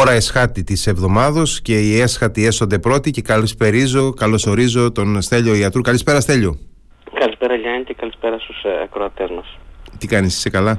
ώρα 0.00 0.12
εσχάτη 0.12 0.64
της 0.64 0.86
εβδομάδος 0.86 1.60
και 1.62 1.78
οι 1.78 2.00
έσχατοι 2.00 2.46
έσονται 2.46 2.78
πρώτοι 2.78 3.10
και 3.10 3.22
καλησπερίζω, 3.22 4.12
καλωσορίζω 4.12 4.92
τον 4.92 5.22
Στέλιο 5.22 5.54
Ιατρού. 5.54 5.80
Καλησπέρα 5.80 6.20
Στέλιο. 6.20 6.58
Καλησπέρα 7.14 7.54
Γιάννη 7.54 7.84
και 7.84 7.94
καλησπέρα 7.94 8.38
στους 8.38 8.62
ε, 8.62 8.82
ακροατές 8.82 9.30
μας. 9.30 9.58
Τι 9.98 10.06
κάνεις, 10.06 10.36
είσαι 10.36 10.50
καλά; 10.50 10.78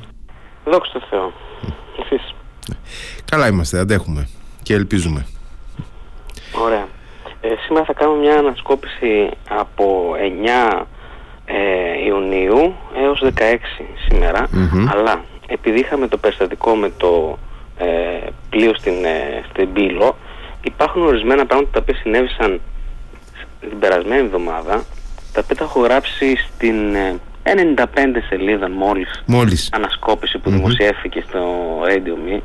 Δόξα 0.66 0.92
τω 0.94 1.06
Θεώ. 1.10 1.32
Εσείς; 2.04 2.36
Καλά 3.32 3.48
είμαστε, 3.48 3.80
αντέχουμε 3.80 4.28
και 4.64 4.74
ελπίζουμε. 4.74 5.26
Ωραία. 6.64 6.88
Ε, 7.42 7.48
σήμερα 7.66 7.86
θα 7.86 7.94
κάνουμε 7.94 8.20
μια 8.20 8.38
ανασκόπηση 8.38 9.30
από 9.50 10.14
9 10.80 10.86
ε, 11.46 12.06
Ιουνίου 12.06 12.76
έως 12.96 13.24
16 13.24 13.30
σημερα 14.08 14.50
αλλά 14.88 15.24
επειδή 15.48 15.80
είχαμε 15.80 16.08
το 16.08 16.18
περιστατικό 16.18 16.76
με 16.76 16.92
το 16.98 17.38
ε, 17.78 18.28
πλοίο 18.50 18.74
στην, 18.74 19.06
ε, 19.06 19.44
στην 19.50 19.74
Πύλο 19.74 20.18
υπάρχουν 20.62 21.02
ορισμένα 21.06 21.46
πράγματα 21.46 21.72
τα 21.74 21.80
οποία 21.82 21.96
συνέβησαν 22.02 22.62
την 23.60 23.80
περασμένη 23.80 24.22
εβδομάδα 24.22 24.84
τα 25.34 25.42
οποία 25.44 25.56
τα 25.56 25.64
έχω 25.64 25.80
γράψει 25.80 26.36
στην 26.38 26.96
ε, 26.96 27.20
95 27.44 27.86
σελίδα 28.30 28.70
μόλις, 28.70 29.24
Μόλις. 29.26 29.70
ανασκόπηση 29.72 30.38
που 30.38 30.50
δημοσιεύθηκε 30.50 31.24
στο 31.28 31.40
Radio 31.84 32.30
Me 32.30 32.42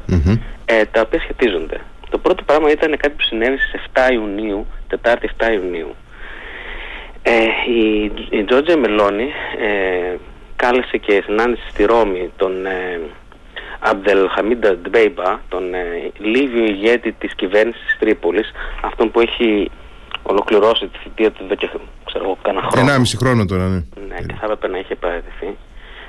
ε, 0.65 0.85
τα 0.85 1.01
οποία 1.01 1.21
σχετίζονται. 1.21 1.81
Το 2.11 2.19
πρώτο 2.19 2.43
πράγμα 2.43 2.71
ήταν 2.71 2.97
κάτι 2.97 3.15
που 3.17 3.23
συνέβη 3.23 3.59
στις 3.59 3.83
7 3.93 4.13
Ιουνίου, 4.13 4.67
Τετάρτη 4.89 5.31
7 5.39 5.53
Ιουνίου. 5.53 5.95
Ε, 7.23 7.33
η, 7.71 8.13
η 8.31 8.45
Τζότζια 8.45 8.77
Μελώνη 8.77 9.31
ε, 9.61 10.17
κάλεσε 10.57 10.97
και 10.97 11.23
συνάντησε 11.27 11.63
στη 11.71 11.85
Ρώμη 11.85 12.31
τον 12.37 12.53
ε, 13.83 13.89
Αμπδελ 13.89 14.29
Χαμίντα 14.29 14.77
Ντμπέιμπα, 14.77 15.41
τον 15.49 15.75
ε, 15.75 16.13
Λίβιο 16.19 16.65
ηγέτη 16.65 17.13
της 17.13 17.35
κυβέρνησης 17.35 17.85
της 17.85 17.97
Τρίπολης, 17.99 18.53
αυτόν 18.81 19.11
που 19.11 19.21
έχει 19.21 19.71
ολοκληρώσει 20.23 20.87
τη 20.87 20.99
θητεία 20.99 21.31
του 21.31 21.45
εδώ 21.45 21.55
και 21.55 21.69
ξέρω 22.05 22.25
εγώ 22.25 22.39
κανένα 22.43 22.67
χρόνο. 22.71 22.93
1,5 22.93 23.03
χρόνο 23.17 23.45
τώρα, 23.45 23.69
ναι. 23.69 23.81
Ναι, 24.09 24.17
και 24.27 24.35
θα 24.41 24.45
έπρεπε 24.45 24.69
να 24.69 24.79
είχε 24.79 24.95
παραιτηθεί. 24.95 25.57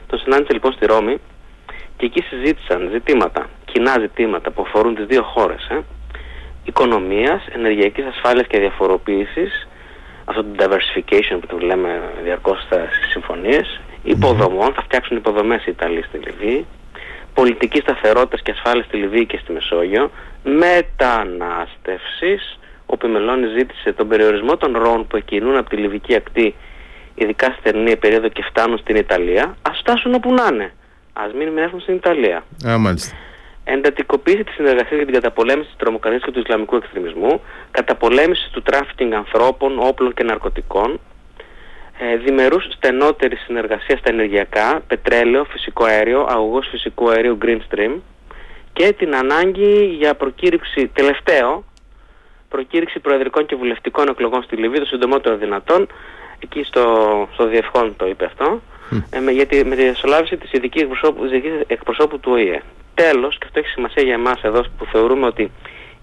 Τον 0.07 0.19
συνάντησε 0.19 0.53
λοιπόν 0.53 0.71
στη 0.73 0.85
Ρώμη 0.85 1.17
και 1.97 2.05
εκεί 2.05 2.21
συζήτησαν 2.21 2.89
ζητήματα, 2.91 3.49
κοινά 3.65 3.99
ζητήματα 3.99 4.51
που 4.51 4.61
αφορούν 4.61 4.95
τις 4.95 5.05
δύο 5.05 5.23
χώρες. 5.23 5.67
Ε. 5.69 5.79
Οικονομίας, 6.63 7.47
ενεργειακής 7.53 8.05
ασφάλειας 8.05 8.47
και 8.47 8.59
διαφοροποίησης, 8.59 9.67
αυτό 10.25 10.43
το 10.43 10.49
diversification 10.59 11.37
που 11.39 11.47
το 11.47 11.57
λέμε 11.57 12.01
διαρκώς 12.23 12.61
στις 12.61 13.11
συμφωνίες, 13.11 13.81
υποδομών, 14.03 14.73
θα 14.73 14.81
φτιάξουν 14.81 15.17
υποδομές 15.17 15.65
οι 15.65 15.71
Ιταλοί 15.71 16.03
στη 16.03 16.17
Λιβύη, 16.17 16.65
πολιτικής 17.39 17.81
σταθερότητας 17.81 18.41
και 18.41 18.51
ασφάλειας 18.51 18.85
στη 18.85 18.97
Λιβύη 18.97 19.25
και 19.25 19.39
στη 19.43 19.51
Μεσόγειο, 19.51 20.11
μετανάστευσης, 20.43 22.59
όπου 22.85 23.07
η 23.07 23.09
Μελώνη 23.09 23.47
ζήτησε 23.57 23.93
τον 23.93 24.07
περιορισμό 24.07 24.57
των 24.57 24.77
ροών 24.77 25.07
που 25.07 25.17
εκκινούν 25.17 25.57
από 25.57 25.69
τη 25.69 25.75
Λιβική 25.75 26.15
ακτή, 26.15 26.55
ειδικά 27.15 27.45
στη 27.45 27.59
θερινή 27.63 27.95
περίοδο 27.95 28.27
και 28.27 28.43
φτάνουν 28.49 28.77
στην 28.77 28.95
Ιταλία, 28.95 29.57
ας 29.61 29.77
φτάσουν 29.79 30.13
όπου 30.13 30.33
να 30.33 30.47
είναι. 30.51 30.73
Ας 31.13 31.33
μην 31.33 31.47
μείνουν 31.47 31.79
στην 31.79 31.95
Ιταλία. 31.95 32.43
Α, 32.67 32.77
μάλιστα. 32.77 33.15
Εντατικοποίηση 33.63 34.43
της 34.43 34.53
συνεργασίας 34.53 34.95
για 34.95 35.05
την 35.05 35.13
καταπολέμηση 35.13 35.67
της 35.67 35.77
τρομοκρατίας 35.77 36.23
και 36.23 36.31
του 36.31 36.39
Ισλαμικού 36.39 36.75
εξτρεμισμού, 36.75 37.41
καταπολέμηση 37.71 38.49
του 38.51 38.61
τράφικινγκ 38.61 39.13
ανθρώπων, 39.13 39.79
όπλων 39.79 40.13
και 40.13 40.23
ναρκωτικών, 40.23 40.93
ε, 40.93 40.99
διμερούς 42.23 42.67
στενότερη 42.75 43.35
συνεργασία 43.35 43.97
στα 43.97 44.09
ενεργειακά, 44.09 44.81
πετρέλαιο, 44.87 45.43
φυσικό 45.43 45.85
αέριο, 45.85 46.25
αγωγός 46.29 46.67
φυσικού 46.71 47.09
αερίου 47.09 47.37
Green 47.41 47.59
Stream 47.69 47.99
και 48.73 48.93
την 48.97 49.15
ανάγκη 49.15 49.85
για 49.99 50.15
προκήρυξη, 50.15 50.87
τελευταίο, 50.87 51.63
προκήρυξη 52.49 52.99
προεδρικών 52.99 53.45
και 53.45 53.55
βουλευτικών 53.55 54.07
εκλογών 54.07 54.43
στη 54.43 54.55
Λιβύη 54.55 54.79
το 54.79 54.85
συντομότερο 54.85 55.35
δυνατόν, 55.37 55.87
εκεί 56.39 56.63
στο, 56.63 56.83
στο 57.33 57.47
Διευχόν 57.47 57.95
το 57.95 58.07
είπε 58.07 58.25
αυτό, 58.25 58.61
ε, 59.09 59.19
με, 59.19 59.31
γιατί, 59.31 59.65
με 59.65 59.75
τη 59.75 59.81
διασολάβηση 59.81 60.37
της 60.37 60.51
ειδικής 60.51 60.81
εκπροσώπου, 60.81 61.23
της 61.23 61.31
ειδικής 61.31 61.51
εκπροσώπου 61.67 62.19
του 62.19 62.31
ΟΗΕ. 62.31 62.61
Τέλος, 62.93 63.37
και 63.37 63.45
αυτό 63.45 63.59
έχει 63.59 63.67
σημασία 63.67 64.03
για 64.03 64.13
εμάς 64.13 64.41
εδώ 64.41 64.61
που 64.77 64.85
θεωρούμε 64.91 65.25
ότι 65.25 65.51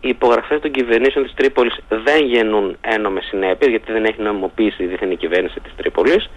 οι 0.04 0.08
υπογραφές 0.08 0.60
των 0.60 0.70
κυβερνήσεων 0.70 1.24
της 1.24 1.34
Τρίπολης 1.34 1.76
δεν 1.88 2.24
γεννούν 2.24 2.76
ένομες 2.80 3.24
συνέπειες 3.24 3.70
γιατί 3.70 3.92
δεν 3.92 4.04
έχει 4.04 4.22
νομιμοποίηση 4.22 4.82
η 4.82 4.86
διεθνή 4.86 5.16
κυβέρνηση 5.16 5.60
της 5.60 5.72
Τρίπολης. 5.76 6.30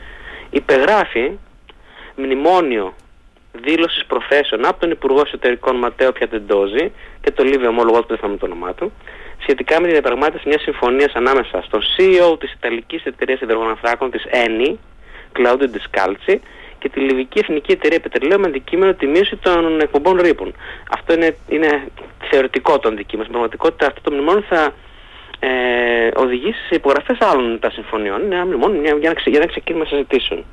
Υπεγράφει 0.49 1.31
μνημόνιο 2.15 2.93
δήλωσης 3.51 4.05
προθέσεων 4.05 4.65
από 4.65 4.79
τον 4.79 4.91
Υπουργό 4.91 5.21
Εσωτερικών 5.25 5.75
Ματέο 5.75 6.11
Πιατεντόζη 6.11 6.91
και 7.21 7.31
το 7.31 7.43
Λίβιο 7.43 7.69
ομόλογο 7.69 7.99
του 7.99 8.07
δεν 8.07 8.17
θα 8.17 8.37
το 8.37 8.45
όνομά 8.45 8.73
του 8.73 8.91
σχετικά 9.37 9.81
με 9.81 9.87
τη 9.87 9.93
διαπραγμάτευση 9.93 10.47
μιας 10.47 10.61
συμφωνίας 10.61 11.13
ανάμεσα 11.13 11.61
στον 11.61 11.81
CEO 11.81 12.39
της 12.39 12.53
Ιταλικής 12.53 13.03
Εταιρείας 13.05 13.41
Ιδρογοναθράκων 13.41 14.11
της 14.11 14.23
ENI 14.31 14.73
Claudio 15.37 15.67
Descalzi 15.75 16.35
και 16.79 16.89
τη 16.89 16.99
Λιβική 16.99 17.39
Εθνική 17.39 17.71
Εταιρεία 17.71 17.99
Πετρελαίου 17.99 18.39
με 18.39 18.47
αντικείμενο 18.47 18.93
τη 18.93 19.07
μείωση 19.07 19.35
των 19.35 19.79
εκπομπών 19.79 20.21
ρήπων. 20.21 20.53
Αυτό 20.91 21.13
είναι, 21.13 21.35
είναι 21.47 21.87
θεωρητικό 22.29 22.79
το 22.79 22.87
αντικείμενο. 22.87 23.27
Στην 23.27 23.39
πραγματικότητα 23.39 23.87
αυτό 23.87 24.01
το 24.01 24.11
μνημόνιο 24.11 24.43
θα 24.49 24.73
ε, 25.39 26.09
οδηγήσει 26.15 26.59
σε 26.67 26.75
υπογραφές 26.75 27.17
άλλων 27.19 27.59
τα 27.59 27.69
συμφωνιών. 27.69 28.21
Είναι 28.21 28.35
ένα 28.35 28.45
μνημόνιο 28.45 28.81
για, 28.81 28.95
για, 28.99 29.13
να, 29.13 29.31
για 29.31 29.39
να 29.39 29.45
ξεκίνημα 29.45 29.85
συζητήσεων. 29.85 30.45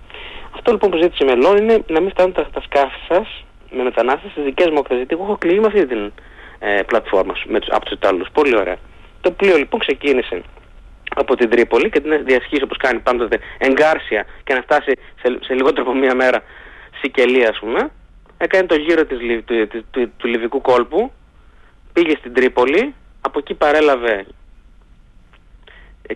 Αυτό 0.56 0.72
λοιπόν 0.72 0.90
που 0.90 0.96
ζήτησε 0.96 1.24
η 1.24 1.26
Μελών 1.26 1.56
είναι 1.56 1.84
να 1.86 2.00
μην 2.00 2.10
φτάνουν 2.10 2.32
τα, 2.32 2.48
τα 2.52 2.60
σκάφη 2.60 2.98
σας 3.08 3.44
με 3.70 3.82
μετανάστες 3.82 4.30
στις 4.30 4.44
δικές 4.44 4.68
μου 4.70 4.78
ακτέ. 4.78 4.94
Γιατί 4.96 5.14
εγώ 5.14 5.24
έχω 5.24 5.36
κλείσει 5.36 5.60
με 5.60 5.66
αυτή 5.66 5.86
την 5.86 6.12
ε, 6.58 6.82
πλατφόρμα 6.86 7.34
με 7.46 7.58
τους, 7.60 7.68
από 7.70 7.84
τους 7.84 7.94
Ιταλούς. 7.94 8.28
Πολύ 8.32 8.56
ωραία. 8.56 8.76
Το 9.20 9.30
πλοίο 9.30 9.56
λοιπόν 9.56 9.80
ξεκίνησε 9.80 10.42
από 11.14 11.36
την 11.36 11.50
Τρίπολη 11.50 11.90
και 11.90 12.00
την 12.00 12.24
διασχίσει 12.24 12.62
όπως 12.62 12.76
κάνει 12.76 12.98
πάντοτε 13.00 13.38
εγκάρσια 13.58 14.26
και 14.44 14.54
να 14.54 14.60
φτάσει 14.62 14.92
σε, 15.22 15.38
σε 15.40 15.54
λιγότερο 15.54 15.82
από 15.82 15.94
μία 15.94 16.14
μέρα 16.14 16.42
Σικελία 17.00 17.48
ας 17.48 17.58
πούμε. 17.58 17.90
Έκανε 18.36 18.66
το 18.66 18.74
γύρο 18.74 19.04
της, 19.04 19.18
του, 19.44 19.66
του, 19.68 19.84
του, 19.90 20.12
του 20.16 20.26
Λιβικού 20.26 20.60
κόλπου 20.60 21.12
πήγε 21.92 22.16
στην 22.18 22.34
Τρίπολη 22.34 22.94
από 23.20 23.38
εκεί 23.38 23.54
παρέλαβε 23.54 24.26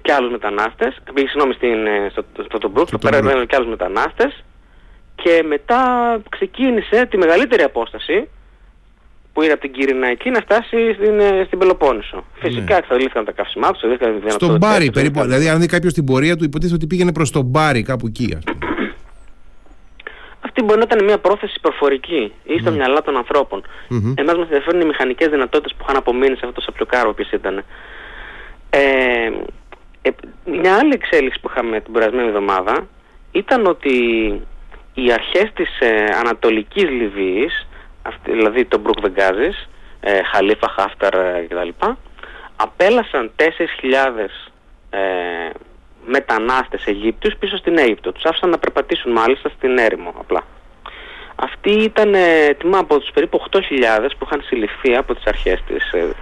και 0.02 0.12
άλλους 0.12 0.30
μετανάστες 0.30 0.98
πήγε 1.14 1.28
συγγνώμη 1.28 1.54
στην, 1.54 1.76
στο, 2.10 2.24
στο, 2.44 2.56
στο 2.56 2.68
Μπρούκ 2.68 2.88
παρέλαβε 3.00 3.44
και 3.46 3.56
άλλους 3.56 3.68
μετανάστες 3.68 4.44
και 5.22 5.42
μετά 5.46 5.82
ξεκίνησε 6.28 7.06
τη 7.06 7.16
μεγαλύτερη 7.16 7.62
απόσταση 7.62 8.28
που 9.32 9.42
είναι 9.42 9.52
από 9.52 9.60
την 9.60 9.72
Κύρινα 9.72 10.06
εκεί 10.06 10.30
να 10.30 10.40
φτάσει 10.40 10.92
στην, 10.94 11.20
ε, 11.20 11.44
στην 11.46 11.58
Πελοπόννησο. 11.58 12.24
Φυσικά 12.34 12.72
ναι. 12.72 12.78
εξαντλήθηκαν 12.78 13.24
τα 13.24 13.32
καύσιμά 13.32 13.72
τους, 13.72 13.82
εξαντλήθηκαν 13.82 14.30
Στον 14.30 14.56
Μπάρι 14.56 14.90
περίπου. 14.90 15.20
Δηλαδή, 15.20 15.48
αν 15.48 15.60
δει 15.60 15.66
κάποιος 15.66 15.92
την 15.92 16.04
πορεία 16.04 16.36
του, 16.36 16.44
υποτίθεται 16.44 16.76
ότι 16.76 16.86
πήγαινε 16.86 17.12
προς 17.12 17.30
τον 17.30 17.44
Μπάρι, 17.44 17.82
κάπου 17.82 18.06
εκεί, 18.06 18.34
ας 18.36 18.44
πούμε. 18.44 18.68
Αυτή 20.40 20.62
μπορεί 20.62 20.78
να 20.78 20.84
ήταν 20.90 21.04
μια 21.04 21.18
πρόθεση 21.18 21.58
προφορική 21.60 22.32
ή 22.44 22.58
στα 22.58 22.70
mm. 22.70 22.74
μυαλά 22.74 23.02
των 23.02 23.16
ανθρώπων. 23.16 23.62
Mm-hmm. 23.62 24.14
Εμάς 24.14 24.34
μας 24.36 24.44
ενδιαφέρουν 24.44 24.80
οι 24.80 24.84
μηχανικές 24.84 25.28
δυνατότητες 25.28 25.74
που 25.76 25.84
είχαν 25.84 25.96
απομείνει 25.96 26.36
σε 26.36 26.40
αυτό 26.46 26.52
το 26.52 26.60
σαπιοκάρο 26.60 27.14
που 27.14 27.26
ήταν. 27.32 27.64
Ε, 28.70 28.80
ε, 30.02 30.10
μια 30.44 30.74
άλλη 30.74 30.92
εξέλιξη 30.94 31.40
που 31.40 31.48
είχαμε 31.50 31.80
την 31.80 31.92
περασμένη 31.92 32.28
εβδομάδα 32.28 32.88
ήταν 33.32 33.66
ότι 33.66 33.94
οι 34.94 35.12
αρχές 35.12 35.52
της 35.54 35.80
ε, 35.80 36.04
Ανατολικής 36.20 36.88
Λιβύης 36.90 37.67
αυτή, 38.08 38.32
δηλαδή 38.32 38.64
το 38.64 38.78
Μπρουκ 38.78 39.00
Βεγγάζης, 39.00 39.68
ε, 40.00 40.22
Χαλίφα, 40.22 40.68
Χάφταρ 40.68 41.14
ε, 41.14 41.46
κτλ. 41.48 41.68
απέλασαν 42.56 43.30
4.000 43.36 43.44
ε, 44.90 44.98
μετανάστες 46.06 46.84
Αιγύπτιους 46.86 47.34
πίσω 47.38 47.56
στην 47.56 47.78
Αίγυπτο. 47.78 48.12
Τους 48.12 48.24
άφησαν 48.24 48.50
να 48.50 48.58
περπατήσουν 48.58 49.12
μάλιστα 49.12 49.48
στην 49.48 49.78
έρημο 49.78 50.14
απλά. 50.18 50.42
Αυτοί 51.36 51.70
ήταν 51.70 52.14
ε, 52.14 52.54
τιμά 52.58 52.78
από 52.78 52.98
τους 52.98 53.10
περίπου 53.14 53.42
8.000 53.50 53.60
που 54.18 54.24
είχαν 54.24 54.42
συλληφθεί 54.46 54.96
από 54.96 55.14
τις 55.14 55.24
αρχές 55.26 55.62
της 55.66 55.92
ε, 55.92 56.14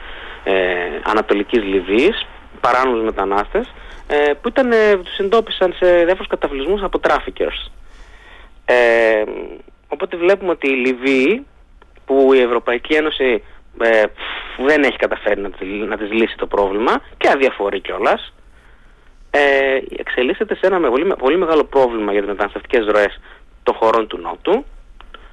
ε, 0.45 1.01
Ανατολικής 1.05 1.63
Λιβύης, 1.63 2.27
παράνομους 2.61 3.05
μετανάστες, 3.05 3.73
ε, 4.07 4.33
που 4.41 4.49
ήταν, 4.49 4.73
ε, 4.73 4.97
τους 4.97 5.19
εντόπισαν 5.19 5.75
σε 5.79 6.05
διάφορους 6.05 6.27
καταβλισμούς 6.27 6.83
από 6.83 7.01
traffickers. 7.03 7.71
Ε, 8.65 9.23
οπότε 9.89 10.17
βλέπουμε 10.17 10.51
ότι 10.51 10.69
η 10.69 10.75
Λιβύη 10.75 11.47
που 12.07 12.33
η 12.33 12.41
Ευρωπαϊκή 12.41 12.95
Ένωση 12.95 13.43
ε, 13.81 14.03
δεν 14.67 14.83
έχει 14.83 14.97
καταφέρει 14.97 15.41
να, 15.41 15.51
να 15.87 15.97
της 15.97 16.13
λύσει 16.13 16.37
το 16.37 16.47
πρόβλημα 16.47 16.93
και 17.17 17.29
αδιαφορεί 17.29 17.81
κιόλας. 17.81 18.33
Ε, 19.31 19.79
εξελίσσεται 19.97 20.55
σε 20.55 20.67
ένα 20.67 20.89
πολύ, 20.91 21.15
πολύ 21.19 21.39
μεγάλο 21.39 21.65
πρόβλημα 21.65 22.13
για 22.13 22.21
τις 22.21 22.31
μεταναστευτικές 22.31 22.87
ροές 22.87 23.21
των 23.63 23.75
χωρών 23.75 24.07
του 24.07 24.19
Νότου 24.19 24.65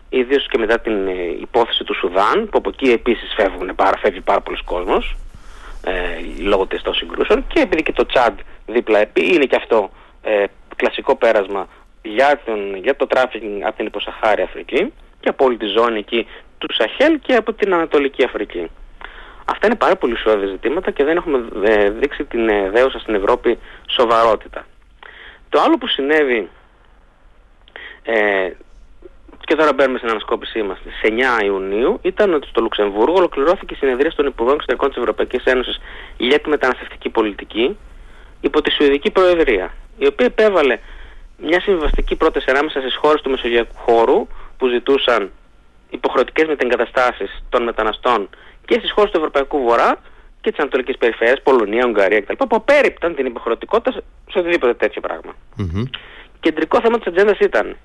ιδίως 0.09 0.47
και 0.47 0.57
μετά 0.57 0.79
την 0.79 1.07
ε, 1.07 1.13
υπόθεση 1.39 1.83
του 1.83 1.95
Σουδάν 1.95 2.49
που 2.49 2.57
από 2.57 2.69
εκεί 2.69 2.91
επίσης 2.91 3.33
φεύγουν, 3.35 3.75
πάρα, 3.75 3.97
φεύγει 3.97 4.21
πάρα 4.21 4.41
πολλοί 4.41 4.57
κόσμος 4.65 5.15
ε, 5.83 5.91
λόγω 6.41 6.67
των 6.83 6.93
συγκρούσεων 6.93 7.47
και 7.47 7.59
επειδή 7.59 7.83
και 7.83 7.91
το 7.91 8.05
Τσάντ 8.05 8.39
δίπλα 8.65 8.99
επί 8.99 9.33
είναι 9.33 9.45
και 9.45 9.55
αυτό 9.55 9.89
ε, 10.21 10.43
κλασικό 10.75 11.15
πέρασμα 11.15 11.67
για, 12.01 12.41
τον, 12.45 12.75
για 12.75 12.95
το 12.95 13.07
τράφικινγκ 13.07 13.61
από 13.63 13.75
την 13.75 13.85
υποσαχάρη 13.85 14.41
Αφρική 14.41 14.93
και 15.19 15.29
από 15.29 15.45
όλη 15.45 15.57
τη 15.57 15.65
ζώνη 15.65 15.99
εκεί 15.99 16.27
του 16.67 16.75
Σαχέλ 16.75 17.19
και 17.19 17.35
από 17.35 17.53
την 17.53 17.73
Ανατολική 17.73 18.23
Αφρική. 18.23 18.69
Αυτό 19.45 19.63
Αυτά 19.63 19.67
είναι 19.67 19.75
πάρα 19.75 19.95
πολύ 19.95 20.13
ουσιώδη 20.13 20.47
ζητήματα 20.47 20.91
και 20.91 21.03
δεν 21.03 21.17
έχουμε 21.17 21.45
ε, 21.63 21.89
δείξει 21.89 22.23
την 22.23 22.49
ε, 22.49 22.69
δέουσα 22.69 22.99
στην 22.99 23.15
Ευρώπη 23.15 23.59
σοβαρότητα. 23.87 24.65
Το 25.49 25.61
άλλο 25.61 25.77
που 25.77 25.87
συνέβη 25.87 26.49
ε, 28.03 28.49
και 29.39 29.55
τώρα 29.55 29.73
μπαίνουμε 29.73 29.97
στην 29.97 30.09
ανασκόπησή 30.09 30.61
μας 30.61 30.77
στις 30.77 30.93
9 31.41 31.43
Ιουνίου 31.43 31.99
ήταν 32.01 32.33
ότι 32.33 32.47
στο 32.47 32.61
Λουξεμβούργο 32.61 33.15
ολοκληρώθηκε 33.17 33.73
η 33.73 33.77
συνεδρία 33.77 34.11
των 34.15 34.25
Υπουργών 34.25 34.53
Εξωτερικών 34.53 34.89
της 34.89 34.97
Ευρωπαϊκής 34.97 35.43
Ένωσης 35.43 35.79
για 36.17 36.39
τη 36.39 36.49
μεταναστευτική 36.49 37.09
πολιτική 37.09 37.77
υπό 38.41 38.61
τη 38.61 38.71
Σουηδική 38.71 39.11
Προεδρία, 39.11 39.73
η 39.97 40.07
οποία 40.07 40.25
επέβαλε 40.25 40.79
μια 41.37 41.61
συμβιβαστική 41.61 42.15
πρόταση 42.15 42.49
ανάμεσα 42.49 42.79
στις 42.79 42.95
χώρες 42.95 43.21
του 43.21 43.29
Μεσογειακού 43.29 43.75
χώρου 43.75 44.27
που 44.57 44.67
ζητούσαν 44.67 45.31
υποχρεωτικές 45.93 46.47
μετεγκαταστάσεις 46.47 47.43
των 47.49 47.63
μεταναστών 47.63 48.29
και 48.65 48.75
στις 48.79 48.91
χώρες 48.91 49.11
του 49.11 49.17
Ευρωπαϊκού 49.17 49.57
Βορρά 49.63 49.91
και 50.41 50.49
της 50.51 50.59
Ανατολικής 50.59 50.97
Περιφέρειας, 50.97 51.41
Πολωνία, 51.41 51.85
Ουγγαρία 51.85 52.21
κτλ. 52.21 52.33
που 52.33 52.55
απέρριπταν 52.55 53.15
την 53.15 53.25
υποχρεωτικότητα 53.25 53.91
σε 54.31 54.39
οτιδήποτε 54.39 54.73
τέτοιο 54.73 55.01
πράγμα. 55.01 55.33
Mm-hmm. 55.57 55.83
Κεντρικό 56.39 56.79
θέμα 56.81 56.97
της 56.97 57.07
ατζέντας 57.07 57.39
ήταν 57.39 57.77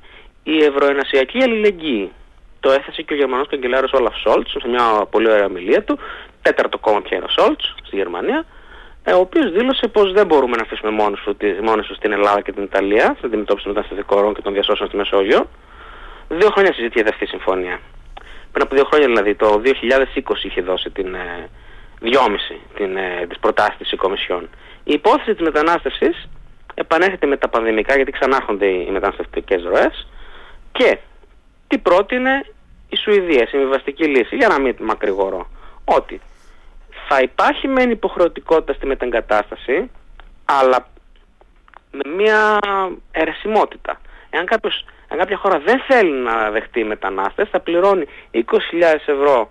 η 0.42 0.56
ευρωενασιακή 0.62 1.42
αλληλεγγύη. 1.42 2.10
Το 2.60 2.70
έθεσε 2.70 3.02
και 3.02 3.14
ο 3.14 3.16
Γερμανός 3.16 3.48
καγκελάριος 3.48 3.92
Όλαφ 3.92 4.14
Σόλτς 4.16 4.50
σε 4.50 4.68
μια 4.68 5.06
πολύ 5.10 5.30
ωραία 5.30 5.44
ομιλία 5.44 5.82
του, 5.84 5.98
τέταρτο 6.42 6.78
κόμμα 6.78 7.00
πια 7.02 7.16
είναι 7.16 7.26
ο 7.28 7.42
Σόλτς 7.42 7.74
στη 7.84 7.96
Γερμανία, 7.96 8.44
ε, 9.04 9.12
ο 9.12 9.18
οποίος 9.18 9.52
δήλωσε 9.52 9.88
πως 9.88 10.12
δεν 10.12 10.26
μπορούμε 10.26 10.56
να 10.56 10.62
αφήσουμε 10.62 10.90
μόνοι 10.90 11.82
του 11.82 11.94
στην 11.94 12.12
Ελλάδα 12.12 12.40
και 12.40 12.52
την 12.52 12.62
Ιταλία 12.62 13.04
στην 13.16 13.26
αντιμετώπιση 13.28 13.64
των 13.66 13.74
μεταναστευτικών 13.74 14.34
και 14.34 14.42
των 14.42 14.52
διασώσεων 14.52 14.88
στη 14.88 14.96
Μεσόγειο. 14.96 15.48
Δύο 16.28 16.50
χρόνια 16.50 16.72
συζητιέται 16.72 17.08
αυτή 17.08 17.24
η 17.24 17.26
συμφωνία. 17.26 17.80
Πριν 18.52 18.64
από 18.64 18.74
δύο 18.74 18.84
χρόνια 18.84 19.06
δηλαδή, 19.06 19.34
το 19.34 19.62
2020 19.64 20.44
είχε 20.44 20.60
δώσει 20.60 20.90
την 20.90 21.14
ε, 21.14 21.48
δυόμιση 22.00 22.60
την, 22.74 22.96
ε, 22.96 23.26
τις 23.28 23.38
προτάσεις 23.38 23.76
της 23.76 23.98
Κομισιόν. 23.98 24.48
Η 24.84 24.92
υπόθεση 24.92 25.34
της 25.34 25.40
μετανάστευσης 25.40 26.28
επανέρχεται 26.74 27.26
με 27.26 27.36
τα 27.36 27.48
πανδημικά 27.48 27.94
γιατί 27.96 28.10
ξανάρχονται 28.10 28.66
οι 28.66 28.90
μεταναστευτικές 28.90 29.62
ροές 29.62 30.06
και 30.72 30.98
τι 31.68 31.78
πρότεινε 31.78 32.44
η 32.88 32.96
Σουηδία, 32.96 33.42
η 33.42 33.46
συμβιβαστική 33.46 34.04
λύση, 34.04 34.36
για 34.36 34.48
να 34.48 34.60
μην 34.60 34.76
μακρηγορώ, 34.80 35.48
ότι 35.84 36.20
θα 37.08 37.20
υπάρχει 37.20 37.68
μεν 37.68 37.90
υποχρεωτικότητα 37.90 38.72
στη 38.72 38.86
μετεγκατάσταση, 38.86 39.90
αλλά 40.44 40.88
με 41.90 42.14
μια 42.14 42.58
αιρεσιμότητα. 43.10 44.00
Εάν, 44.30 44.46
κάποιος, 44.46 44.84
εάν 45.08 45.18
κάποια 45.18 45.36
χώρα 45.36 45.58
δεν 45.58 45.80
θέλει 45.80 46.12
να 46.12 46.50
δεχτεί 46.50 46.84
μετανάστες, 46.84 47.48
θα 47.48 47.60
πληρώνει 47.60 48.04
20.000 48.32 48.42
ευρώ 49.06 49.50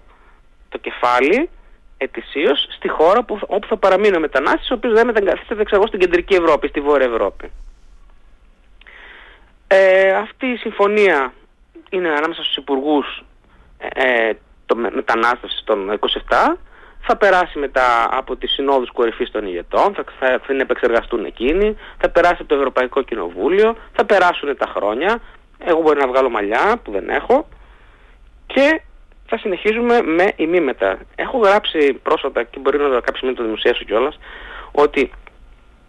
το 0.69 0.77
κεφάλι 0.77 1.49
ετησίως 1.97 2.67
στη 2.69 2.87
χώρα 2.87 3.23
που, 3.23 3.39
όπου 3.47 3.67
θα 3.67 3.77
παραμείνει 3.77 4.15
ο 4.15 4.19
μετανάστης, 4.19 4.71
ο 4.71 4.73
οποίος 4.73 4.93
δεν 4.93 5.05
μετεγκαθίσταται 5.05 5.63
ξέρω, 5.63 5.87
στην 5.87 5.99
κεντρική 5.99 6.35
Ευρώπη, 6.35 6.67
στη 6.67 6.79
Βόρεια 6.79 7.07
Ευρώπη. 7.07 7.51
Ε, 9.67 10.13
αυτή 10.13 10.45
η 10.45 10.55
συμφωνία 10.57 11.33
είναι 11.89 12.07
ανάμεσα 12.07 12.43
στους 12.43 12.55
υπουργούς 12.55 13.23
ε, 13.77 14.31
το 14.65 14.75
μετανάστευσης 14.75 15.63
των 15.63 15.99
27 15.99 16.55
θα 17.01 17.17
περάσει 17.17 17.59
μετά 17.59 18.07
από 18.11 18.35
τις 18.35 18.51
συνόδους 18.51 18.91
κορυφής 18.91 19.31
των 19.31 19.45
ηγετών, 19.45 19.93
θα, 19.93 20.03
θα, 20.19 20.41
θα 20.45 20.53
επεξεργαστούν 20.53 21.25
εκείνοι, 21.25 21.77
θα 21.97 22.09
περάσει 22.09 22.37
από 22.39 22.45
το 22.45 22.55
Ευρωπαϊκό 22.55 23.01
Κοινοβούλιο, 23.01 23.77
θα 23.93 24.05
περάσουν 24.05 24.57
τα 24.57 24.65
χρόνια, 24.75 25.21
εγώ 25.57 25.81
μπορεί 25.81 25.99
να 25.99 26.07
βγάλω 26.07 26.29
μαλλιά 26.29 26.79
που 26.83 26.91
δεν 26.91 27.09
έχω 27.09 27.47
και 28.47 28.81
θα 29.25 29.37
συνεχίζουμε 29.37 30.01
με 30.01 30.31
ημίμετα. 30.35 30.97
Έχω 31.15 31.37
γράψει 31.37 31.93
πρόσφατα 31.93 32.43
και 32.43 32.59
μπορεί 32.59 32.77
να 32.77 32.83
το 32.83 32.93
κάποια 32.93 33.15
στιγμή 33.15 33.35
το 33.35 33.43
δημοσιάσω 33.43 33.83
κιόλας 33.83 34.19
ότι 34.71 35.11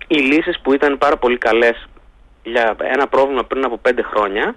οι 0.07 0.19
λύσεις 0.19 0.61
που 0.61 0.73
ήταν 0.73 0.99
πάρα 0.99 1.17
πολύ 1.17 1.39
καλές 1.39 1.89
για 2.43 2.77
ένα 2.79 3.07
πρόβλημα 3.07 3.45
πριν 3.45 3.65
από 3.65 3.77
πέντε 3.79 4.03
χρόνια, 4.03 4.55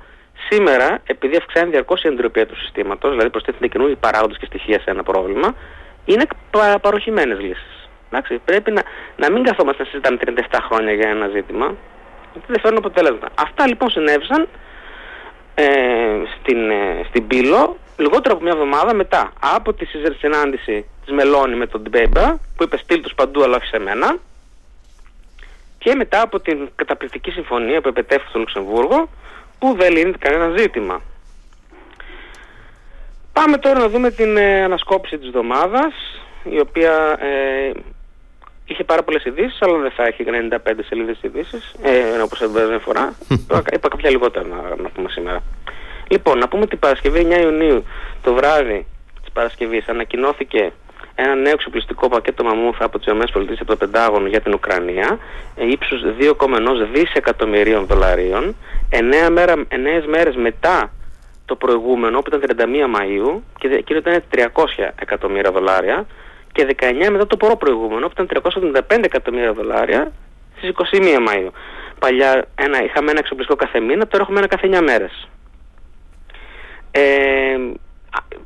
σήμερα 0.49 0.99
επειδή 1.05 1.35
αυξάνει 1.35 1.69
διαρκώς 1.69 2.03
η 2.03 2.07
εντροπία 2.07 2.45
του 2.45 2.57
συστήματος, 2.57 3.11
δηλαδή 3.11 3.29
προσθέτουν 3.29 3.69
καινούργιοι 3.69 3.95
παράγοντες 3.95 4.37
και 4.37 4.45
στοιχεία 4.45 4.79
σε 4.79 4.89
ένα 4.89 5.03
πρόβλημα, 5.03 5.55
είναι 6.05 6.25
πα, 6.51 6.79
παροχημένες 6.81 7.39
λύσεις. 7.39 7.89
Πρέπει 8.45 8.71
να, 8.71 8.81
να 9.15 9.31
μην 9.31 9.43
καθόμαστε 9.43 9.83
να 9.83 9.89
συζητάμε 9.89 10.17
37 10.51 10.57
χρόνια 10.69 10.93
για 10.93 11.09
ένα 11.09 11.27
ζήτημα, 11.27 11.75
γιατί 12.31 12.47
δεν 12.47 12.59
φέρνουν 12.61 12.79
αποτέλεσμα. 12.79 13.27
Αυτά 13.35 13.67
λοιπόν 13.67 13.89
συνέβησαν 13.89 14.47
ε, 15.55 15.65
στην, 16.39 16.69
ε, 16.69 17.05
στην 17.09 17.27
Πύλο 17.27 17.77
λιγότερο 17.97 18.33
από 18.33 18.43
μια 18.43 18.51
εβδομάδα 18.51 18.93
μετά 18.93 19.33
από 19.39 19.73
τη 19.73 19.85
συνάντηση 20.19 20.85
της 21.05 21.13
Μελώνη 21.13 21.55
με 21.55 21.67
τον 21.67 21.81
Ντμπέμπα 21.81 22.37
που 22.55 22.63
είπε 22.63 22.77
στείλ 22.77 23.01
τους 23.01 23.13
παντού 23.13 23.43
αλλά 23.43 23.55
όχι 23.55 23.65
σε 23.65 23.79
μένα 23.79 24.17
και 25.77 25.95
μετά 25.95 26.21
από 26.21 26.39
την 26.39 26.69
καταπληκτική 26.75 27.31
συμφωνία 27.31 27.81
που 27.81 27.87
επετέφθη 27.87 28.27
στο 28.29 28.39
Λουξεμβούργο 28.39 29.09
που 29.59 29.75
δεν 29.79 29.91
λύνεται 29.91 30.17
κανένα 30.17 30.57
ζήτημα. 30.57 31.01
Πάμε 33.33 33.57
τώρα 33.57 33.79
να 33.79 33.89
δούμε 33.89 34.11
την 34.11 34.37
ε, 34.37 34.63
ανασκόπηση 34.63 35.17
της 35.17 35.27
εβδομάδας 35.27 35.93
η 36.43 36.59
οποία 36.59 37.17
ε, 37.19 37.71
είχε 38.71 38.83
πάρα 38.83 39.03
πολλές 39.03 39.25
ειδήσεις, 39.25 39.61
αλλά 39.61 39.77
δεν 39.77 39.91
θα 39.91 40.03
έχει 40.03 40.23
95 40.23 40.83
σελίδες 40.85 41.17
ειδήσεις, 41.21 41.73
ε, 41.81 42.21
όπως 42.21 42.39
την 42.39 42.79
φορά. 42.79 43.13
Είπα 43.73 43.87
κάποια 43.87 44.09
λιγότερα 44.09 44.47
να, 44.47 44.75
να 44.81 44.89
πούμε 44.89 45.09
σήμερα. 45.09 45.43
Λοιπόν, 46.07 46.37
να 46.37 46.47
πούμε 46.47 46.61
ότι 46.61 46.69
την 46.69 46.79
Παρασκευή 46.79 47.27
9 47.29 47.41
Ιουνίου 47.41 47.85
το 48.23 48.33
βράδυ 48.33 48.85
της 49.21 49.31
Παρασκευής 49.33 49.87
ανακοινώθηκε 49.87 50.71
ένα 51.15 51.35
νέο 51.35 51.51
εξοπλιστικό 51.51 52.07
πακέτο 52.07 52.43
μαμούθα 52.43 52.85
από 52.85 52.99
τις 52.99 53.07
ΗΠΑ 53.07 53.53
από 53.53 53.65
το 53.65 53.75
Πεντάγωνο 53.75 54.27
για 54.27 54.41
την 54.41 54.53
Ουκρανία 54.53 55.19
ε, 55.55 55.67
ύψους 55.67 56.01
2,1 56.19 56.33
δισεκατομμυρίων 56.93 57.85
δολαρίων 57.85 58.55
9, 59.25 59.29
μέρα, 59.31 59.53
9 59.55 59.57
μέρες 60.07 60.35
μετά 60.35 60.91
το 61.45 61.55
προηγούμενο 61.55 62.21
που 62.21 62.35
ήταν 62.35 62.57
31 62.57 62.97
Μαΐου 62.97 63.39
και 63.59 63.67
εκείνο 63.67 63.99
ήταν 63.99 64.23
300 64.35 64.39
εκατομμύρια 64.99 65.51
δολάρια 65.51 66.05
και 66.51 66.75
19 66.79 67.09
μετά 67.11 67.27
το 67.27 67.37
προ 67.37 67.57
προηγούμενο 67.57 68.07
που 68.07 68.23
ήταν 68.23 68.41
375 68.89 69.03
εκατομμύρια 69.03 69.53
δολάρια 69.53 70.11
στις 70.57 70.71
21 70.91 71.03
Μαΐου. 71.03 71.51
Παλιά 71.99 72.45
ένα, 72.55 72.83
είχαμε 72.83 73.11
ένα 73.11 73.19
εξοπλιστικό 73.19 73.55
κάθε 73.65 73.79
μήνα, 73.79 74.07
τώρα 74.07 74.23
έχουμε 74.23 74.39
ένα 74.39 74.47
κάθε 74.47 74.67
9 74.67 74.81
μέρες. 74.83 75.29
Ε, 76.91 77.57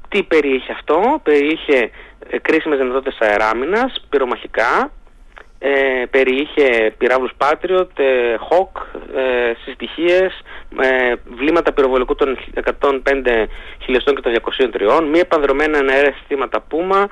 τι 0.10 0.24
περιείχε 0.24 0.72
αυτό, 0.72 1.20
περιείχε 1.24 1.90
ε, 2.30 2.38
κρίσιμες 2.40 2.78
δυνατότητες 2.78 3.18
αεράμινας, 3.20 4.06
πυρομαχικά, 4.10 4.92
ε, 5.60 6.06
περιείχε 6.10 6.94
πυράβλους 6.98 7.32
Patriot, 7.38 7.88
ε, 7.96 8.36
Hawk, 8.50 8.82
ε, 9.16 9.54
συστοιχίες, 9.64 10.42
ε, 10.82 11.14
βλήματα 11.36 11.74
πυροβολικού 11.74 12.16
των 12.16 12.38
105 12.54 13.48
χιλιοστών 13.84 14.16
και 14.16 14.22
των 14.22 14.32
203, 14.32 15.02
μη 15.02 15.20
επανδρομένα 15.20 15.94
αέρα 15.94 16.14
συστήματα 16.18 16.66
Puma, 16.72 17.06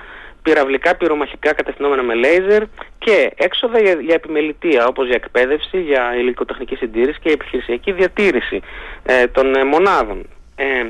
πυραυλικά 0.43 0.95
πυρομαχικά 0.95 1.53
κατευθυνόμενα 1.53 2.03
με 2.03 2.13
λέιζερ 2.13 2.63
και 2.97 3.33
έξοδα 3.35 3.79
για, 3.79 3.93
για 3.93 4.13
επιμελητία 4.13 4.88
όπως 4.88 5.05
για 5.05 5.15
εκπαίδευση, 5.15 5.81
για 5.81 6.15
υλικοτεχνική 6.15 6.75
συντήρηση 6.75 7.19
και 7.19 7.29
επιχειρησιακή 7.31 7.91
διατήρηση 7.91 8.62
ε, 9.03 9.27
των 9.27 9.55
ε, 9.55 9.63
μονάδων. 9.63 10.25
Ε, 10.55 10.88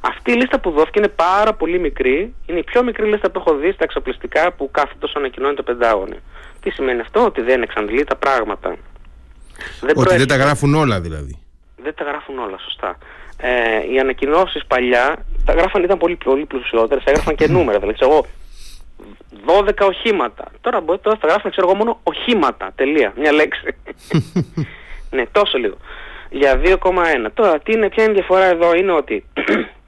αυτή 0.00 0.32
η 0.32 0.34
λίστα 0.34 0.60
που 0.60 0.70
δόθηκε 0.70 0.98
είναι 0.98 1.08
πάρα 1.08 1.54
πολύ 1.54 1.78
μικρή. 1.78 2.34
Είναι 2.46 2.58
η 2.58 2.64
πιο 2.64 2.82
μικρή 2.82 3.06
λίστα 3.06 3.30
που 3.30 3.38
έχω 3.38 3.56
δει 3.56 3.72
στα 3.72 3.84
εξοπλιστικά 3.84 4.52
που 4.52 4.70
κάθε 4.70 4.92
τόσο 4.98 5.18
ανακοινώνει 5.18 5.54
το 5.54 5.62
Πεντάγωνο. 5.62 6.16
Τι 6.60 6.70
σημαίνει 6.70 7.00
αυτό, 7.00 7.24
ότι 7.24 7.42
δεν 7.42 7.62
εξαντλεί 7.62 8.04
τα 8.04 8.16
πράγματα. 8.16 8.76
Δεν 9.80 9.92
ότι 9.96 10.16
δεν 10.16 10.28
τα 10.28 10.36
γράφουν 10.36 10.74
όλα 10.74 11.00
δηλαδή. 11.00 11.38
Δεν 11.82 11.94
τα 11.94 12.04
γράφουν 12.04 12.38
όλα, 12.38 12.58
σωστά. 12.58 12.98
Ε, 13.40 13.92
οι 13.92 13.98
ανακοινώσεις 13.98 14.66
παλιά 14.66 15.24
τα 15.44 15.52
γράφαν, 15.52 15.82
ήταν 15.82 15.98
πολύ, 15.98 16.16
πολύ 16.16 16.44
πλουσιότερες, 16.44 17.04
έγραφαν 17.04 17.34
και 17.34 17.48
νούμερα. 17.48 17.78
Δηλαδή, 17.78 17.94
ξέρω 17.98 18.12
εγώ, 18.12 18.26
12 19.46 19.86
οχήματα. 19.86 20.44
Τώρα, 20.60 20.80
μπορεί, 20.80 20.98
τώρα 20.98 21.16
θα 21.20 21.26
γράφουν, 21.26 21.50
ξέρω 21.50 21.68
εγώ, 21.68 21.76
μόνο 21.76 22.00
οχήματα. 22.02 22.72
Τελεία. 22.74 23.12
Μια 23.16 23.32
λέξη. 23.32 23.76
ναι, 25.10 25.26
τόσο 25.32 25.58
λίγο 25.58 25.76
για 26.30 26.60
2,1. 26.64 26.76
Τώρα, 27.34 27.58
τι 27.58 27.72
είναι, 27.72 27.88
ποια 27.88 28.02
είναι 28.02 28.12
η 28.12 28.14
διαφορά 28.14 28.44
εδώ 28.44 28.74
είναι 28.74 28.92
ότι 28.92 29.24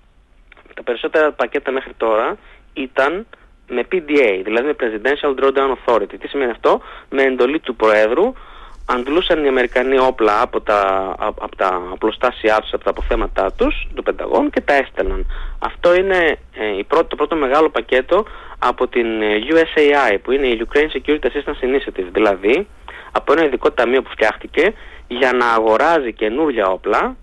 τα 0.77 0.83
περισσότερα 0.85 1.33
πακέτα 1.33 1.71
μέχρι 1.71 1.93
τώρα 1.97 2.37
ήταν 2.73 3.27
με 3.69 3.87
PDA, 3.93 4.41
δηλαδή 4.45 4.67
με 4.67 4.77
Presidential 4.81 5.41
Drawdown 5.41 5.75
Authority. 5.77 6.15
Τι 6.21 6.29
σημαίνει 6.29 6.51
αυτό; 6.51 6.81
Με 7.09 7.23
εντολή 7.23 7.61
του 7.61 7.77
Προέδρου 7.77 8.33
αντλούσαν 8.95 9.45
οι 9.45 9.49
Αμερικανοί 9.49 9.99
όπλα 9.99 10.41
από 10.41 10.61
τα, 10.61 11.13
από 11.19 11.57
τα 11.57 11.83
απλοστάσια 11.93 12.57
τους, 12.61 12.73
από 12.73 12.85
τα 12.85 12.91
αποθέματά 12.91 13.53
τους, 13.53 13.87
του 13.95 14.03
Πενταγών 14.03 14.51
και 14.51 14.61
τα 14.61 14.75
έστελναν. 14.75 15.27
Αυτό 15.59 15.95
είναι 15.95 16.39
ε, 16.55 16.79
η 16.79 16.85
πρώτη, 16.85 17.09
το 17.09 17.17
πρώτο 17.17 17.37
μεγάλο 17.37 17.71
πακέτο 17.71 18.25
από 18.59 18.89
την 18.89 19.23
ε, 19.23 19.39
USAI 19.49 20.17
που 20.23 20.33
είναι 20.33 20.47
η 20.47 20.67
Ukraine 20.69 20.97
Security 20.97 21.25
Assistance 21.25 21.65
Initiative, 21.69 22.09
δηλαδή 22.13 22.67
από 23.13 23.33
ένα 23.33 23.45
ειδικό 23.45 23.71
ταμείο 23.71 24.03
που 24.03 24.11
φτιάχτηκε 24.11 24.75
για 25.09 25.33
να 25.33 25.47
αγοράζει 25.47 26.13
καινούργια 26.13 26.67
όπλα 26.67 27.17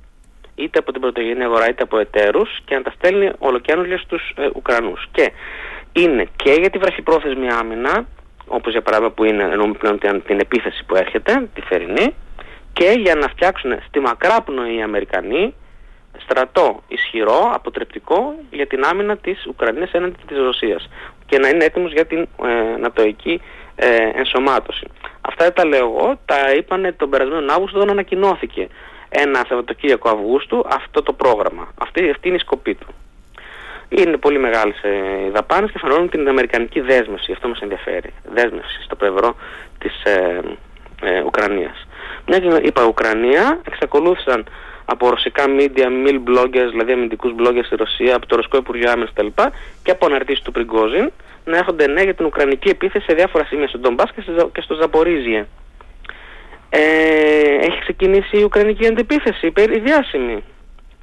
είτε 0.55 0.79
από 0.79 0.91
την 0.91 1.01
πρωτογενή 1.01 1.43
αγορά 1.43 1.69
είτε 1.69 1.83
από 1.83 1.97
εταίρους 1.97 2.59
και 2.65 2.75
να 2.75 2.81
τα 2.81 2.93
στέλνει 2.97 3.31
ολοκένουργια 3.37 3.97
στους 3.97 4.33
ε, 4.35 4.49
Ουκρανούς. 4.55 5.07
Και 5.11 5.31
είναι 5.91 6.27
και 6.35 6.51
για 6.51 6.69
τη 6.69 6.77
βραχυπρόθεσμη 6.77 7.47
άμυνα, 7.49 8.05
όπως 8.47 8.71
για 8.71 8.81
παράδειγμα 8.81 9.13
που 9.13 9.23
είναι 9.23 9.43
εννοούμε 9.43 9.73
πλέον 9.73 9.99
την 9.99 10.39
επίθεση 10.39 10.83
που 10.85 10.95
έρχεται, 10.95 11.49
τη 11.53 11.61
θερινή, 11.61 12.15
και 12.73 12.95
για 12.97 13.15
να 13.15 13.27
φτιάξουν 13.27 13.71
στη 13.87 13.99
μακράπνοη 13.99 14.75
οι 14.75 14.81
Αμερικανοί 14.81 15.53
στρατό 16.17 16.83
ισχυρό, 16.87 17.51
αποτρεπτικό 17.53 18.35
για 18.51 18.67
την 18.67 18.83
άμυνα 18.83 19.17
της 19.17 19.45
Ουκρανίας 19.45 19.91
έναντι 19.91 20.15
της 20.27 20.37
Ρωσίας 20.37 20.89
και 21.25 21.37
να 21.37 21.49
είναι 21.49 21.63
έτοιμος 21.63 21.91
για 21.91 22.05
την 22.05 22.27
ε, 22.43 22.77
νατοική 22.79 23.41
ε, 23.75 24.09
ενσωμάτωση. 24.15 24.87
Αυτά 25.21 25.53
τα 25.53 25.65
λέω 25.65 25.79
εγώ, 25.79 26.19
τα 26.25 26.51
είπαν 26.57 26.93
τον 26.97 27.09
περασμένο 27.09 27.53
Αύγουστο 27.53 27.77
όταν 27.77 27.89
ανακοινώθηκε 27.89 28.67
ένα 29.09 29.45
Σαββατοκύριακο 29.47 30.09
Αυγούστου 30.09 30.65
αυτό 30.67 31.03
το 31.03 31.13
πρόγραμμα. 31.13 31.73
Αυτή, 31.77 32.09
αυτή 32.09 32.27
είναι 32.27 32.37
η 32.37 32.39
σκοπή 32.39 32.75
του. 32.75 32.87
Είναι 33.89 34.17
πολύ 34.17 34.39
μεγάλες 34.39 34.75
οι 34.83 35.29
δαπάνες 35.29 35.71
και 35.71 35.77
φανερώνουν 35.77 36.09
την 36.09 36.27
αμερικανική 36.27 36.79
δέσμευση. 36.79 37.31
Αυτό 37.31 37.47
μας 37.47 37.59
ενδιαφέρει. 37.59 38.13
Δέσμευση 38.33 38.81
στο 38.83 38.95
πλευρό 38.95 39.35
της 39.79 40.03
ε, 40.03 40.39
ε, 41.01 41.21
Ουκρανίας. 41.21 41.87
Μια 42.27 42.39
και 42.39 42.67
είπα 42.67 42.85
Ουκρανία, 42.85 43.59
εξακολούθησαν 43.67 44.45
από 44.85 45.09
ρωσικά 45.09 45.43
media, 45.47 45.87
mil 46.05 46.19
bloggers, 46.29 46.69
δηλαδή 46.69 46.91
αμυντικούς 46.91 47.31
bloggers 47.39 47.65
στη 47.65 47.75
Ρωσία, 47.75 48.15
από 48.15 48.25
το 48.25 48.35
Ρωσικό 48.35 48.57
Υπουργείο 48.57 48.91
Άμυνας 48.91 49.11
κτλ. 49.13 49.27
και 49.83 49.91
από 49.91 50.05
αναρτήσεις 50.05 50.43
του 50.43 50.51
Πριγκόζιν 50.51 51.11
να 51.45 51.57
έρχονται 51.57 51.87
νέα 51.87 52.03
για 52.03 52.13
την 52.13 52.25
Ουκρανική 52.25 52.69
επίθεση 52.69 53.05
σε 53.05 53.13
διάφορα 53.13 53.45
σημεία 53.45 53.67
στον 53.67 53.81
Ντομπά 53.81 54.03
και 54.51 54.61
στο 54.61 54.75
Ζαπορίζιε. 54.75 55.45
Ε, 56.69 56.79
έχει 57.61 57.79
ξεκινήσει 57.79 58.37
η 58.37 58.43
Ουκρανική 58.43 58.87
αντιπίθεση, 58.87 59.47
η 59.47 59.79
διάσημη. 59.79 60.43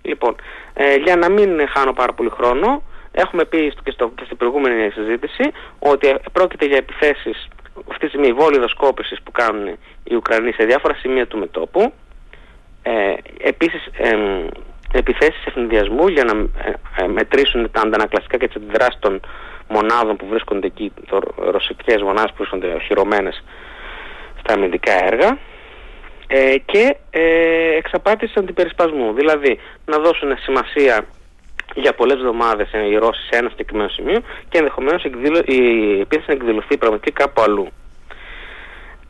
Λοιπόν, 0.06 0.36
ε, 0.74 0.94
για 0.94 1.16
να 1.16 1.30
μην 1.30 1.68
χάνω 1.68 1.92
πάρα 1.92 2.12
πολύ 2.12 2.30
χρόνο, 2.30 2.82
έχουμε 3.12 3.44
πει 3.44 3.72
και, 3.82 3.90
στο, 3.90 4.12
και 4.16 4.24
στην 4.24 4.36
προηγούμενη 4.36 4.90
συζήτηση 4.90 5.52
ότι 5.78 6.14
πρόκειται 6.32 6.66
για 6.66 6.76
επιθέσεις 6.76 7.48
αυτή 7.90 7.98
τη 7.98 8.08
στιγμή 8.08 8.32
βόλοι 8.32 8.68
σκόπησης 8.68 9.22
που 9.22 9.32
κάνουν 9.32 9.66
οι 10.04 10.14
Ουκρανοί 10.14 10.52
σε 10.52 10.64
διάφορα 10.64 10.94
σημεία 10.94 11.26
του 11.26 11.38
μετόπου. 11.38 11.92
Ε, 12.82 13.14
επίσης 13.38 13.86
ε, 13.96 14.16
επιθέσεις 14.92 15.46
ευνηδιασμού 15.46 16.08
για 16.08 16.24
να 16.24 16.32
ε, 16.38 16.72
ε, 17.02 17.06
μετρήσουν 17.06 17.70
τα 17.70 17.80
αντανακλαστικά 17.80 18.36
και 18.36 18.46
τις 18.46 18.56
αντιδράσεις 18.56 18.98
των 18.98 19.20
μονάδων 19.68 20.16
που 20.16 20.26
βρίσκονται 20.26 20.66
εκεί, 20.66 20.92
το, 21.06 21.20
ρωσικές 21.36 22.02
μονάδες 22.02 22.30
που 22.30 22.36
βρίσκονται 22.36 22.74
οχυρωμένες 22.74 23.44
στα 24.40 24.54
αμυντικά 24.54 25.04
έργα 25.04 25.38
ε, 26.36 26.58
και 26.58 26.96
ε, 27.10 27.76
εξαπάτηση 27.76 28.32
αντιπερισπασμού. 28.36 29.12
Δηλαδή 29.12 29.58
να 29.86 29.98
δώσουν 29.98 30.36
σημασία 30.38 31.06
για 31.74 31.94
πολλές 31.94 32.16
εβδομάδες 32.16 32.68
οι 32.90 32.96
Ρώσοι 32.96 33.22
σε 33.30 33.38
ένα 33.38 33.48
συγκεκριμένο 33.48 33.88
σημείο 33.88 34.20
και 34.48 34.58
ενδεχομένως 34.58 35.04
η 35.04 36.00
επίθεση 36.00 36.26
να 36.26 36.34
εκδηλωθεί 36.34 36.76
πραγματικά 36.76 37.24
κάπου 37.24 37.42
αλλού. 37.42 37.68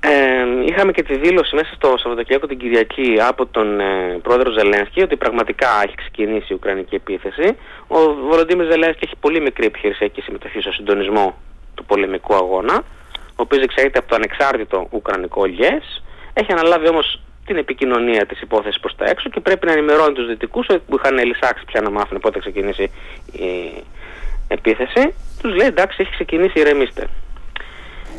Ε, 0.00 0.44
είχαμε 0.68 0.92
και 0.92 1.02
τη 1.02 1.16
δήλωση 1.16 1.54
μέσα 1.54 1.74
στο 1.74 1.94
Σαββατοκύριακο 1.98 2.46
την 2.46 2.58
Κυριακή 2.58 3.16
από 3.20 3.46
τον 3.46 3.80
ε, 3.80 4.18
πρόεδρο 4.22 4.50
Ζελένσκι 4.50 5.02
ότι 5.02 5.16
πραγματικά 5.16 5.68
έχει 5.84 5.94
ξεκινήσει 5.94 6.46
η 6.52 6.54
Ουκρανική 6.54 6.94
επίθεση. 6.94 7.56
Ο 7.86 7.98
Βολοντίμιρ 8.28 8.70
Ζελένσκι 8.70 9.04
έχει 9.04 9.16
πολύ 9.20 9.40
μικρή 9.40 9.66
επιχειρησιακή 9.66 10.20
συμμετοχή 10.20 10.60
στο 10.60 10.72
συντονισμό 10.72 11.36
του 11.74 11.84
πολεμικού 11.84 12.34
αγώνα, 12.34 12.82
ο 13.14 13.42
οποίος 13.46 13.62
εξάγεται 13.62 13.98
από 13.98 14.08
το 14.08 14.14
ανεξάρτητο 14.14 14.86
Ουκρανικό 14.90 15.46
ΓΕΣ. 15.46 16.03
Έχει 16.34 16.52
αναλάβει 16.52 16.88
όμως 16.88 17.20
την 17.46 17.56
επικοινωνία 17.56 18.26
της 18.26 18.40
υπόθεσης 18.40 18.80
προς 18.80 18.96
τα 18.96 19.04
έξω 19.04 19.28
και 19.28 19.40
πρέπει 19.40 19.66
να 19.66 19.72
ενημερώνει 19.72 20.14
τους 20.14 20.26
δυτικούς 20.26 20.66
που 20.66 20.96
είχαν 20.96 21.18
λησάξει 21.18 21.64
πια 21.64 21.80
να 21.80 21.90
μάθουν 21.90 22.18
πότε 22.20 22.38
ξεκινήσει 22.38 22.90
η 23.32 23.82
επίθεση. 24.48 25.14
Τους 25.42 25.54
λέει 25.54 25.66
εντάξει 25.66 25.96
έχει 26.00 26.10
ξεκινήσει 26.10 26.60
ηρεμήστε. 26.60 27.08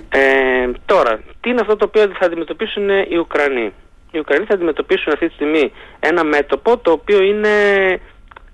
Ε, 0.10 0.72
τώρα, 0.86 1.20
τι 1.42 1.50
είναι 1.50 1.62
αυτό 1.62 1.76
το 1.76 1.86
οποίο 1.86 2.12
θα 2.20 2.26
αντιμετωπίσουν 2.26 2.90
οι 2.90 3.18
Ουκρανοί; 3.18 3.74
Οι 4.12 4.20
Ουκρανοί 4.20 4.46
θα 4.46 4.54
αντιμετωπίσουν 4.54 5.14
αυτή 5.14 5.28
τη 5.28 5.34
στιγμή 5.34 5.72
ένα 6.00 6.24
μέτωπο 6.24 6.78
το 6.78 6.92
οποίο 6.92 7.24
είναι, 7.24 7.50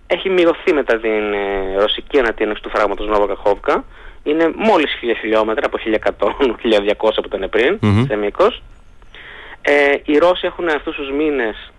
έχει 0.07 0.29
μειωθεί 0.29 0.73
μετά 0.73 0.99
την 0.99 1.33
ε, 1.33 1.75
ρωσική 1.77 2.19
ανατείναξη 2.19 2.63
του 2.63 2.69
φράγματος 2.69 3.07
Νόβα 3.07 3.27
Καχόβκα. 3.27 3.83
Είναι 4.23 4.51
μόλις 4.55 4.99
1000 5.01 5.15
χιλιόμετρα 5.19 5.65
από 5.65 5.77
1100-1200 6.27 6.93
που 6.97 7.23
ήταν 7.25 7.49
πριν 7.49 7.79
mm-hmm. 7.81 8.05
σε 8.07 8.15
μήκος. 8.15 8.61
Ε, 9.61 9.93
οι 10.05 10.17
Ρώσοι 10.17 10.45
έχουν 10.45 10.69
αυτούς 10.69 10.95
τους 10.95 11.11
μήνες 11.11 11.71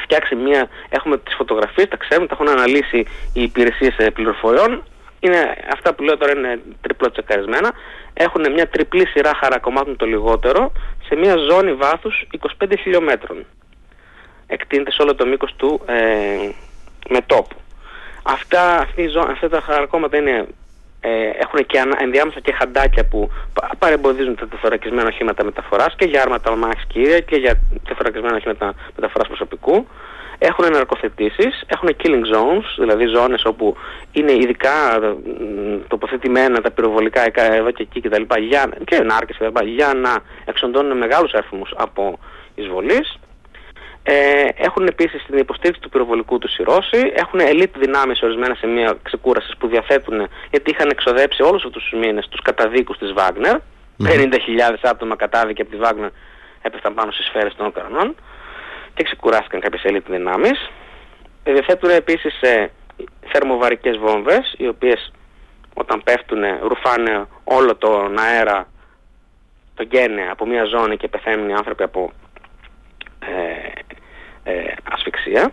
φτιάξει 0.00 0.34
μια, 0.34 0.68
έχουμε 0.88 1.18
τις 1.18 1.34
φωτογραφίες, 1.34 1.88
τα 1.88 1.96
ξέρουμε, 1.96 2.26
τα 2.26 2.34
έχουν 2.34 2.48
αναλύσει 2.48 2.98
οι 3.32 3.42
υπηρεσίες 3.42 3.96
ε, 3.98 4.10
πληροφοριών. 4.10 4.82
Είναι, 5.20 5.56
αυτά 5.72 5.94
που 5.94 6.02
λέω 6.02 6.16
τώρα 6.16 6.32
είναι 6.36 6.60
τριπλό 6.80 7.10
τσεκαρισμένα. 7.10 7.72
Έχουν 8.14 8.52
μια 8.52 8.68
τριπλή 8.68 9.06
σειρά 9.06 9.34
χαρακομμάτων 9.34 9.96
το 9.96 10.06
λιγότερο 10.06 10.72
σε 11.08 11.16
μια 11.16 11.36
ζώνη 11.36 11.72
βάθους 11.72 12.26
25 12.60 12.72
χιλιόμετρων. 12.78 13.44
Εκτείνεται 14.46 14.92
σε 14.92 15.02
όλο 15.02 15.14
το 15.14 15.26
μήκος 15.26 15.54
του 15.56 15.80
ε, 15.86 16.50
μετόπου. 17.08 17.56
Αυτά, 18.22 18.78
αυτή 18.78 19.10
αυτά 19.30 19.48
τα 19.48 19.60
χαρακόμματα 19.60 20.16
είναι 20.16 20.46
ε, 21.00 21.30
έχουν 21.38 21.66
και 21.66 21.82
ενδιάμεσα 21.98 22.40
και 22.40 22.52
χαντάκια 22.52 23.04
που 23.04 23.30
παρεμποδίζουν 23.78 24.36
τα 24.36 24.48
τεθωρακισμένα 24.48 25.08
οχήματα 25.08 25.44
μεταφοράς 25.44 25.94
και 25.96 26.04
για 26.04 26.22
άρματα 26.22 26.56
μάχης 26.56 26.84
κύρια 26.86 27.20
και 27.20 27.36
για 27.36 27.60
τεθωρακισμένα 27.88 28.36
οχήματα 28.36 28.74
μεταφοράς 28.96 29.28
προσωπικού. 29.28 29.86
Έχουν 30.38 30.72
ναρκοθετήσεις, 30.72 31.64
έχουν 31.66 31.88
killing 32.02 32.24
zones, 32.34 32.64
δηλαδή 32.78 33.06
ζώνες 33.06 33.44
όπου 33.44 33.76
είναι 34.12 34.32
ειδικά 34.32 34.98
τοποθετημένα 35.88 36.60
τα 36.60 36.70
πυροβολικά 36.70 37.22
εδώ 37.34 37.70
και 37.70 37.82
εκεί 37.82 38.00
κτλ. 38.00 38.22
Για, 38.38 38.68
και 38.84 38.98
νάρκες 38.98 39.36
κτλ. 39.36 39.66
για 39.66 39.92
να 39.94 40.16
εξοντώνουν 40.44 40.96
μεγάλους 40.96 41.32
αριθμούς 41.32 41.72
από 41.76 42.18
εισβολής. 42.54 43.18
Ε, 44.08 44.48
έχουν 44.56 44.86
επίσης 44.86 45.24
την 45.26 45.38
υποστήριξη 45.38 45.80
του 45.80 45.88
πυροβολικού 45.88 46.38
τους 46.38 46.56
οι 46.58 46.62
Ρώσοι, 46.62 47.12
έχουν 47.14 47.40
ελίτ 47.40 47.78
δυνάμεις 47.78 48.22
ορισμένα 48.22 48.54
σημεία 48.54 48.98
ξεκούρασης 49.02 49.56
που 49.58 49.66
διαθέτουν 49.66 50.28
γιατί 50.50 50.70
είχαν 50.70 50.88
εξοδέψει 50.90 51.42
όλους 51.42 51.64
αυτούς 51.64 51.88
τους 51.88 51.98
μήνες 51.98 52.28
τους 52.28 52.42
καταδίκους 52.42 52.98
της 52.98 53.12
Βάγνερ. 53.12 53.56
50.000 53.98 54.76
άτομα 54.82 55.16
κατάδικοι 55.16 55.60
από 55.60 55.70
τη 55.70 55.76
Βάγνερ 55.76 56.10
έπεφταν 56.62 56.94
πάνω 56.94 57.10
στις 57.12 57.26
σφαίρες 57.26 57.54
των 57.54 57.66
Ουκρανών 57.66 58.14
και 58.94 59.02
ξεκουράστηκαν 59.02 59.60
κάποιες 59.60 59.84
ελίτ 59.84 60.10
δυνάμεις. 60.10 60.70
Ε, 61.42 61.52
διαθέτουν 61.52 61.90
επίσης 61.90 62.40
ε, 62.40 62.70
θερμοβαρικές 63.32 63.96
βόμβες 63.96 64.54
οι 64.56 64.68
οποίες 64.68 65.12
όταν 65.74 66.02
πέφτουν 66.02 66.42
ρουφάνε 66.62 67.26
όλο 67.44 67.76
τον 67.76 68.18
αέρα, 68.18 68.68
το 69.74 69.82
γένε 69.82 70.28
από 70.30 70.46
μια 70.46 70.64
ζώνη 70.64 70.96
και 70.96 71.08
πεθαίνουν 71.08 71.48
οι 71.48 71.54
άνθρωποι 71.54 71.82
από 71.82 72.12
ε, 73.18 73.85
ε, 73.85 73.85
ασφυξία. 74.92 75.52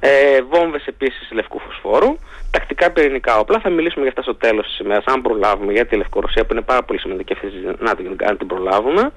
Ε, 0.00 0.42
βόμβες 0.42 0.86
επίσης 0.86 1.30
λευκού 1.32 1.58
φωσφόρου. 1.58 2.18
Τακτικά 2.50 2.90
πυρηνικά 2.90 3.38
όπλα. 3.38 3.60
Θα 3.60 3.70
μιλήσουμε 3.70 4.00
για 4.00 4.08
αυτά 4.10 4.22
στο 4.22 4.34
τέλος 4.34 4.66
της 4.66 4.78
ημέρας, 4.78 5.04
αν 5.04 5.22
προλάβουμε 5.22 5.72
για 5.72 5.86
τη 5.86 5.96
Λευκορωσία 5.96 6.44
που 6.46 6.52
είναι 6.52 6.62
πάρα 6.62 6.82
πολύ 6.82 6.98
σημαντική 6.98 7.32
αυτή 7.32 7.46
να 7.78 7.94
την, 7.94 8.16
να 8.22 8.36
την 8.36 8.46
προλάβουμε. 8.46 9.12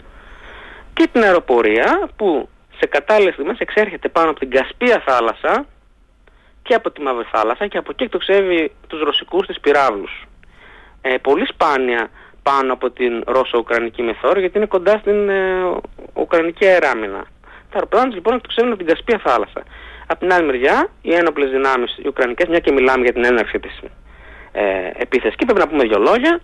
Και 0.93 1.09
την 1.11 1.23
αεροπορία 1.23 2.09
που 2.15 2.49
σε 2.77 2.85
κατάλληλες 2.85 3.33
στιγμές 3.33 3.59
εξέρχεται 3.59 4.09
πάνω 4.09 4.29
από 4.29 4.39
την 4.39 4.49
Κασπία 4.49 5.03
θάλασσα 5.05 5.65
και 6.63 6.73
από 6.73 6.91
τη 6.91 7.01
Μαύρη 7.01 7.27
θάλασσα 7.31 7.67
και 7.67 7.77
από 7.77 7.91
εκεί 7.91 8.03
εκτοξεύει 8.03 8.71
τους 8.87 9.01
ρωσικούς 9.01 9.47
της 9.47 9.59
πυράβλους. 9.59 10.25
Ε, 11.01 11.15
πολύ 11.21 11.45
σπάνια 11.45 12.09
πάνω 12.43 12.73
από 12.73 12.89
την 12.89 13.23
Ρώσο-Ουκρανική 13.25 14.01
μεθόριο 14.01 14.41
γιατί 14.41 14.57
είναι 14.57 14.67
κοντά 14.67 14.97
στην 14.97 15.29
ε, 15.29 15.71
Ουκρανική 16.13 16.65
αεράμινα. 16.65 17.25
Τα 17.73 17.79
αεροπλάνα 17.79 18.13
λοιπόν 18.13 18.33
εκτοξεύουν 18.33 18.71
από 18.71 18.83
την 18.83 18.87
Κασπία 18.91 19.19
θάλασσα. 19.23 19.61
Από 20.07 20.19
την 20.19 20.33
άλλη 20.33 20.45
μεριά, 20.45 20.87
οι 21.01 21.13
ένοπλες 21.13 21.49
δυνάμεις, 21.49 21.97
οι 21.97 22.07
Ουκρανικές, 22.07 22.47
μια 22.47 22.59
και 22.59 22.71
μιλάμε 22.71 23.03
για 23.03 23.13
την 23.13 23.25
έναρξη 23.25 23.59
της 23.59 23.79
ε, 24.51 24.63
επίθεσης, 24.95 25.35
και 25.35 25.45
πρέπει 25.45 25.59
να 25.59 25.67
πούμε 25.67 25.83
δύο 25.83 25.99
λόγια. 25.99 26.41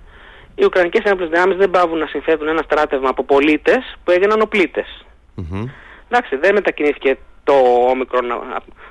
Οι 0.56 0.66
Ουκρανικές 0.66 1.04
ένοπλες 1.04 1.30
δυνάμεις 1.30 1.58
δεν 1.58 1.70
πάβουν 1.70 1.98
να 1.98 2.06
συνθέτουν 2.06 2.48
ένα 2.48 2.62
στράτευμα 2.62 3.10
από 3.10 3.24
πολίτες 3.24 3.98
που 4.04 4.12
έγιναν 4.12 4.42
οπλίτες. 4.42 5.06
Mm-hmm. 5.38 5.66
Εντάξει, 6.10 6.36
δεν 6.36 6.54
μετακινήθηκε 6.54 7.18
το 7.44 7.54
όμικρο 7.90 8.20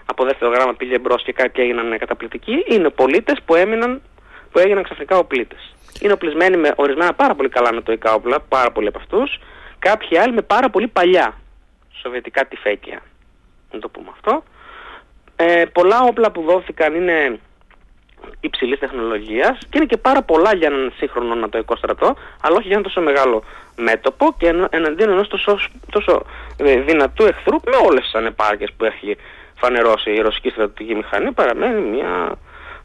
από 0.05 0.25
δεύτερο 0.25 0.51
γράμμα 0.51 0.75
πήγε 0.75 0.99
μπρος 0.99 1.23
και 1.23 1.33
κάποιοι 1.33 1.65
έγιναν 1.67 1.99
καταπληκτικοί. 1.99 2.65
Είναι 2.69 2.91
πολίτες 2.91 3.39
που, 3.45 3.55
έμειναν, 3.55 4.03
που 4.53 4.59
έγιναν 4.59 4.83
ξαφνικά 4.83 5.17
οπλίτες. 5.17 5.75
Είναι 6.01 6.13
οπλισμένοι 6.13 6.57
με 6.57 6.73
ορισμένα 6.77 7.15
πάρα 7.15 7.35
πολύ 7.35 7.49
καλά 7.49 7.73
νοτοϊκά 7.73 8.13
όπλα, 8.13 8.41
πάρα 8.41 8.71
πολλοί 8.71 8.89
από 8.89 8.99
αυτούς. 8.99 9.39
Κάποιοι 9.79 10.19
άλλοι 10.19 10.33
με 10.33 10.43
πάρα 10.43 10.71
πολύ 10.71 10.89
παλιά 10.89 11.35
σοβιετικά 12.03 12.47
τυφέκια. 12.47 13.03
Να 13.73 13.79
το 13.79 13.89
πούμε 13.89 14.09
αυτό. 14.13 14.43
Ε, 15.37 15.65
πολλά 15.73 16.01
όπλα 16.03 16.31
που 16.31 16.43
δόθηκαν 16.43 16.95
είναι 16.95 17.39
υψηλής 18.41 18.79
τεχνολογίας 18.79 19.59
και 19.59 19.77
είναι 19.77 19.87
και 19.87 19.97
πάρα 19.97 20.23
πολλά 20.23 20.55
για 20.55 20.67
έναν 20.67 20.93
σύγχρονο 20.97 21.35
νατοϊκό 21.35 21.77
στρατό, 21.77 22.17
αλλά 22.41 22.57
όχι 22.57 22.67
για 22.67 22.77
ένα 22.77 22.83
τόσο 22.85 23.01
μεγάλο 23.01 23.43
μέτωπο 23.77 24.35
και 24.39 24.47
εναντίον 24.71 25.11
ενός 25.11 25.29
τόσο, 25.29 25.59
τόσο 25.91 26.23
ε, 26.57 26.81
δυνατού 26.81 27.25
εχθρού 27.25 27.55
με 27.55 27.77
όλες 27.87 28.03
τις 28.03 28.15
ανεπάρκειες 28.15 28.73
που 28.77 28.85
έχει 28.85 29.17
φανερώσει 29.55 30.11
η 30.11 30.21
ρωσική 30.21 30.49
στρατιωτική 30.49 30.95
μηχανή 30.95 31.33
παραμένει 31.33 31.81
μια 31.81 32.39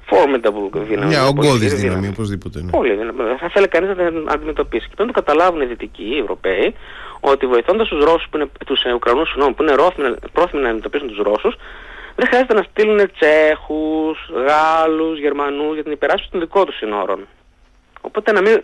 formidable 0.10 0.80
δύναμη. 0.88 1.08
Μια 1.08 1.26
ογκώδης 1.26 1.74
δύναμη, 1.74 2.08
οπωσδήποτε. 2.08 2.62
Ναι. 2.64 2.72
Πολύ 2.72 2.94
δύναμη. 2.96 3.36
Θα 3.40 3.50
θέλει 3.54 3.68
κανείς 3.68 3.90
να 3.90 3.96
την 3.96 4.26
αντιμετωπίσει. 4.30 4.88
Και 4.88 4.96
πρέπει 4.96 5.10
να 5.10 5.16
το 5.16 5.22
καταλάβουν 5.24 5.62
οι 5.62 5.66
Δυτικοί, 5.66 6.04
οι 6.04 6.18
Ευρωπαίοι, 6.18 6.76
ότι 7.20 7.46
βοηθώντας 7.46 7.88
τους 7.88 8.04
Ρώσους, 8.04 8.30
τους 8.66 8.84
ε, 8.84 8.94
Ουκρανούς, 8.94 9.30
που 9.56 9.64
είναι 9.64 9.76
πρόθυμοι 10.32 10.62
να 10.62 10.68
αντιμετωπίσουν 10.68 11.08
τους 11.08 11.18
Ρώσους, 11.18 11.56
δεν 12.16 12.28
χρειάζεται 12.28 12.54
να 12.54 12.64
στείλουν 12.64 13.12
Τσέχους, 13.20 14.18
Γάλλους, 14.48 15.20
Γερμανούς 15.20 15.74
για 15.74 15.84
την 15.84 15.92
υπεράσπιση 15.92 16.32
των 16.32 16.40
δικών 16.40 16.66
τους 16.66 16.78
συνόρων. 16.78 17.28
Οπότε 18.02 18.32
να 18.32 18.42
μην 18.42 18.64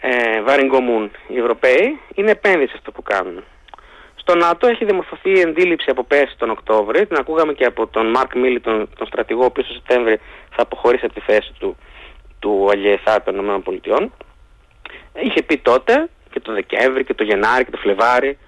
ε, 0.00 0.42
βαριγκομούν 0.42 1.10
οι 1.28 1.38
Ευρωπαίοι, 1.38 1.98
είναι 2.14 2.30
επένδυση 2.30 2.72
αυτό 2.76 2.92
που 2.92 3.02
κάνουν. 3.02 3.42
Στο 4.22 4.34
ΝΑΤΟ 4.34 4.66
έχει 4.66 4.84
δημορφωθεί 4.84 5.30
η 5.30 5.40
εντήληψη 5.40 5.90
από 5.90 6.04
πέρσι 6.04 6.34
τον 6.38 6.50
Οκτώβρη. 6.50 7.06
Την 7.06 7.16
ακούγαμε 7.16 7.52
και 7.52 7.64
από 7.64 7.86
τον 7.86 8.06
Μαρκ 8.10 8.34
Μίλι, 8.34 8.60
τον, 8.60 8.88
τον 8.98 9.06
στρατηγό, 9.06 9.42
ο 9.42 9.44
οποίος 9.44 9.66
το 9.66 9.72
Σεπτέμβρη 9.72 10.20
θα 10.50 10.62
αποχωρήσει 10.62 11.04
από 11.04 11.14
τη 11.14 11.20
θέση 11.20 11.52
του 11.58 11.76
του 12.38 12.68
ΑΓΕΘΑ 12.72 13.22
των 13.22 13.62
ΗΠΑ. 13.72 14.10
Είχε 15.22 15.42
πει 15.42 15.58
τότε 15.58 16.08
και 16.30 16.40
το 16.40 16.52
Δεκέμβρη 16.52 17.04
και 17.04 17.14
το 17.14 17.24
Γενάρη 17.24 17.64
και 17.64 17.70
το 17.70 17.76
Φλεβάρι 17.76 18.38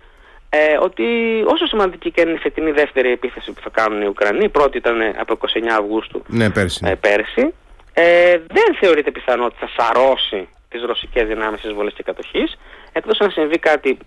ε, 0.48 0.76
ότι 0.80 1.04
όσο 1.46 1.66
σημαντική 1.66 2.10
και 2.10 2.20
είναι 2.20 2.30
η 2.30 2.36
φετινή 2.38 2.70
δεύτερη 2.70 3.10
επίθεση 3.10 3.52
που 3.52 3.60
θα 3.60 3.70
κάνουν 3.70 4.02
οι 4.02 4.06
Ουκρανοί, 4.06 4.44
η 4.44 4.48
πρώτη 4.48 4.76
ήταν 4.76 4.96
από 5.18 5.38
29 5.40 5.66
Αυγούστου 5.78 6.22
ναι, 6.26 6.50
πέρσι, 6.50 6.84
ε, 6.86 6.94
πέρσι 6.94 7.54
ε, 7.92 8.38
δεν 8.46 8.76
θεωρείται 8.80 9.10
πιθανό 9.10 9.44
ότι 9.44 9.56
θα 9.58 9.68
σαρώσει 9.76 10.48
τις 10.68 10.82
ρωσικές 10.82 11.26
δυνάμεις 11.26 11.62
εισβολής 11.62 11.94
και 11.94 12.02
κατοχής 12.02 12.58
εκτός 12.92 13.20
αν 13.20 13.30
συμβεί 13.30 13.58
κάτι 13.58 13.98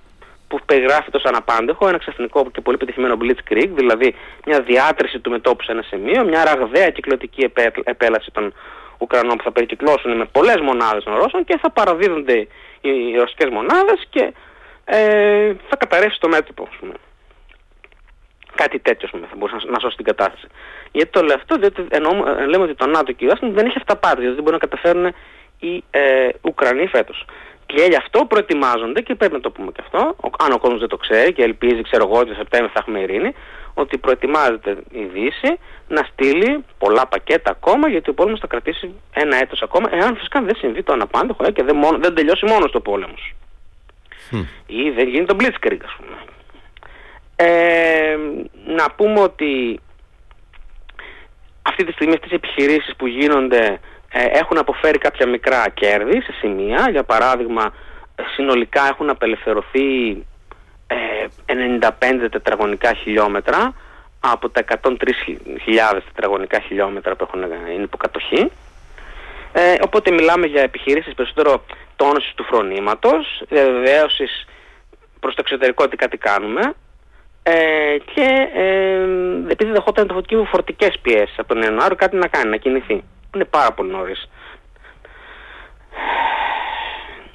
που 0.47 0.59
περιγράφει 0.65 1.11
τόσο 1.11 1.27
αναπάντεχο, 1.27 1.87
ένα 1.87 1.97
ξαφνικό 1.97 2.51
και 2.51 2.61
πολύ 2.61 2.77
πετυχημένο 2.77 3.17
blitzkrieg, 3.21 3.69
δηλαδή 3.69 4.15
μια 4.45 4.61
διάτρηση 4.61 5.19
του 5.19 5.29
μετόπου 5.29 5.63
σε 5.63 5.71
ένα 5.71 5.81
σημείο, 5.81 6.25
μια 6.25 6.43
ραγδαία 6.43 6.89
κυκλωτική 6.89 7.51
επέλαση 7.83 8.31
των 8.31 8.53
Ουκρανών 8.97 9.37
που 9.37 9.43
θα 9.43 9.51
περικυκλώσουν 9.51 10.17
με 10.17 10.25
πολλές 10.25 10.59
μονάδες 10.61 11.03
των 11.03 11.15
Ρώσων 11.15 11.43
και 11.43 11.57
θα 11.61 11.71
παραδίδονται 11.71 12.47
οι 12.81 13.15
ρωσικές 13.17 13.49
μονάδες 13.49 14.07
και 14.09 14.33
ε, 14.85 15.53
θα 15.69 15.75
καταρρεύσει 15.75 16.19
το 16.19 16.27
μέτωπο, 16.27 16.67
ας 16.71 16.75
πούμε. 16.79 16.93
Κάτι 18.55 18.79
τέτοιο 18.79 19.07
πούμε, 19.11 19.27
θα 19.29 19.35
μπορούσε 19.37 19.67
να, 19.67 19.79
σώσει 19.79 19.95
την 19.95 20.05
κατάσταση. 20.05 20.47
Γιατί 20.91 21.09
το 21.11 21.21
λέω 21.21 21.35
αυτό, 21.35 21.55
διότι 21.55 21.85
εννοώ, 21.89 22.11
ε, 22.27 22.45
λέμε 22.45 22.63
ότι 22.63 22.75
το 22.75 22.85
ΝΑΤΟ 22.87 23.11
και 23.11 23.25
η 23.25 23.27
Ουάσιγκτον 23.27 23.53
δεν 23.53 23.65
έχει 23.65 23.77
αυταπάτη, 23.77 24.19
διότι 24.19 24.35
δεν 24.35 24.43
μπορούν 24.43 24.59
να 24.61 24.67
καταφέρουν 24.67 25.13
οι 25.59 25.83
ε, 25.89 26.29
Ουκρανοί 26.41 26.87
φέτος. 26.87 27.25
Και 27.67 27.85
γι' 27.89 27.95
αυτό 27.95 28.25
προετοιμάζονται 28.25 29.01
και 29.01 29.15
πρέπει 29.15 29.33
να 29.33 29.39
το 29.39 29.51
πούμε 29.51 29.71
και 29.71 29.81
αυτό, 29.83 30.15
αν 30.39 30.51
ο 30.51 30.57
κόσμος 30.57 30.79
δεν 30.79 30.89
το 30.89 30.97
ξέρει 30.97 31.33
και 31.33 31.43
ελπίζει, 31.43 31.81
ξέρω 31.81 32.03
εγώ, 32.07 32.19
ότι 32.19 32.29
το 32.29 32.35
Σεπτέμβριο 32.35 32.71
θα 32.73 32.79
έχουμε 32.79 32.99
ειρήνη, 32.99 33.33
ότι 33.73 33.97
προετοιμάζεται 33.97 34.77
η 34.91 35.03
Δύση 35.03 35.59
να 35.87 36.07
στείλει 36.11 36.63
πολλά 36.77 37.07
πακέτα 37.07 37.51
ακόμα 37.51 37.89
γιατί 37.89 38.09
ο 38.09 38.13
πόλεμος 38.13 38.39
θα 38.39 38.47
κρατήσει 38.47 38.93
ένα 39.13 39.37
έτος 39.37 39.61
ακόμα, 39.61 39.89
εάν 39.91 40.15
φυσικά 40.15 40.41
δεν 40.41 40.55
συμβεί 40.55 40.83
το 40.83 40.93
αναπάντεχο 40.93 41.45
ε, 41.45 41.51
και 41.51 41.63
δεν, 41.63 41.75
μόνο, 41.75 41.97
δεν 41.97 42.15
τελειώσει 42.15 42.45
μόνος 42.45 42.71
το 42.71 42.79
πόλεμος. 42.79 43.33
Ή 44.65 44.89
δεν 44.89 45.07
γίνει 45.07 45.25
το 45.25 45.35
Blitzkrieg, 45.39 45.79
ας 45.83 45.95
πούμε. 45.97 46.17
Ε, 47.35 48.17
να 48.65 48.91
πούμε 48.95 49.19
ότι 49.19 49.79
αυτή 51.61 51.83
τη 51.83 51.91
στιγμή 51.91 52.15
στις 52.17 52.31
επιχειρήσεις 52.31 52.95
που 52.95 53.07
γίνονται 53.07 53.65
ε, 53.65 53.79
έχουν 54.31 54.57
αποφέρει 54.57 54.97
κάποια 54.97 55.27
μικρά 55.27 55.69
κέρδη 55.73 56.21
σε 56.21 56.31
σημεία. 56.39 56.87
Για 56.91 57.03
παράδειγμα, 57.03 57.73
συνολικά 58.35 58.87
έχουν 58.87 59.09
απελευθερωθεί 59.09 60.09
ε, 60.87 60.95
95 62.25 62.27
τετραγωνικά 62.31 62.93
χιλιόμετρα 62.93 63.73
από 64.19 64.49
τα 64.49 64.63
103.000 64.81 64.91
τετραγωνικά 66.13 66.59
χιλιόμετρα 66.59 67.15
που 67.15 67.27
έχουν, 67.27 67.41
είναι 67.73 67.83
υποκατοχή. 67.83 68.51
Ε, 69.51 69.75
οπότε 69.81 70.11
μιλάμε 70.11 70.45
για 70.45 70.61
επιχειρήσεις 70.61 71.13
περισσότερο 71.13 71.63
τόνωσης 71.95 72.33
του 72.35 72.43
φρονήματος, 72.43 73.43
διαβεβαίωσης 73.49 74.47
προς 75.19 75.35
το 75.35 75.41
εξωτερικό 75.45 75.83
ότι 75.83 75.95
κάτι 75.95 76.17
κάνουμε 76.17 76.73
ε, 77.43 77.97
και 78.13 78.47
ε, 78.53 79.03
επειδή 79.51 79.71
δεχόταν 79.71 80.07
το 80.07 80.13
φωτική 80.13 80.47
φορτικές 80.49 80.99
πιέσεις 81.01 81.39
από 81.39 81.53
τον 81.53 81.63
Ιανουάριο 81.63 81.95
κάτι 81.95 82.15
να 82.15 82.27
κάνει, 82.27 82.49
να 82.49 82.57
κινηθεί 82.57 83.03
είναι 83.35 83.45
πάρα 83.45 83.71
πολύ 83.73 83.91
νωρίς. 83.91 84.29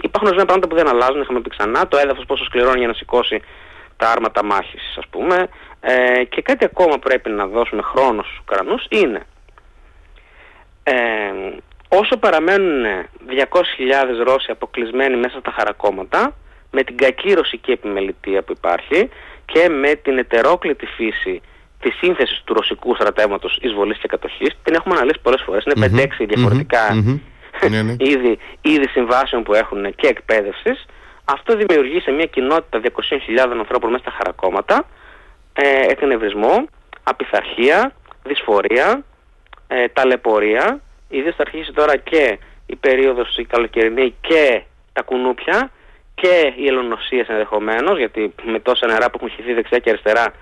Υπάρχουν 0.01 0.29
ορισμένα 0.29 0.47
πράγματα 0.47 0.69
που 0.69 0.77
δεν 0.77 0.89
αλλάζουν, 0.89 1.21
είχαμε 1.21 1.41
πει 1.41 1.51
ξανά. 1.51 1.89
Το 1.89 1.97
έδαφος 1.97 2.25
πόσο 2.25 2.45
σκληρώνει 2.45 2.79
για 2.79 2.89
να 2.89 2.95
σηκώσει 2.95 3.43
τα 3.97 4.11
άρματα 4.11 4.45
μάχης, 4.45 4.95
ας 4.99 5.07
πούμε. 5.11 5.49
Ε, 5.81 6.25
και 6.25 6.43
κάτι 6.43 6.65
ακόμα 6.65 6.99
πρέπει 6.99 7.31
να 7.31 7.47
δώσουμε 7.47 7.83
χρόνο 7.83 8.23
στους 8.23 8.39
Ουκρανούς 8.39 8.87
είναι 8.89 9.27
ε, 10.83 10.95
όσο 11.89 12.17
παραμένουν 12.17 12.85
200.000 13.29 14.25
Ρώσοι 14.25 14.51
αποκλεισμένοι 14.51 15.17
μέσα 15.17 15.39
στα 15.39 15.51
χαρακόμματα 15.51 16.35
με 16.71 16.83
την 16.83 16.97
κακή 16.97 17.33
ρωσική 17.33 17.71
επιμελητία 17.71 18.43
που 18.43 18.53
υπάρχει 18.53 19.09
και 19.45 19.69
με 19.69 19.95
την 19.95 20.19
ετερόκλητη 20.19 20.87
φύση 20.87 21.41
τη 21.83 21.91
σύνθεση 21.91 22.43
του 22.45 22.55
ρωσικού 22.55 22.95
στρατεύματος 22.95 23.59
εισβολής 23.63 23.99
και 23.99 24.09
κατοχής 24.09 24.51
την 24.63 24.75
έχουμε 24.75 24.95
αναλύσει 24.95 25.21
πολλές 25.23 25.43
φορές. 25.47 25.65
Είναι 25.65 26.07
5-6 26.21 26.27
διαφορετικά 26.27 26.95
ναι, 27.71 27.83
ναι. 27.83 27.97
είδη, 28.11 28.39
είδη 28.61 28.89
συμβάσεων 28.89 29.43
που 29.43 29.55
έχουν 29.55 29.95
και 29.95 30.07
εκπαίδευσης. 30.07 30.87
Αυτό 31.25 31.57
δημιουργεί 31.57 32.01
σε 32.01 32.11
μια 32.11 32.27
κοινότητα 32.27 32.81
200.000 32.83 33.57
ανθρώπων 33.59 33.91
μέσα 33.91 34.03
στα 34.03 34.13
χαρακόμματα 34.17 34.87
ε, 35.53 35.87
εκνευρισμό, 35.89 36.65
απειθαρχία, 37.03 37.93
δυσφορία, 38.25 39.05
ε, 39.67 39.89
ταλαιπωρία. 39.89 40.81
Ιδίως 41.09 41.35
θα 41.35 41.43
αρχίσει 41.47 41.73
τώρα 41.73 41.97
και 41.97 42.39
η 42.67 42.77
περίοδος 42.77 43.37
η 43.37 43.45
καλοκαιρινή 43.45 44.15
και 44.21 44.63
τα 44.93 45.03
κουνούπια 45.03 45.71
και 46.15 46.53
οι 46.57 46.67
ελονοσίες 46.67 47.29
ενδεχομένως, 47.29 47.99
γιατί 47.99 48.35
με 48.43 48.61
τόσα 48.61 48.87
νερά 48.87 49.11
που 49.11 49.19
έχουν 49.21 49.31
χυθεί 49.31 49.53
δεξιά 49.53 49.79
και 49.79 49.91
αριστερά 49.91 50.33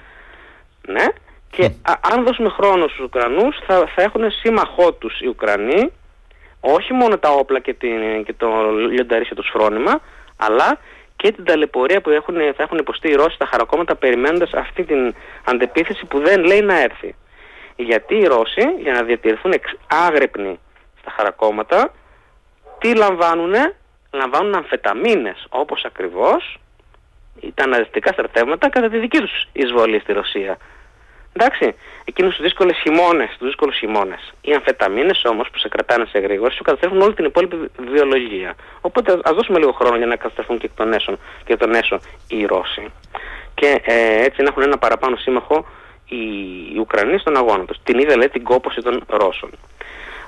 ναι, 0.86 1.04
και 1.50 1.70
αν 2.12 2.24
δώσουμε 2.24 2.48
χρόνο 2.48 2.88
στους 2.88 3.04
Ουκρανούς 3.04 3.56
θα, 3.66 3.86
θα 3.94 4.02
έχουν 4.02 4.30
σύμμαχό 4.30 4.92
τους 4.92 5.20
οι 5.20 5.26
Ουκρανοί 5.26 5.92
όχι 6.60 6.92
μόνο 6.92 7.18
τα 7.18 7.30
όπλα 7.30 7.60
και, 7.60 7.74
την, 7.74 8.24
και 8.24 8.32
το 8.32 8.48
λιονταρίσιο 8.90 9.36
του 9.36 9.44
φρόνημα 9.52 10.00
αλλά 10.36 10.78
και 11.16 11.32
την 11.32 11.44
ταλαιπωρία 11.44 12.00
που 12.00 12.10
έχουν, 12.10 12.34
θα 12.34 12.62
έχουν 12.62 12.78
υποστεί 12.78 13.08
οι 13.08 13.14
Ρώσοι 13.14 13.34
στα 13.34 13.46
χαρακόμματα 13.46 13.96
περιμένοντας 13.96 14.52
αυτή 14.52 14.84
την 14.84 15.14
αντεπίθεση 15.44 16.06
που 16.06 16.18
δεν 16.18 16.44
λέει 16.44 16.60
να 16.60 16.80
έρθει. 16.80 17.14
Γιατί 17.76 18.14
οι 18.14 18.24
Ρώσοι 18.24 18.62
για 18.78 18.92
να 18.92 19.02
διατηρηθούν 19.02 19.52
εξ, 19.52 19.74
άγρυπνοι 20.06 20.58
στα 21.00 21.10
χαρακόμματα 21.10 21.92
τι 22.78 22.96
λαμβάνουνε, 22.96 23.74
λαμβάνουν 24.10 24.54
αμφεταμίνες 24.54 25.46
όπως 25.48 25.84
ακριβώς 25.84 26.58
τα 27.54 27.64
αναζητικά 27.64 28.12
στρατεύματα 28.12 28.68
κατά 28.68 28.88
τη 28.88 28.98
δική 28.98 29.18
τους 29.18 29.48
εισβολή 29.52 30.00
στη 30.00 30.12
Ρωσία. 30.12 30.56
Εντάξει, 31.32 31.74
εκείνους 32.04 32.34
τους 32.34 32.42
δύσκολες 32.42 32.76
χειμώνες, 32.76 33.28
τους 33.38 33.46
δύσκολους 33.46 33.76
χειμώνες. 33.76 34.32
Οι 34.40 34.54
αμφεταμίνες 34.54 35.24
όμως 35.24 35.50
που 35.50 35.58
σε 35.58 35.68
κρατάνε 35.68 36.04
σε 36.04 36.18
γρήγορα 36.18 36.50
σου 36.50 36.62
καταστρέφουν 36.62 37.00
όλη 37.00 37.14
την 37.14 37.24
υπόλοιπη 37.24 37.56
βιολογία. 37.92 38.54
Οπότε 38.80 39.12
ας 39.22 39.34
δώσουμε 39.34 39.58
λίγο 39.58 39.72
χρόνο 39.72 39.96
για 39.96 40.06
να 40.06 40.16
καταστρέφουν 40.16 40.58
και 40.58 40.70
τον 40.74 40.92
έσω, 40.92 41.18
και 41.44 41.56
τον 41.56 41.74
έσω 41.74 42.00
οι 42.28 42.44
Ρώσοι. 42.44 42.92
Και 43.54 43.80
ε, 43.84 44.24
έτσι 44.24 44.42
να 44.42 44.48
έχουν 44.48 44.62
ένα 44.62 44.78
παραπάνω 44.78 45.16
σύμμαχο 45.16 45.66
οι, 46.08 46.16
οι 46.74 46.78
Ουκρανοί 46.78 47.18
στον 47.18 47.36
αγώνα 47.36 47.64
τους. 47.64 47.76
Την 47.82 47.98
είδα 47.98 48.16
λέει 48.16 48.28
την 48.28 48.44
κόπωση 48.44 48.80
των 48.82 49.04
Ρώσων. 49.06 49.50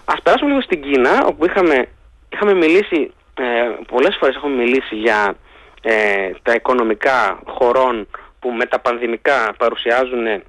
Ας 0.04 0.22
περάσουμε 0.22 0.50
λίγο 0.50 0.62
στην 0.62 0.82
Κίνα 0.82 1.24
όπου 1.24 1.44
είχαμε, 1.44 1.88
είχαμε 2.32 2.54
μιλήσει, 2.54 3.12
ε, 3.34 3.44
πολλές 3.86 4.16
φορές 4.20 4.36
έχουμε 4.36 4.54
μιλήσει 4.54 4.94
για 4.94 5.34
ε, 5.82 6.30
τα 6.42 6.52
οικονομικά 6.52 7.42
χωρών 7.46 8.08
που 8.40 8.50
μεταπανδημικά 8.50 9.54
παρουσιάζουν 9.58 10.42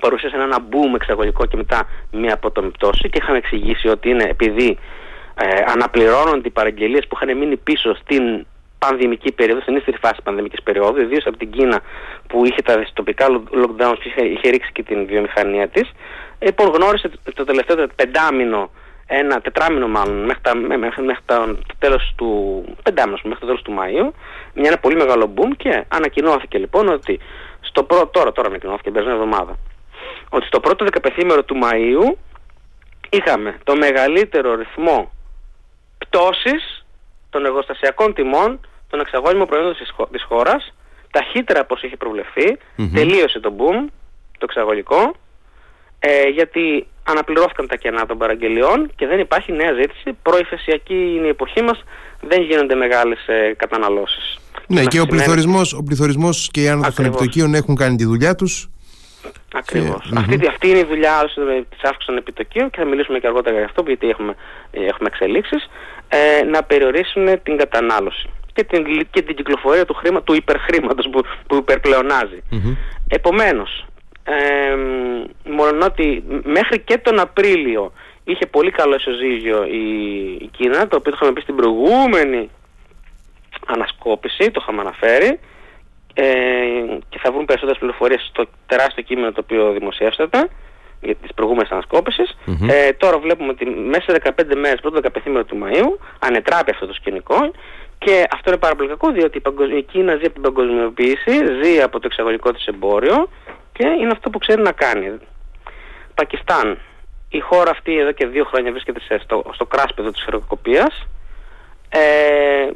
παρουσίασαν 0.00 0.40
ένα 0.40 0.58
boom 0.70 0.94
εξαγωγικό 0.94 1.46
και 1.46 1.56
μετά 1.56 1.88
μια 2.10 2.34
αποτομή 2.34 2.70
πτώση 2.70 3.08
και 3.10 3.18
είχαμε 3.22 3.38
εξηγήσει 3.38 3.88
ότι 3.88 4.08
είναι 4.08 4.24
επειδή 4.24 4.78
ε, 5.34 5.62
αναπληρώνονται 5.66 6.48
οι 6.48 6.50
παραγγελίες 6.50 7.06
που 7.06 7.18
είχαν 7.20 7.36
μείνει 7.36 7.56
πίσω 7.56 7.94
στην 7.94 8.46
πανδημική 8.78 9.32
περίοδο, 9.32 9.60
στην 9.60 9.76
ύστερη 9.76 9.96
φάση 9.96 10.22
πανδημικής 10.22 10.62
περίοδου, 10.62 11.00
ιδίως 11.00 11.26
από 11.26 11.36
την 11.36 11.50
Κίνα 11.50 11.80
που 12.26 12.44
είχε 12.44 12.62
τα 12.62 12.86
τοπικά 12.92 13.26
lockdowns 13.62 13.98
και 14.02 14.08
είχε, 14.08 14.26
είχε 14.26 14.50
ρίξει 14.50 14.72
και 14.72 14.82
την 14.82 15.06
βιομηχανία 15.06 15.68
της, 15.68 15.90
λοιπόν 16.38 16.66
γνώρισε 16.68 17.10
το 17.34 17.44
τελευταίο 17.44 17.86
πεντάμινο 17.96 18.70
ένα 19.06 19.40
τετράμινο 19.40 19.88
μάλλον 19.88 20.24
μέχρι, 20.24 20.42
τα, 20.42 20.56
μέχρι, 20.56 21.02
μέχρι 21.02 21.22
το 21.26 21.56
τέλος 21.78 22.12
του 22.16 22.28
πεντάμινο 22.82 23.18
μέχρι 23.22 23.40
το 23.40 23.46
τέλος 23.46 23.62
του 23.62 23.74
Μαΐου 23.78 24.12
μια 24.54 24.68
ένα 24.68 24.78
πολύ 24.78 24.96
μεγάλο 24.96 25.32
boom 25.36 25.50
και 25.56 25.84
ανακοινώθηκε 25.88 26.58
λοιπόν 26.58 26.88
ότι 26.88 27.18
στο 27.60 27.82
πρώτο, 27.82 28.06
τώρα, 28.06 28.32
τώρα 28.32 28.48
ανακοινώθηκε 28.48 28.90
την 28.90 28.92
περσμένη 28.92 29.18
εβδομάδα 29.18 29.58
ότι 30.30 30.46
στο 30.46 30.60
πρώτο 30.60 30.84
δεκαπεθήμερο 30.84 31.44
του 31.44 31.56
Μαΐου 31.62 32.16
είχαμε 33.10 33.58
το 33.64 33.76
μεγαλύτερο 33.76 34.54
ρυθμό 34.54 35.12
πτώσης 35.98 36.84
των 37.30 37.44
εργοστασιακών 37.44 38.14
τιμών 38.14 38.60
των 38.88 39.00
εξαγώνιμων 39.00 39.46
προϊόντων 39.46 39.76
της 40.10 40.22
χώρας 40.22 40.74
ταχύτερα 41.10 41.60
από 41.60 41.74
όσο 41.74 41.86
είχε 41.86 41.96
προβλεφθεί, 41.96 42.58
τελείωσε 42.94 43.40
το 43.40 43.52
boom, 43.58 43.90
το 44.38 44.46
εξαγωγικό 44.48 45.14
ε, 46.00 46.28
γιατί 46.28 46.86
αναπληρώθηκαν 47.02 47.66
τα 47.66 47.76
κενά 47.76 48.06
των 48.06 48.18
παραγγελιών 48.18 48.90
και 48.96 49.06
δεν 49.06 49.18
υπάρχει 49.18 49.52
νέα 49.52 49.72
ζήτηση. 49.72 50.16
Προϋφεσιακή 50.22 51.14
είναι 51.16 51.26
η 51.26 51.28
εποχή 51.28 51.62
μας, 51.62 51.84
δεν 52.20 52.42
γίνονται 52.42 52.74
μεγάλες 52.74 53.26
ε, 53.26 53.54
καταναλώσεις. 53.56 54.38
Ναι, 54.66 54.84
και 54.84 55.00
ο 55.00 55.06
πληθωρισμός, 55.06 55.72
ο 55.72 55.82
πληθωρισμός 55.82 56.48
και 56.50 56.62
οι 56.62 56.68
άνοδος 56.68 56.94
των 56.94 57.04
επιτοκίων 57.04 57.54
έχουν 57.54 57.76
κάνει 57.76 57.96
τη 57.96 58.04
δουλειά 58.04 58.34
τους. 58.34 58.70
Ακριβώς. 59.54 60.12
Αυτή, 60.16 60.46
αυτή 60.46 60.68
είναι 60.68 60.78
η 60.78 60.84
δουλειά 60.84 61.30
της 61.70 61.82
αύξησης 61.82 62.06
των 62.06 62.16
επιτοκίων 62.16 62.70
και 62.70 62.78
θα 62.78 62.86
μιλήσουμε 62.86 63.18
και 63.18 63.26
αργότερα 63.26 63.56
για 63.56 63.64
αυτό 63.64 63.82
γιατί 63.86 64.08
έχουμε, 64.08 64.34
έχουμε 64.70 65.08
εξελίξεις 65.12 65.70
ε, 66.08 66.44
να 66.44 66.62
περιορίσουν 66.62 67.42
την 67.42 67.56
κατανάλωση 67.56 68.28
και 68.52 68.64
την, 68.64 69.06
και 69.10 69.22
την 69.22 69.36
κυκλοφορία 69.36 69.84
του, 69.84 69.94
χρήμα, 69.94 70.22
του 70.22 70.34
υπερχρήματος 70.34 71.08
που, 71.12 71.20
που 71.46 71.56
υπερπλεονάζει. 71.56 72.42
Mm-hmm. 72.52 72.76
Επομένως, 73.08 73.86
ε, 74.24 74.74
μόνο 75.50 75.84
ότι 75.84 76.24
μέχρι 76.44 76.80
και 76.80 76.98
τον 76.98 77.20
Απρίλιο 77.20 77.92
είχε 78.24 78.46
πολύ 78.46 78.70
καλό 78.70 78.94
ισοζύγιο 78.94 79.64
η, 79.64 79.84
η 80.40 80.48
Κίνα, 80.56 80.88
το 80.88 80.96
οποίο 80.96 81.10
το 81.10 81.18
είχαμε 81.20 81.32
πει 81.32 81.40
στην 81.40 81.56
προηγούμενη 81.56 82.50
ανασκόπηση, 83.66 84.50
το 84.50 84.60
είχαμε 84.62 84.80
αναφέρει, 84.80 85.40
ε, 86.20 86.98
και 87.08 87.18
θα 87.22 87.32
βρουν 87.32 87.44
περισσότερες 87.44 87.78
πληροφορίες 87.78 88.26
στο 88.30 88.44
τεράστιο 88.66 89.02
κείμενο 89.02 89.32
το 89.32 89.40
οποίο 89.44 89.72
δημοσιεύσατε 89.72 90.48
για 91.00 91.14
τις 91.14 91.34
προηγούμενες 91.34 91.70
Ε, 92.68 92.92
τώρα 92.92 93.18
βλέπουμε 93.18 93.50
ότι 93.50 93.64
μέσα 93.66 94.04
σε 94.06 94.20
15 94.38 94.56
μέρες, 94.56 94.80
πρώτο 94.80 95.00
15 95.02 95.44
του 95.46 95.58
Μαΐου, 95.62 95.98
ανετράπει 96.18 96.70
αυτό 96.70 96.86
το 96.86 96.92
σκηνικό 96.92 97.50
και 97.98 98.26
αυτό 98.32 98.50
είναι 98.50 98.58
πάρα 98.58 98.74
πολύ 98.74 98.88
κακό 98.88 99.10
διότι 99.10 99.42
η 99.78 99.82
Κίνα 99.82 100.14
ζει 100.16 100.24
από 100.24 100.32
την 100.32 100.42
παγκοσμιοποίηση, 100.42 101.34
ζει 101.62 101.80
από 101.82 101.98
το 101.98 102.06
εξαγωγικό 102.10 102.52
της 102.52 102.66
εμπόριο 102.66 103.28
και 103.72 103.86
είναι 103.86 104.12
αυτό 104.12 104.30
που 104.30 104.38
ξέρει 104.38 104.62
να 104.62 104.72
κάνει. 104.72 105.18
Πακιστάν. 106.14 106.78
Η 107.28 107.40
χώρα 107.40 107.70
αυτή 107.70 107.98
εδώ 107.98 108.12
και 108.12 108.26
δύο 108.26 108.44
χρόνια 108.44 108.70
βρίσκεται 108.70 109.00
στο, 109.22 109.44
στο 109.54 109.66
κράσπεδο 109.66 110.10
της 110.10 110.22
χρεοκοπίας. 110.22 111.06
Ε, 111.88 112.70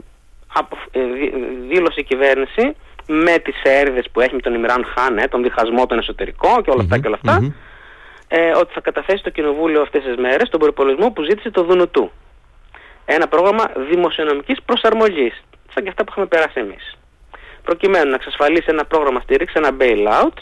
απο, 0.52 0.76
ε, 0.90 1.00
δήλωσε 1.68 2.00
η 2.00 2.04
κυβέρνηση 2.04 2.76
με 3.06 3.38
τις 3.38 3.62
έρηδες 3.62 4.06
που 4.12 4.20
έχει 4.20 4.34
με 4.34 4.40
τον 4.40 4.54
Ιμράν 4.54 4.84
Χάν, 4.94 5.18
ε, 5.18 5.28
τον 5.28 5.42
διχασμό 5.42 5.86
τον 5.86 5.98
εσωτερικό 5.98 6.62
και 6.62 6.70
όλα 6.70 6.82
αυτά 6.82 6.98
και 6.98 7.06
όλα 7.06 7.18
αυτά, 7.22 7.54
ε, 8.28 8.50
ότι 8.50 8.72
θα 8.72 8.80
καταθέσει 8.80 9.22
το 9.22 9.30
κοινοβούλιο 9.30 9.80
αυτές 9.80 10.02
τις 10.04 10.16
μέρες 10.16 10.48
τον 10.48 10.60
προπολογισμό 10.60 11.10
που 11.10 11.22
ζήτησε 11.22 11.50
το 11.50 11.62
Δούνο 11.64 11.86
του. 11.86 12.10
Ένα 13.04 13.28
πρόγραμμα 13.28 13.64
δημοσιονομικής 13.90 14.62
προσαρμογής, 14.64 15.42
σαν 15.74 15.82
και 15.82 15.88
αυτά 15.88 16.04
που 16.04 16.10
έχουμε 16.10 16.26
περάσει 16.26 16.60
εμείς. 16.60 16.96
Προκειμένου 17.62 18.08
να 18.08 18.14
εξασφαλίσει 18.14 18.66
ένα 18.68 18.84
πρόγραμμα 18.84 19.20
στήριξη, 19.20 19.54
ένα 19.56 19.70
bailout, 19.80 20.36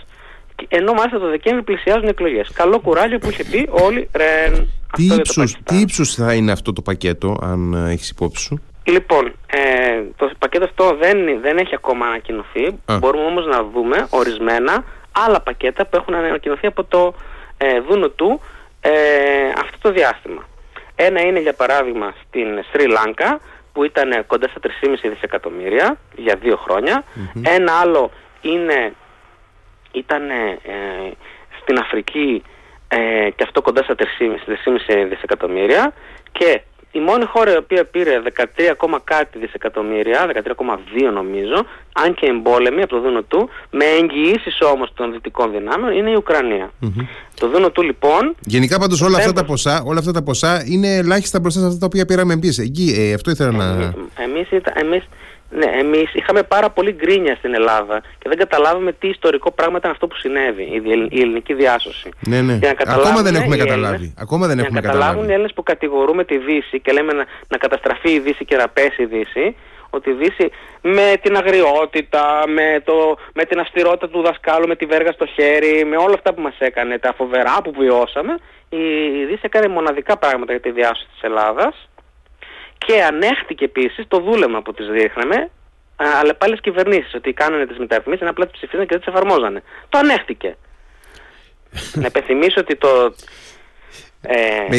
ενώ 0.69 0.93
μάλιστα 0.93 1.19
το 1.19 1.29
Δεκέμβρη 1.29 1.63
πλησιάζουν 1.63 2.09
εκλογές. 2.09 2.51
Καλό 2.53 2.81
κουράγιο 2.81 3.19
που 3.19 3.31
είχε 3.31 3.45
πει 3.45 3.69
όλοι 3.71 4.09
ρεν. 4.13 4.69
Τι 4.93 5.05
ύψους, 5.05 5.57
τι 5.65 5.77
ύψους 5.77 6.15
θα 6.15 6.35
είναι 6.35 6.53
αυτό 6.53 6.73
το 6.73 6.83
πακέτο, 6.83 7.37
αν 7.43 7.75
ε, 7.75 7.91
έχεις 7.93 8.11
υπόψη 8.11 8.43
σου; 8.45 8.63
Λοιπόν, 8.85 9.35
ε, 9.47 10.03
το 10.17 10.31
πακέτο 10.39 10.65
αυτό 10.65 10.97
δεν, 10.97 11.41
δεν 11.41 11.59
έχει 11.59 11.75
ακόμα 11.75 12.07
ανακοινωθεί. 12.07 12.79
Μπορούμε 12.99 13.25
όμως 13.25 13.47
να 13.47 13.63
δούμε 13.63 14.07
ορισμένα 14.11 14.85
άλλα 15.13 15.41
πακέτα 15.41 15.87
που 15.87 15.97
έχουν 15.97 16.15
ανακοινωθεί 16.15 16.67
από 16.67 16.85
το 16.85 17.15
ε, 17.59 17.81
Δούνο 17.81 18.09
του 18.09 18.41
ε, 18.81 18.91
αυτό 19.57 19.79
το 19.81 19.91
διάστημα. 19.91 20.49
Ένα 20.95 21.21
είναι 21.21 21.41
για 21.41 21.53
παράδειγμα 21.53 22.15
στην 22.27 22.47
Σρι 22.73 22.89
Λάνκα 22.89 23.41
που 23.73 23.85
ήταν 23.85 24.27
κοντά 24.27 24.49
στα 24.49 24.61
3,5 24.83 24.97
δισεκατομμύρια 25.03 25.99
για 26.17 26.37
δύο 26.37 26.59
Ένα 27.43 27.73
άλλο 27.81 28.11
είναι, 28.41 28.93
ήταν 29.93 30.31
ε, 30.31 30.59
στην 31.61 31.79
Αφρική 31.79 32.43
ε, 32.89 33.31
και 33.31 33.43
αυτό 33.43 33.63
κοντά 33.63 33.83
στα 33.83 33.95
3,5 33.99 34.05
δισεκατομμύρια 35.09 35.93
και 36.33 36.61
η 36.93 37.01
μόνη 37.01 37.25
χώρα 37.25 37.53
η 37.53 37.57
οποία 37.57 37.85
πήρε 37.85 38.23
13, 38.37 38.45
κάτι 39.05 39.39
δισεκατομμύρια, 39.39 40.31
13,2 40.35 41.13
νομίζω, 41.13 41.67
αν 41.93 42.15
και 42.15 42.27
εμπόλεμη 42.27 42.83
από 42.83 42.95
το 42.95 43.01
Δούνο 43.01 43.23
του, 43.23 43.49
με 43.71 43.85
εγγυήσεις 43.85 44.59
όμως 44.73 44.93
των 44.95 45.13
δυτικών 45.13 45.51
δυνάμεων, 45.51 45.93
είναι 45.97 46.11
η 46.11 46.15
ουκρανια 46.15 46.71
Το 47.35 47.49
Δούνο 47.49 47.71
του 47.71 47.83
λοιπόν... 47.83 48.35
Γενικά 48.41 48.79
πάντως 48.79 49.03
όλα, 49.03 49.19
αυτά 49.19 49.33
τα 49.33 49.45
ποσά, 49.45 49.83
όλα 49.87 49.99
αυτά 49.99 50.13
τα 50.13 50.23
ποσά 50.23 50.65
είναι 50.67 50.97
ελάχιστα 50.97 51.41
μπροστά 51.41 51.61
σε 51.61 51.67
αυτά 51.67 51.79
τα 51.79 51.87
οποία 51.87 52.05
πήραμε 52.05 52.33
εμείς. 52.33 52.59
Εκεί, 52.59 52.95
ε, 52.99 53.15
αυτό 53.15 53.31
ήθελα 53.31 53.51
να... 53.51 53.65
Ε, 53.65 53.95
εμείς, 54.23 54.49
εμείς, 54.75 55.09
ναι, 55.55 55.67
εμείς 55.79 56.15
είχαμε 56.15 56.43
πάρα 56.43 56.71
πολύ 56.71 56.93
γκρίνια 56.93 57.35
στην 57.35 57.55
Ελλάδα 57.55 58.01
και 58.01 58.29
δεν 58.29 58.39
καταλάβαμε 58.39 58.93
τι 58.93 59.09
ιστορικό 59.09 59.51
πράγμα 59.51 59.77
ήταν 59.79 59.91
αυτό 59.91 60.07
που 60.07 60.17
συνέβη, 60.17 60.63
η 61.11 61.21
ελληνική 61.21 61.55
διάσωση. 61.55 62.09
Ναι, 62.27 62.41
ναι. 62.41 62.59
Ακόμα 62.87 63.23
δεν 63.23 63.35
έχουμε 63.35 63.57
καταλάβει. 63.57 64.15
Ακόμα 64.19 64.47
δεν 64.47 64.59
έχουμε 64.59 64.81
να 64.81 64.87
καταλάβουν 64.87 65.29
οι 65.29 65.33
Έλληνες 65.33 65.53
που 65.53 65.63
κατηγορούμε 65.63 66.25
τη 66.25 66.39
Δύση 66.39 66.81
και 66.81 66.93
λέμε 66.93 67.13
να, 67.13 67.25
να 67.49 67.59
καταστραφεί 67.59 68.11
η 68.11 68.19
Δύση 68.19 68.45
και 68.45 68.57
να 68.57 68.69
πέσει 68.69 69.03
η 69.03 69.07
Δύση, 69.07 69.57
ότι 69.91 70.11
η 70.11 70.13
Δύση 70.13 70.51
με 70.81 71.15
την 71.23 71.37
αγριότητα, 71.37 72.45
με, 72.47 72.83
το, 72.85 73.17
με 73.35 73.45
την 73.45 73.61
αυστηρότητα 73.61 74.09
του 74.09 74.23
δασκάλου, 74.23 74.69
με 74.69 74.77
τη 74.77 74.87
βέργα 74.87 75.13
στο 75.13 75.27
χέρι, 75.27 75.85
με 75.85 75.97
όλα 75.97 76.15
αυτά 76.15 76.35
που 76.35 76.41
μας 76.41 76.55
έκανε, 76.59 76.99
τα 76.99 77.15
φοβερά 77.17 77.57
που 77.65 77.73
βιώσαμε, 77.79 78.39
η 78.69 79.25
Δύση 79.25 79.41
έκανε 79.43 79.69
μοναδικά 79.69 80.17
πράγματα 80.17 80.53
για 80.53 80.61
τη 80.61 80.71
διάσωση 80.71 81.09
της 81.13 81.23
Ελλάδας 81.23 81.89
και 82.87 83.03
ανέχτηκε 83.03 83.65
επίσης 83.65 84.05
το 84.09 84.19
δούλεμα 84.21 84.63
που 84.63 84.73
τις 84.73 84.87
δείχναμε, 84.87 85.51
αλλά 85.97 86.35
πάλι 86.35 86.57
στις 86.57 86.73
κυβερνήσεις, 86.73 87.15
ότι 87.15 87.33
κάνανε 87.33 87.67
τις 87.67 87.79
μεταρρυθμίσεις, 87.79 88.29
απλά 88.29 88.45
τις 88.47 88.55
ψηφίζανε 88.55 88.87
και 88.87 88.97
δεν 88.97 89.05
τις 89.05 89.15
εφαρμόζανε. 89.15 89.63
Το 89.89 89.99
ανέχτηκε. 89.99 90.57
να 92.03 92.07
υπενθυμίσω 92.07 92.61
ότι 92.61 92.77
το... 92.77 93.15
Ε, 94.25 94.67
με 94.69 94.77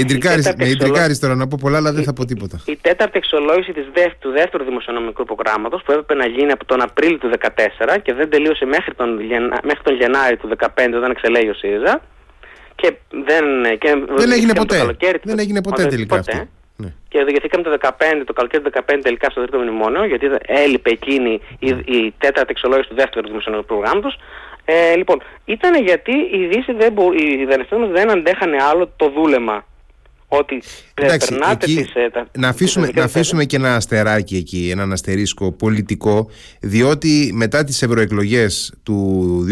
ιντρικάρεις 0.67 1.19
τώρα 1.19 1.35
να 1.35 1.47
πω 1.47 1.57
πολλά, 1.61 1.77
αλλά 1.77 1.91
δεν 1.91 2.03
θα 2.03 2.13
πω 2.13 2.25
τίποτα. 2.25 2.61
Η, 2.65 2.75
τέταρτη 2.81 3.17
εξολόγηση 3.17 3.73
της 3.73 3.85
του 4.19 4.31
δεύτερου 4.31 4.63
δημοσιονομικού 4.63 5.23
προγράμματος 5.25 5.81
που 5.85 5.91
έπρεπε 5.91 6.13
να 6.13 6.27
γίνει 6.27 6.51
από 6.51 6.65
τον 6.65 6.81
Απρίλιο 6.81 7.17
του 7.17 7.29
2014 7.39 7.97
και 8.01 8.13
δεν 8.13 8.29
τελείωσε 8.29 8.65
μέχρι 8.65 8.93
τον, 8.93 9.09
μέχρι 9.63 9.83
τον 9.83 9.95
Γενάρη 9.95 10.37
του 10.37 10.49
2015 10.59 10.67
όταν 10.97 11.11
εξελέγει 11.11 11.49
ο 11.49 11.53
ΣΥΡΙΖΑ 11.53 12.01
και 12.75 12.93
δεν, 13.09 13.77
και 13.77 13.95
δεν 14.15 14.31
έγινε 14.31 14.53
ποτέ. 14.53 14.95
δεν 15.23 15.39
έγινε 15.39 15.61
ποτέ 15.61 15.85
τελικά 15.85 16.15
αυτό. 16.15 16.47
Ναι. 16.75 16.93
Και 17.09 17.19
οδηγηθήκαμε 17.19 17.63
το 17.63 17.77
15, 17.81 17.91
το 18.25 18.33
καλοκαίρι 18.33 18.63
του 18.63 18.71
2015 18.73 18.99
τελικά 19.01 19.29
στο 19.29 19.41
τρίτο 19.41 19.59
μνημόνιο, 19.59 20.05
γιατί 20.05 20.29
έλειπε 20.45 20.89
εκείνη 20.89 21.41
η, 21.59 21.67
η 21.67 22.13
τέταρτη 22.17 22.51
εξολόγηση 22.51 22.89
του 22.89 22.95
δεύτερου 22.95 23.27
δημοσιονομικού 23.27 23.67
προγράμματος. 23.67 24.17
Ε, 24.65 24.95
λοιπόν, 24.95 25.21
ήταν 25.45 25.83
γιατί 25.83 26.11
οι 26.11 26.45
Δύση 26.45 26.73
δεν, 26.73 26.93
οι 27.17 27.45
μα 27.79 27.87
δεν 27.87 28.11
αντέχανε 28.11 28.57
άλλο 28.71 28.91
το 28.95 29.09
δούλεμα 29.09 29.65
ότι 30.37 30.61
Εντάξει, 30.95 31.35
εκεί, 31.51 31.75
τις, 31.75 31.93
ε, 31.93 32.39
να 32.39 32.47
αφήσουμε, 32.47 32.89
να 32.95 33.03
αφήσουμε 33.03 33.45
και 33.45 33.55
ένα 33.55 33.75
αστεράκι 33.75 34.35
εκεί, 34.35 34.69
έναν 34.71 34.91
αστερίσκο 34.91 35.51
πολιτικό, 35.51 36.29
διότι 36.59 37.31
μετά 37.33 37.63
τις 37.63 37.81
ευρωεκλογές 37.81 38.73
του 38.83 39.45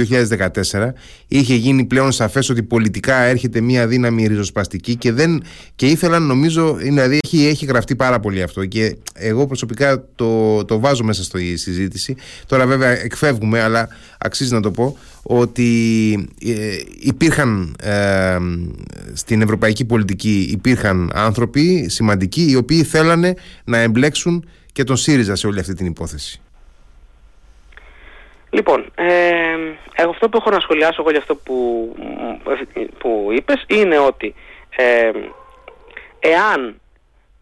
2014 0.71 0.93
είχε 1.27 1.55
γίνει 1.55 1.85
πλέον 1.85 2.11
σαφές 2.11 2.49
ότι 2.49 2.63
πολιτικά 2.63 3.21
έρχεται 3.21 3.61
μια 3.61 3.87
δύναμη 3.87 4.27
ριζοσπαστική 4.27 4.95
και, 4.95 5.11
δεν, 5.11 5.43
και 5.75 5.85
ήθελαν 5.85 6.23
νομίζω, 6.23 6.73
δηλαδή 6.73 7.19
έχει, 7.23 7.45
έχει 7.45 7.65
γραφτεί 7.65 7.95
πάρα 7.95 8.19
πολύ 8.19 8.41
αυτό 8.41 8.65
και 8.65 8.95
εγώ 9.13 9.47
προσωπικά 9.47 10.03
το, 10.15 10.65
το 10.65 10.79
βάζω 10.79 11.03
μέσα 11.03 11.23
στη 11.23 11.57
συζήτηση. 11.57 12.15
Τώρα 12.45 12.67
βέβαια 12.67 12.89
εκφεύγουμε, 12.89 13.61
αλλά 13.61 13.87
αξίζει 14.17 14.53
να 14.53 14.61
το 14.61 14.71
πω 14.71 14.97
ότι 15.23 16.13
ε, 16.41 16.77
υπήρχαν 16.99 17.75
ε, 17.81 18.37
στην 19.13 19.41
ευρωπαϊκή 19.41 19.85
πολιτική 19.85 20.49
υπήρχαν 20.51 21.11
άνθρωποι 21.13 21.89
σημαντικοί 21.89 22.51
οι 22.51 22.55
οποίοι 22.55 22.83
θέλανε 22.83 23.33
να 23.63 23.77
εμπλέξουν 23.77 24.49
και 24.73 24.83
τον 24.83 24.95
ΣΥΡΙΖΑ 24.95 25.35
σε 25.35 25.47
όλη 25.47 25.59
αυτή 25.59 25.73
την 25.73 25.85
υπόθεση. 25.85 26.41
Λοιπόν, 28.49 28.91
ε, 28.95 29.11
εγώ 29.93 30.09
αυτό 30.09 30.29
που 30.29 30.37
έχω 30.37 30.49
να 30.49 30.59
σχολιάσω 30.59 31.01
εγώ 31.01 31.09
για 31.09 31.19
αυτό 31.19 31.35
που, 31.35 31.55
που 32.97 33.29
είπες 33.31 33.63
είναι 33.67 33.99
ότι 33.99 34.33
ε, 34.75 35.11
εάν 36.19 36.81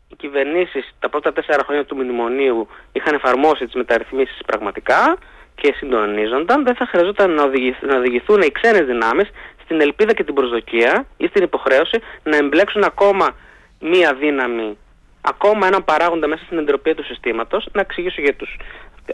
οι 0.08 0.16
κυβερνήσεις 0.16 0.96
τα 1.00 1.10
πρώτα 1.10 1.34
τέσσερα 1.34 1.64
χρόνια 1.66 1.86
του 1.86 1.96
μνημονίου 1.96 2.68
είχαν 2.92 3.14
εφαρμόσει 3.14 3.66
τις 3.66 3.74
μεταρρυθμίσεις 3.74 4.40
πραγματικά 4.46 5.18
και 5.62 5.74
συντονίζονταν, 5.78 6.64
δεν 6.64 6.76
θα 6.76 6.86
χρειαζόταν 6.86 7.32
να, 7.32 7.44
να 7.82 7.98
οδηγηθούν 7.98 8.42
οι 8.42 8.52
ξένες 8.52 8.86
δυνάμεις 8.86 9.28
στην 9.64 9.82
ελπίδα 9.82 10.14
και 10.14 10.24
την 10.24 10.34
προσδοκία 10.34 11.06
ή 11.18 11.26
στην 11.28 11.44
υποχρέωση 11.44 11.98
να 12.24 12.38
εμπλέξουν 12.38 12.84
ακόμα 12.84 13.28
μία 13.80 14.14
δύναμη, 14.14 14.78
ακόμα 15.22 15.68
έναν 15.68 15.84
παράγοντα 15.84 16.28
μέσα 16.28 16.44
στην 16.46 16.58
εντροπία 16.58 16.96
του 16.96 17.04
συστήματος, 17.04 17.68
να 17.72 17.82
εξηγήσω 17.82 18.22
για 18.22 18.36
τους 18.36 18.58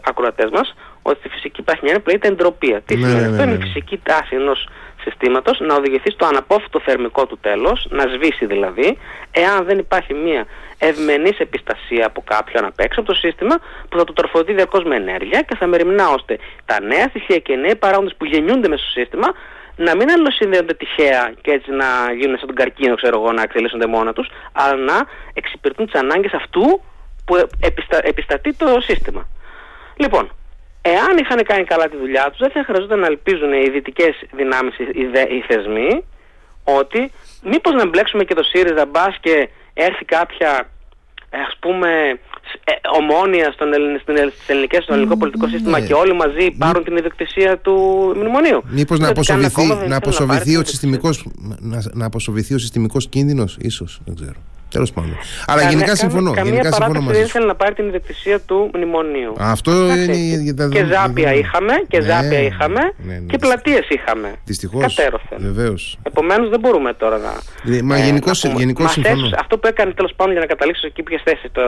ακροατές 0.02 0.50
μας 0.50 0.74
ότι 1.02 1.18
στη 1.18 1.28
φυσική 1.28 1.60
υπάρχει 1.60 1.84
μια 1.84 1.94
που 1.94 2.06
λέγεται 2.06 2.28
εντροπία. 2.28 2.80
Τι 2.80 2.96
ναι, 2.96 3.06
σημαίνει 3.06 3.26
ναι, 3.26 3.30
αυτό, 3.30 3.42
είναι 3.42 3.52
η 3.52 3.56
ναι. 3.56 3.64
φυσική 3.64 4.00
τάση 4.02 4.34
ενός 4.34 4.68
συστήματος 5.02 5.60
να 5.60 5.74
οδηγηθεί 5.74 6.10
στο 6.10 6.26
αναπόφευκτο 6.26 6.80
θερμικό 6.80 7.26
του 7.26 7.38
τέλος, 7.40 7.86
να 7.90 8.04
σβήσει 8.14 8.46
δηλαδή, 8.46 8.98
εάν 9.30 9.64
δεν 9.64 9.78
υπάρχει 9.78 10.14
μια 10.14 10.46
ευμενής 10.78 11.38
επιστασία 11.38 12.06
από 12.06 12.22
κάποιον 12.26 12.64
απ' 12.64 12.80
έξω 12.80 13.00
από 13.00 13.08
το 13.12 13.18
σύστημα 13.18 13.54
που 13.88 13.98
θα 13.98 14.04
το 14.04 14.12
τροφοδοτεί 14.12 14.52
διαρκώς 14.52 14.84
με 14.84 14.96
ενέργεια 14.96 15.42
και 15.42 15.56
θα 15.56 15.66
μεριμνά 15.66 16.08
ώστε 16.08 16.38
τα 16.64 16.80
νέα 16.80 17.08
στοιχεία 17.08 17.38
και 17.38 17.52
οι 17.52 17.56
νέοι 17.56 17.76
παράγοντες 17.76 18.14
που 18.16 18.24
γεννιούνται 18.24 18.68
μέσα 18.68 18.82
στο 18.82 19.00
σύστημα 19.00 19.28
να 19.76 19.96
μην 19.96 20.10
αλληλοσυνδέονται 20.10 20.74
τυχαία 20.74 21.34
και 21.40 21.50
έτσι 21.50 21.70
να 21.70 21.86
γίνουν 22.18 22.38
σαν 22.38 22.46
τον 22.46 22.56
καρκίνο, 22.56 22.94
ξέρω 22.94 23.20
εγώ, 23.20 23.32
να 23.32 23.42
εκτελέσονται 23.42 23.86
μόνα 23.86 24.12
τους, 24.12 24.28
αλλά 24.52 24.76
να 24.76 25.06
εξυπηρετούν 25.34 25.86
τις 25.86 26.00
ανάγκες 26.00 26.32
αυτού 26.32 26.82
που 27.24 27.36
επιστα... 27.60 28.00
επιστατεί 28.02 28.54
το 28.54 28.80
σύστημα. 28.80 29.28
Λοιπόν, 29.96 30.30
εάν 30.82 31.16
είχαν 31.18 31.42
κάνει 31.42 31.64
καλά 31.64 31.88
τη 31.88 31.96
δουλειά 31.96 32.24
τους, 32.30 32.38
δεν 32.38 32.50
θα 32.50 32.64
χρειαζόταν 32.64 32.98
να 32.98 33.06
ελπίζουν 33.06 33.52
οι 33.52 33.68
δυτικές 33.68 34.22
δυνάμεις, 34.32 34.78
οι, 34.78 35.02
οι 35.36 35.44
θεσμοί, 35.48 36.04
ότι 36.64 37.12
μήπως 37.42 37.74
να 37.74 37.86
μπλέξουμε 37.86 38.24
και 38.24 38.34
το 38.34 38.42
ΣΥΡΙΖΑ 38.42 38.86
μπας 38.86 39.16
και 39.20 39.48
έρθει 39.76 40.04
κάποια 40.04 40.70
ας 41.30 41.56
πούμε 41.60 41.88
ε, 42.64 42.72
ομόνια 43.00 43.50
στον 43.52 43.68
στις 44.32 44.48
ελληνικές, 44.48 44.82
στο 44.82 44.92
ελληνικό 44.92 45.16
πολιτικό 45.16 45.48
σύστημα 45.48 45.78
ναι. 45.80 45.86
και 45.86 45.92
όλοι 45.92 46.14
μαζί 46.14 46.50
πάρουν 46.58 46.84
την 46.84 46.96
ιδιοκτησία 46.96 47.58
του 47.58 47.74
μνημονίου. 48.16 48.62
Μήπως 48.66 48.98
να 48.98 49.08
αποσοβηθεί, 49.08 49.66
να, 49.88 49.96
αποσοβηθεί 49.96 50.56
ο 50.56 50.64
συστημικός, 50.64 51.26
να, 51.58 51.82
να 51.92 52.06
αποσοβηθεί 52.06 52.54
ο 52.54 52.58
συστημικός 52.58 53.08
κίνδυνος, 53.08 53.56
ίσως, 53.60 54.00
δεν 54.04 54.14
ξέρω. 54.14 54.40
Τέλο 54.76 54.88
πάντων. 54.94 55.16
Αλλά 55.46 55.60
Καμία, 55.60 55.76
γενικά 55.76 55.96
συμφωνώ. 55.96 56.30
Καμία 56.32 56.52
γενικά 56.52 56.72
συμφωνώ 56.72 57.00
μαζί. 57.00 57.18
δεν 57.18 57.26
ήθελε 57.26 57.46
να 57.46 57.54
πάρει 57.54 57.74
την 57.74 57.86
ιδιοκτησία 57.86 58.40
του 58.40 58.70
μνημονίου. 58.74 59.32
Αυτό 59.38 59.72
είναι. 59.72 60.68
Και 60.72 60.84
ζάπια 60.92 61.32
είχαμε, 61.34 61.74
και 61.88 61.98
ναι, 61.98 62.06
ζάπια 62.06 62.40
είχαμε, 62.40 62.80
ναι, 62.96 63.12
ναι, 63.12 63.26
και 63.30 63.38
πλατείε 63.38 63.80
είχαμε. 63.88 64.34
Δυστυχώ. 64.44 64.78
Κατέρωθεν. 64.80 65.38
Βεβαίω. 65.38 65.74
Επομένω 66.02 66.48
δεν 66.48 66.60
μπορούμε 66.60 66.92
τώρα 66.92 67.18
να. 67.18 67.32
Ε, 67.76 67.82
μα 67.82 67.98
γενικώ 67.98 68.34
συμφωνώ. 68.88 69.28
Αυτό 69.38 69.58
που 69.58 69.66
έκανε 69.66 69.92
τέλο 69.92 70.10
πάντων 70.16 70.32
για 70.32 70.40
να 70.40 70.46
καταλήξω 70.46 70.86
εκεί 70.86 71.02
ποιε 71.02 71.18
θέσει 71.24 71.48
το, 71.52 71.62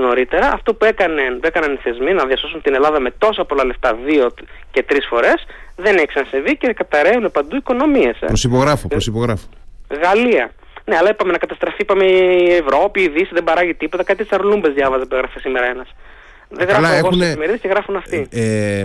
νωρίτερα, 0.00 0.52
αυτό 0.52 0.74
που, 0.74 0.84
έκανε, 0.84 1.22
που 1.40 1.46
έκαναν 1.46 1.72
οι 1.72 1.78
θεσμοί 1.82 2.12
να 2.12 2.24
διασώσουν 2.26 2.62
την 2.62 2.74
Ελλάδα 2.74 3.00
με 3.00 3.10
τόσα 3.18 3.44
πολλά 3.44 3.64
λεφτά 3.64 3.98
δύο 4.06 4.34
και 4.70 4.82
τρει 4.82 5.00
φορέ, 5.10 5.32
δεν 5.76 5.96
έχει 5.96 6.06
ξανασεβεί 6.06 6.56
και 6.56 6.72
καταραίουν 6.72 7.30
παντού 7.30 7.56
οικονομίε. 7.56 8.12
Ε. 8.20 8.26
Προσυπογράφω, 8.26 8.88
προσυπογράφω. 8.88 9.46
Γαλλία. 10.02 10.50
Ναι, 10.84 10.96
αλλά 10.96 11.10
είπαμε 11.10 11.32
να 11.32 11.38
καταστραφεί, 11.38 11.82
είπαμε 11.82 12.04
η 12.04 12.52
Ευρώπη, 12.52 13.00
η 13.00 13.08
Δύση 13.08 13.30
δεν 13.32 13.44
παράγει 13.44 13.74
τίποτα. 13.74 14.04
Κάτι 14.04 14.24
τσαρλούμπες 14.24 14.72
διάβαζε 14.72 15.04
που 15.04 15.14
έγραφε 15.14 15.38
σήμερα 15.40 15.66
ένας. 15.66 15.94
Δεν 16.48 16.66
καλά, 16.66 16.88
γράφω 16.88 17.06
έχουν... 17.06 17.22
εγώ 17.22 17.56
και 17.56 17.68
γράφουν 17.68 17.96
αυτοί. 17.96 18.26
Ε, 18.30 18.78
ε, 18.78 18.84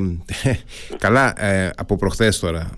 καλά, 1.05 1.33
ε, 1.45 1.69
από 1.77 1.95
προχθές 1.95 2.39
τώρα. 2.39 2.69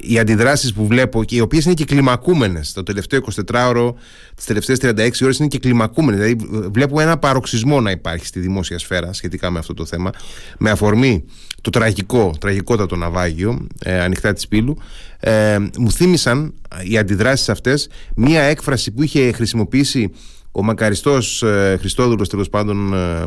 Ε, 0.00 0.12
οι 0.12 0.18
αντιδράσεις 0.18 0.72
που 0.72 0.86
βλέπω 0.86 1.24
και 1.24 1.36
οι 1.36 1.40
οποίες 1.40 1.64
είναι 1.64 1.74
και 1.74 1.84
κλιμακούμενες 1.84 2.72
το 2.72 2.82
τελευταίο 2.82 3.20
24ωρο, 3.52 3.92
τις 4.34 4.44
τελευταίες 4.44 4.78
36 4.78 5.22
ώρες 5.22 5.38
είναι 5.38 5.48
και 5.48 5.58
κλιμακούμενες. 5.58 6.20
Δηλαδή, 6.20 6.70
βλέπω 6.72 7.00
ένα 7.00 7.18
παροξισμό 7.18 7.80
να 7.80 7.90
υπάρχει 7.90 8.26
στη 8.26 8.40
δημόσια 8.40 8.78
σφαίρα 8.78 9.12
σχετικά 9.12 9.50
με 9.50 9.58
αυτό 9.58 9.74
το 9.74 9.84
θέμα. 9.84 10.10
Με 10.58 10.70
αφορμή 10.70 11.24
το 11.60 11.70
τραγικό, 11.70 12.34
τραγικότατο 12.40 12.96
ναυάγιο, 12.96 13.66
ε, 13.82 14.00
ανοιχτά 14.00 14.32
της 14.32 14.48
πύλου, 14.48 14.76
ε, 15.20 15.58
μου 15.78 15.90
θύμισαν 15.90 16.54
οι 16.82 16.98
αντιδράσεις 16.98 17.48
αυτές 17.48 17.88
μία 18.16 18.42
έκφραση 18.42 18.90
που 18.90 19.02
είχε 19.02 19.32
χρησιμοποιήσει 19.32 20.10
ο 20.52 20.62
μακαριστός 20.62 21.42
ε, 21.42 21.76
Χριστόδουλος 21.80 22.28
τέλος 22.28 22.48
πάντων 22.48 22.94
ε, 22.94 23.24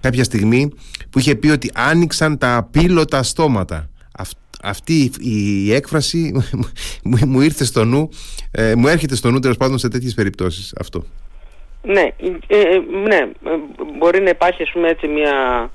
κάποια 0.00 0.24
στιγμή 0.24 0.70
που 1.10 1.18
είχε 1.18 1.34
πει 1.34 1.48
ότι 1.48 1.70
άνοιξαν 1.74 2.38
τα 2.38 2.56
απίλωτα 2.56 3.22
στόματα 3.22 3.88
αυτή 4.64 5.10
η 5.20 5.72
έκφραση 5.74 6.42
μου 7.30 7.40
ήρθε 7.40 7.64
στο 7.64 7.84
νου, 7.84 8.08
ε, 8.52 8.74
μου 8.74 8.88
έρχεται 8.88 9.16
στο 9.16 9.30
νου 9.30 9.38
τέλος 9.38 9.56
πάντων 9.56 9.78
σε 9.78 9.88
τέτοιες 9.88 10.14
περιπτώσεις 10.14 10.74
αυτό. 10.80 11.04
Ναι, 11.82 12.08
ε, 12.46 12.60
ε, 12.60 12.82
ναι, 13.08 13.28
μπορεί 13.98 14.20
να 14.20 14.28
υπάρχει 14.28 14.62
ας 14.62 14.70
πούμε 14.72 14.88
έτσι 14.88 15.06
μια... 15.06 15.70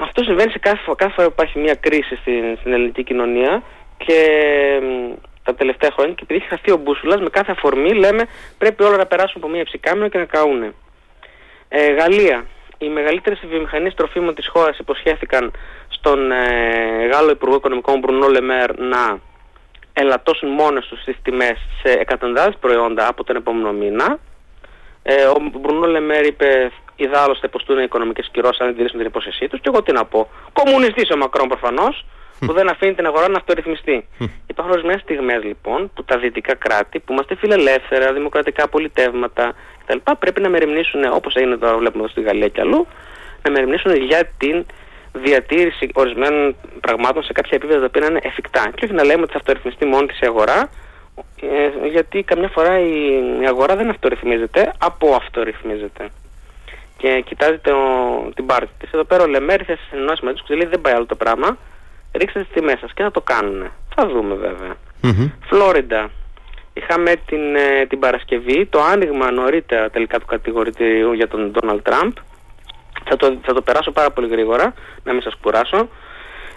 Αυτό 0.00 0.22
συμβαίνει 0.22 0.50
σε 0.50 0.58
κάθε, 0.58 0.80
κάθε 0.96 1.12
φορά 1.12 1.26
που 1.26 1.32
υπάρχει 1.36 1.58
μια 1.58 1.74
κρίση 1.74 2.16
στην, 2.16 2.56
στην 2.60 2.72
ελληνική 2.72 3.04
κοινωνία 3.04 3.62
και 3.96 4.20
τα 5.42 5.54
τελευταία 5.54 5.90
χρόνια 5.90 6.14
και 6.14 6.22
επειδή 6.22 6.40
έχει 6.40 6.48
χαθεί 6.48 6.70
ο 6.70 6.76
μπούσουλας 6.76 7.20
με 7.20 7.28
κάθε 7.28 7.52
αφορμή 7.52 7.94
λέμε 7.94 8.22
πρέπει 8.58 8.82
όλα 8.82 8.96
να 8.96 9.06
περάσουν 9.06 9.40
από 9.42 9.52
μια 9.52 9.64
ψυκάμινο 9.64 10.08
και 10.08 10.18
να 10.18 10.24
καούνε. 10.24 10.72
Ε, 11.68 11.92
Γαλλία. 11.92 12.46
Οι 12.78 12.88
μεγαλύτερες 12.88 13.40
βιομηχανίες 13.48 13.94
τροφίμων 13.94 14.34
της 14.34 14.48
χώρας 14.48 14.78
υποσχέθηκαν 14.78 15.52
στον 15.98 16.32
ε, 16.32 17.06
Γάλλο 17.12 17.30
Υπουργό 17.30 17.56
Οικονομικών 17.56 17.98
Μπρουνό 17.98 18.28
Λεμέρ 18.28 18.78
να 18.78 19.18
ελαττώσουν 19.92 20.48
μόνες 20.48 20.86
τους 20.86 21.04
τις 21.04 21.16
τιμές 21.22 21.58
σε 21.82 21.92
εκατοντάδες 21.92 22.56
προϊόντα 22.60 23.08
από 23.08 23.24
τον 23.24 23.36
επόμενο 23.36 23.72
μήνα. 23.72 24.18
Ε, 25.02 25.24
ο 25.24 25.36
Μπρουνό 25.60 25.86
Λεμέρ 25.86 26.26
είπε 26.26 26.70
ιδάλλως 26.96 27.38
θα 27.38 27.46
υποστούν 27.46 27.78
οικονομικές 27.78 28.28
κυρώσεις 28.32 28.60
αν 28.60 28.66
δεν 28.66 28.76
τηρήσουν 28.76 28.98
την 28.98 29.06
υπόσχεσή 29.06 29.48
τους 29.48 29.60
και 29.60 29.68
εγώ 29.72 29.82
τι 29.82 29.92
να 29.92 30.04
πω. 30.04 30.30
Κομμουνιστής 30.52 31.10
ο 31.10 31.16
Μακρόν 31.16 31.48
προφανώς 31.48 32.04
που 32.46 32.52
δεν 32.52 32.68
αφήνει 32.68 32.94
την 32.94 33.06
αγορά 33.06 33.28
να 33.28 33.36
αυτορυθμιστεί. 33.36 34.08
Υπάρχουν 34.46 34.72
ορισμένες 34.72 35.00
στιγμές 35.00 35.42
λοιπόν 35.44 35.90
που 35.94 36.04
τα 36.04 36.18
δυτικά 36.18 36.54
κράτη 36.54 36.98
που 36.98 37.12
είμαστε 37.12 37.34
φιλελεύθερα, 37.36 38.12
δημοκρατικά 38.12 38.68
πολιτεύματα 38.68 39.54
κτλ. 39.84 39.98
πρέπει 40.18 40.40
να 40.40 40.48
μεριμνήσουν 40.48 41.04
όπως 41.12 41.34
έγινε 41.34 41.56
τώρα 41.56 41.76
βλέπουμε 41.76 42.02
εδώ 42.02 42.12
στη 42.12 42.20
Γαλλία 42.20 42.48
και 42.48 42.60
αλλού 42.60 42.86
να 43.42 43.50
μεριμνήσουν 43.50 43.96
για 43.96 44.30
την 44.38 44.66
διατήρηση 45.12 45.90
ορισμένων 45.94 46.56
πραγμάτων 46.80 47.22
σε 47.22 47.32
κάποια 47.32 47.56
επίπεδα 47.56 47.78
τα 47.78 47.84
οποία 47.86 48.06
είναι 48.06 48.20
εφικτά. 48.22 48.70
Και 48.74 48.84
όχι 48.84 48.94
να 48.94 49.04
λέμε 49.04 49.22
ότι 49.22 49.32
θα 49.32 49.38
αυτορυθμιστεί 49.38 49.84
μόνη 49.86 50.06
της 50.06 50.20
η 50.20 50.26
αγορά, 50.26 50.68
ε, 51.40 51.88
γιατί 51.88 52.22
καμιά 52.22 52.48
φορά 52.48 52.78
η, 52.78 52.94
η 53.42 53.46
αγορά 53.46 53.76
δεν 53.76 53.88
αυτορυθμίζεται, 53.88 54.72
από 54.78 55.14
αυτορυθμίζεται. 55.14 56.08
Και 56.96 57.22
κοιτάζει 57.26 57.58
το, 57.58 57.74
την 58.34 58.46
πάρτη 58.46 58.70
της. 58.78 58.90
Εδώ 58.92 59.04
πέρα 59.04 59.22
ο 59.22 59.26
Λεμέρη 59.26 59.64
θα 59.64 59.78
συνενώσει 59.90 60.24
μαζί 60.24 60.36
του 60.36 60.44
και 60.46 60.54
λέει: 60.54 60.68
Δεν 60.68 60.80
πάει 60.80 60.94
άλλο 60.94 61.06
το 61.06 61.14
πράγμα. 61.14 61.58
Ρίξτε 62.12 62.40
τις 62.40 62.48
τιμές 62.52 62.78
σας 62.78 62.92
και 62.94 63.02
θα 63.02 63.10
το 63.10 63.20
κάνουν. 63.20 63.70
Θα 63.94 64.06
δούμε 64.06 64.34
βέβαια. 64.34 64.76
Φλόριντα. 65.48 66.10
Είχαμε 66.72 67.12
την, 67.26 67.56
ε, 67.56 67.86
την 67.88 67.98
Παρασκευή 67.98 68.66
το 68.66 68.80
άνοιγμα 68.80 69.30
νωρίτερα 69.30 69.90
τελικά 69.90 70.18
του 70.18 70.26
κατηγορητηρίου 70.26 71.12
για 71.12 71.28
τον 71.28 71.50
Ντόναλτ 71.50 71.82
Τραμπ 71.82 72.12
θα 73.08 73.16
το, 73.16 73.38
θα 73.42 73.52
το 73.52 73.62
περάσω 73.62 73.90
πάρα 73.90 74.10
πολύ 74.10 74.28
γρήγορα, 74.28 74.74
να 75.04 75.12
μην 75.12 75.22
σας 75.22 75.34
κουράσω. 75.42 75.88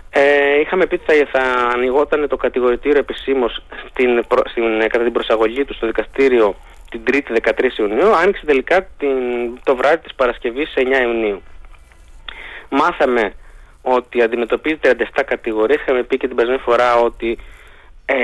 Ε, 0.09 0.59
είχαμε 0.59 0.85
πει 0.85 0.95
ότι 0.95 1.03
θα, 1.05 1.27
θα 1.31 1.43
ανοιγόταν 1.73 2.27
το 2.27 2.37
κατηγορητήριο 2.37 2.99
επισήμως 2.99 3.63
στην, 3.89 4.25
στην, 4.49 4.79
κατά 4.79 5.03
την 5.03 5.13
προσαγωγή 5.13 5.65
τους 5.65 5.75
στο 5.75 5.87
δικαστήριο 5.87 6.55
την 6.91 7.01
3η 7.07 7.49
13 7.49 7.77
Ιουνίου. 7.77 8.15
Άνοιξε 8.15 8.45
τελικά 8.45 8.87
την, 8.97 9.17
το 9.63 9.75
βράδυ 9.75 9.97
της 9.97 10.15
Παρασκευής 10.15 10.73
9 10.75 10.81
Ιουνίου. 11.03 11.41
Μάθαμε 12.69 13.33
ότι 13.81 14.21
αντιμετωπίζει 14.21 14.79
37 14.81 14.93
κατηγορίες. 15.25 15.81
Είχαμε 15.81 16.03
πει 16.03 16.17
και 16.17 16.27
την 16.27 16.35
περσμένη 16.35 16.61
φορά 16.61 16.95
ότι 16.95 17.37
ε, 18.05 18.15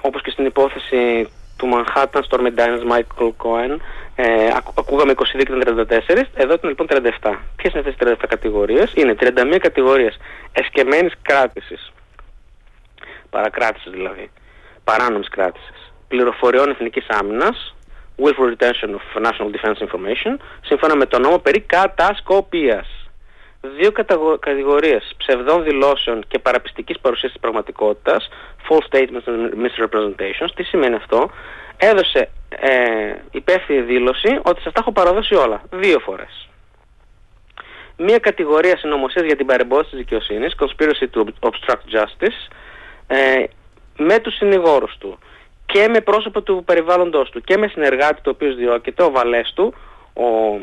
όπως 0.00 0.22
και 0.22 0.30
στην 0.30 0.44
υπόθεση 0.44 1.28
του 1.62 1.70
Manhattan 1.74 2.22
Storm 2.28 2.46
Diners 2.58 2.84
Michael 2.92 3.32
Cohen 3.42 3.76
ε, 4.14 4.48
ακούγαμε 4.74 5.14
22 5.16 5.22
και 5.22 5.52
34, 6.10 6.22
εδώ 6.34 6.54
ήταν 6.54 6.70
λοιπόν 6.70 6.86
37. 6.90 7.34
Ποιες 7.56 7.72
είναι 7.72 7.88
αυτές 7.88 7.94
οι 7.94 8.16
37 8.20 8.24
κατηγορίες, 8.28 8.92
Είναι 8.94 9.14
31 9.20 9.56
κατηγορίες 9.60 10.16
εσκεμμένης 10.52 11.12
κράτησης. 11.22 11.92
Παρακράτησης 13.30 13.92
δηλαδή. 13.92 14.30
Παράνομης 14.84 15.28
κράτησης. 15.28 15.92
Πληροφοριών 16.08 16.70
εθνικής 16.70 17.06
άμυνας. 17.08 17.74
Willful 18.22 18.54
retention 18.54 18.90
of 18.98 19.22
national 19.22 19.50
defense 19.56 19.78
information. 19.86 20.36
Σύμφωνα 20.64 20.96
με 20.96 21.06
τον 21.06 21.20
νόμο 21.20 21.38
περί 21.38 21.60
κατασκοπίας. 21.60 23.01
Δύο 23.76 23.92
κατηγορίες 24.38 25.14
ψευδών 25.16 25.62
δηλώσεων 25.62 26.24
και 26.28 26.38
παραπιστικής 26.38 26.98
παρουσίαση 26.98 27.32
της 27.32 27.42
πραγματικότητας. 27.42 28.28
False 28.68 28.96
statements 28.96 29.26
and 29.26 29.50
misrepresentations. 29.64 30.50
Τι 30.54 30.62
σημαίνει 30.62 30.94
αυτό 30.94 31.30
έδωσε 31.76 32.28
ε, 32.48 33.14
υπεύθυνη 33.30 33.80
δήλωση 33.80 34.40
ότι 34.42 34.60
σας 34.60 34.72
τα 34.72 34.80
έχω 34.80 34.92
παραδώσει 34.92 35.34
όλα, 35.34 35.62
δύο 35.70 35.98
φορές. 35.98 36.48
Μία 37.96 38.18
κατηγορία 38.18 38.76
συνωμοσίας 38.76 39.24
για 39.24 39.36
την 39.36 39.46
παρεμπόδιση 39.46 39.90
της 39.90 39.98
δικαιοσύνης, 39.98 40.54
conspiracy 40.58 41.06
to 41.14 41.24
obstruct 41.40 41.84
justice, 41.96 42.52
ε, 43.06 43.44
με 43.96 44.18
τους 44.18 44.34
συνηγόρους 44.34 44.96
του 44.98 45.18
και 45.66 45.88
με 45.88 46.00
πρόσωπο 46.00 46.42
του 46.42 46.62
περιβάλλοντος 46.66 47.30
του 47.30 47.40
και 47.40 47.56
με 47.56 47.66
συνεργάτη 47.66 48.20
το 48.22 48.30
οποίος 48.30 48.56
διώκεται, 48.56 49.02
ο 49.02 49.10
βαλές 49.10 49.52
του, 49.54 49.74
ο 50.14 50.58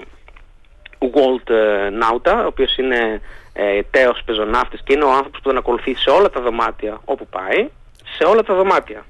Walt 0.99 1.51
Νάουτα, 1.91 2.43
ο 2.43 2.47
οποίος 2.47 2.77
είναι 2.77 3.21
ε, 3.53 3.81
τέος 3.91 4.21
πεζοναύτης 4.25 4.81
και 4.83 4.93
είναι 4.93 5.03
ο 5.03 5.11
άνθρωπος 5.11 5.39
που 5.41 5.49
τον 5.49 5.57
ακολουθεί 5.57 5.95
σε 5.95 6.09
όλα 6.09 6.29
τα 6.29 6.41
δωμάτια 6.41 7.01
όπου 7.05 7.27
πάει, 7.27 7.69
σε 8.17 8.23
όλα 8.23 8.43
τα 8.43 8.53
δωμάτια. 8.53 9.05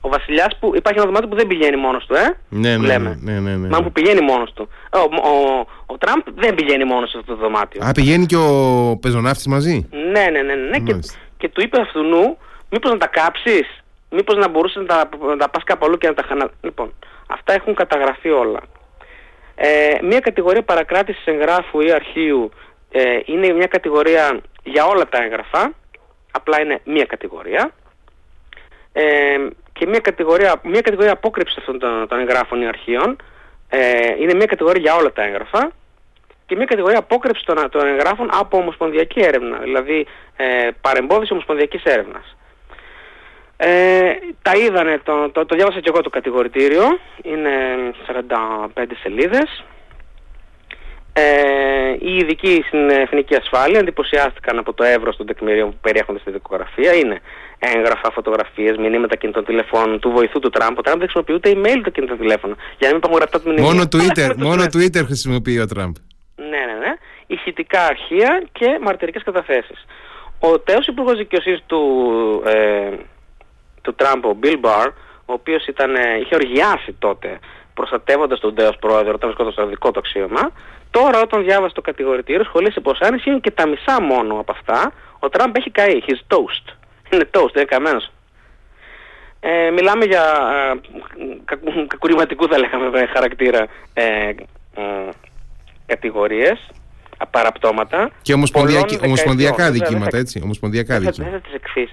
Ο 0.00 0.08
Βασιλιάς 0.08 0.56
που 0.60 0.72
υπάρχει 0.76 0.98
ένα 0.98 1.06
δωμάτιο 1.06 1.28
που 1.28 1.36
δεν 1.36 1.46
πηγαίνει 1.46 1.76
μόνος 1.76 2.06
του, 2.06 2.14
ε. 2.14 2.36
Ναι, 2.48 2.76
ναι, 2.76 2.86
λέμε. 2.86 3.18
ναι, 3.22 3.40
ναι, 3.40 3.56
ναι, 3.56 3.68
Μα 3.68 3.82
που 3.82 3.92
πηγαίνει 3.92 4.20
μόνος 4.20 4.52
του. 4.52 4.68
Ο, 4.92 4.98
ο, 4.98 5.66
ο, 5.86 5.98
Τραμπ 5.98 6.22
δεν 6.34 6.54
πηγαίνει 6.54 6.84
μόνος 6.84 7.10
σε 7.10 7.18
αυτό 7.18 7.34
το 7.34 7.40
δωμάτιο. 7.40 7.80
Α, 7.84 7.92
πηγαίνει 7.92 8.26
και 8.26 8.36
ο 8.36 8.98
πεζοναύτης 9.00 9.46
μαζί; 9.46 9.88
Ναι, 10.12 10.24
ναι, 10.30 10.42
ναι. 10.42 10.54
ναι. 10.54 10.78
Και, 10.78 10.98
και 11.36 11.48
του 11.48 11.62
είπε 11.62 11.80
αυτού 11.80 12.02
νου, 12.02 12.36
μήπως 12.70 12.90
να 12.90 12.98
τα 12.98 13.06
κάψεις, 13.06 13.82
μήπως 14.10 14.36
να 14.36 14.48
μπορούσες 14.48 14.82
να 14.82 14.86
τα, 14.86 15.08
να 15.28 15.36
τα 15.36 15.48
πας 15.48 15.64
κάπου 15.64 15.86
αλλού 15.86 15.98
και 15.98 16.08
να 16.08 16.14
τα 16.14 16.22
χανα. 16.28 16.50
Λοιπόν, 16.62 16.92
αυτά 17.26 17.52
έχουν 17.52 17.74
καταγραφεί 17.74 18.30
όλα. 18.30 18.60
Ε, 19.58 19.98
μια 20.02 20.20
κατηγορία 20.20 20.62
παρακράτησης 20.62 21.26
εγγράφου 21.26 21.80
ή 21.80 21.92
αρχείου 21.92 22.50
ε, 22.90 23.18
είναι 23.24 23.52
μια 23.52 23.66
κατηγορία 23.66 24.40
για 24.62 24.86
όλα 24.86 25.08
τα 25.08 25.22
έγγραφα 25.22 25.72
απλά 26.30 26.60
είναι 26.60 26.80
μία 26.84 27.04
κατηγορία. 27.04 27.72
Ε, 28.92 29.36
και 29.72 29.86
μία 29.86 30.00
κατηγορία, 30.00 30.60
μία 30.64 30.80
κατηγορία 30.80 31.12
απόκρυψης 31.12 31.56
αυτών 31.56 31.78
των, 31.78 32.08
των 32.08 32.18
εγγράφων 32.20 32.62
ή 32.62 32.66
αρχείων 32.66 33.16
ε, 33.68 34.14
είναι 34.18 34.34
μία 34.34 34.46
κατηγορία 34.46 34.80
για 34.80 34.94
όλα 34.94 35.12
τα 35.12 35.22
έγγραφα 35.22 35.72
και 36.46 36.56
μία 36.56 36.64
κατηγορία 36.64 36.98
απόκρυψης 36.98 37.44
των, 37.44 37.70
των 37.70 37.86
εγγράφων 37.86 38.28
από 38.32 38.58
ομοσπονδιακή 38.58 39.20
έρευνα, 39.20 39.58
δηλαδή 39.58 40.06
ε, 40.36 40.68
παρεμπόδιση 40.80 41.32
ομοσπονδιακής 41.32 41.82
έρευνας. 41.82 42.36
Ε, 43.56 44.12
τα 44.42 44.52
είδανε, 44.56 45.00
το, 45.04 45.30
το, 45.30 45.46
το 45.46 45.54
διάβασα 45.56 45.80
και 45.80 45.88
εγώ 45.92 46.00
το 46.02 46.10
κατηγορητήριο, 46.10 46.84
είναι 47.22 47.50
45 48.74 48.82
σελίδες. 49.02 49.64
Ε, 51.12 51.96
οι 51.98 52.16
ειδικοί 52.16 52.64
στην 52.66 52.90
εθνική 52.90 53.34
ασφάλεια 53.34 53.78
εντυπωσιάστηκαν 53.78 54.58
από 54.58 54.72
το 54.72 54.84
εύρος 54.84 55.16
των 55.16 55.26
τεκμηρίων 55.26 55.70
που 55.70 55.76
περιέχονται 55.80 56.18
στη 56.18 56.30
δικογραφία. 56.30 56.94
Είναι 56.94 57.20
έγγραφα, 57.58 58.10
φωτογραφίες, 58.10 58.76
μηνύματα 58.76 59.16
κινητών 59.16 59.44
τηλεφώνων 59.44 60.00
του 60.00 60.10
βοηθού 60.10 60.38
του 60.38 60.50
Τραμπ. 60.50 60.78
Ο 60.78 60.80
Τραμπ 60.80 60.98
δεν 60.98 61.08
χρησιμοποιεί 61.08 61.32
ούτε 61.32 61.50
email 61.54 61.80
το 61.84 61.90
κινητό 61.90 62.16
τηλέφωνο. 62.16 62.54
Για 62.78 62.88
να 62.88 62.88
μην 62.88 62.96
υπάρχουν 62.96 63.18
γραπτά 63.18 63.40
του 63.40 63.48
μηνύματα. 63.48 63.72
Μόνο 63.72 63.88
Twitter, 63.92 64.36
μόνο 64.36 64.62
Twitter 64.62 65.04
χρησιμοποιεί 65.04 65.58
ο 65.58 65.66
Τραμπ. 65.66 65.94
Ναι, 66.36 66.62
ναι, 66.68 66.76
ναι. 66.78 66.92
Ηχητικά 67.26 67.84
αρχεία 67.84 68.42
και 68.52 68.78
μαρτυρικές 68.82 69.22
καταθέσεις. 69.22 69.84
Ο 70.40 70.58
τέος 70.58 70.86
υπουργός 70.86 71.16
δικαιοσύνης 71.16 71.62
του, 71.66 71.82
ε, 72.46 72.90
του 73.86 73.94
Τραμπ, 73.94 74.24
ο 74.24 74.36
Bill 74.42 74.58
Barr, 74.66 74.88
ο 75.26 75.32
οποίος 75.32 75.66
ήταν, 75.66 75.94
ε, 75.94 76.18
είχε 76.20 76.34
οργιάσει 76.34 76.92
τότε 76.98 77.38
προστατεύοντας 77.74 78.40
τον 78.40 78.54
τέος 78.54 78.76
πρόεδρο 78.80 79.12
όταν 79.14 79.28
βρισκόταν 79.28 79.52
στο 79.52 79.66
δικό 79.66 79.90
του 79.90 79.98
αξίωμα, 79.98 80.52
τώρα 80.90 81.20
όταν 81.20 81.44
διάβασε 81.44 81.74
το 81.74 81.80
κατηγορητήριο 81.80 82.44
σχολίασε 82.44 82.80
πως 82.80 82.98
αν 83.00 83.14
ισχύουν 83.14 83.40
και 83.40 83.50
τα 83.50 83.68
μισά 83.68 84.02
μόνο 84.02 84.38
από 84.38 84.52
αυτά, 84.52 84.92
ο 85.18 85.28
Τραμπ 85.28 85.56
έχει 85.56 85.70
καεί, 85.70 86.02
he's 86.06 86.36
toast. 86.36 86.74
Είναι 87.10 87.28
toast, 87.32 87.56
είναι 87.56 87.64
καμένος. 87.64 88.10
Ε, 89.40 89.70
μιλάμε 89.70 90.04
για 90.04 90.24
ε, 90.54 91.54
κακουρηματικού 91.86 92.48
θα 92.48 92.58
λέγαμε 92.58 93.06
χαρακτήρα 93.14 93.66
ε, 93.92 94.28
ε, 94.74 95.08
κατηγορίες, 95.86 96.70
παραπτώματα. 97.30 98.10
Και 98.22 98.32
ομοσπονδιακά 99.02 99.70
δικήματα, 99.70 100.16
έτσι. 100.16 100.40
Ομοσπονδιακά 100.44 100.98
δικήματα. 100.98 101.40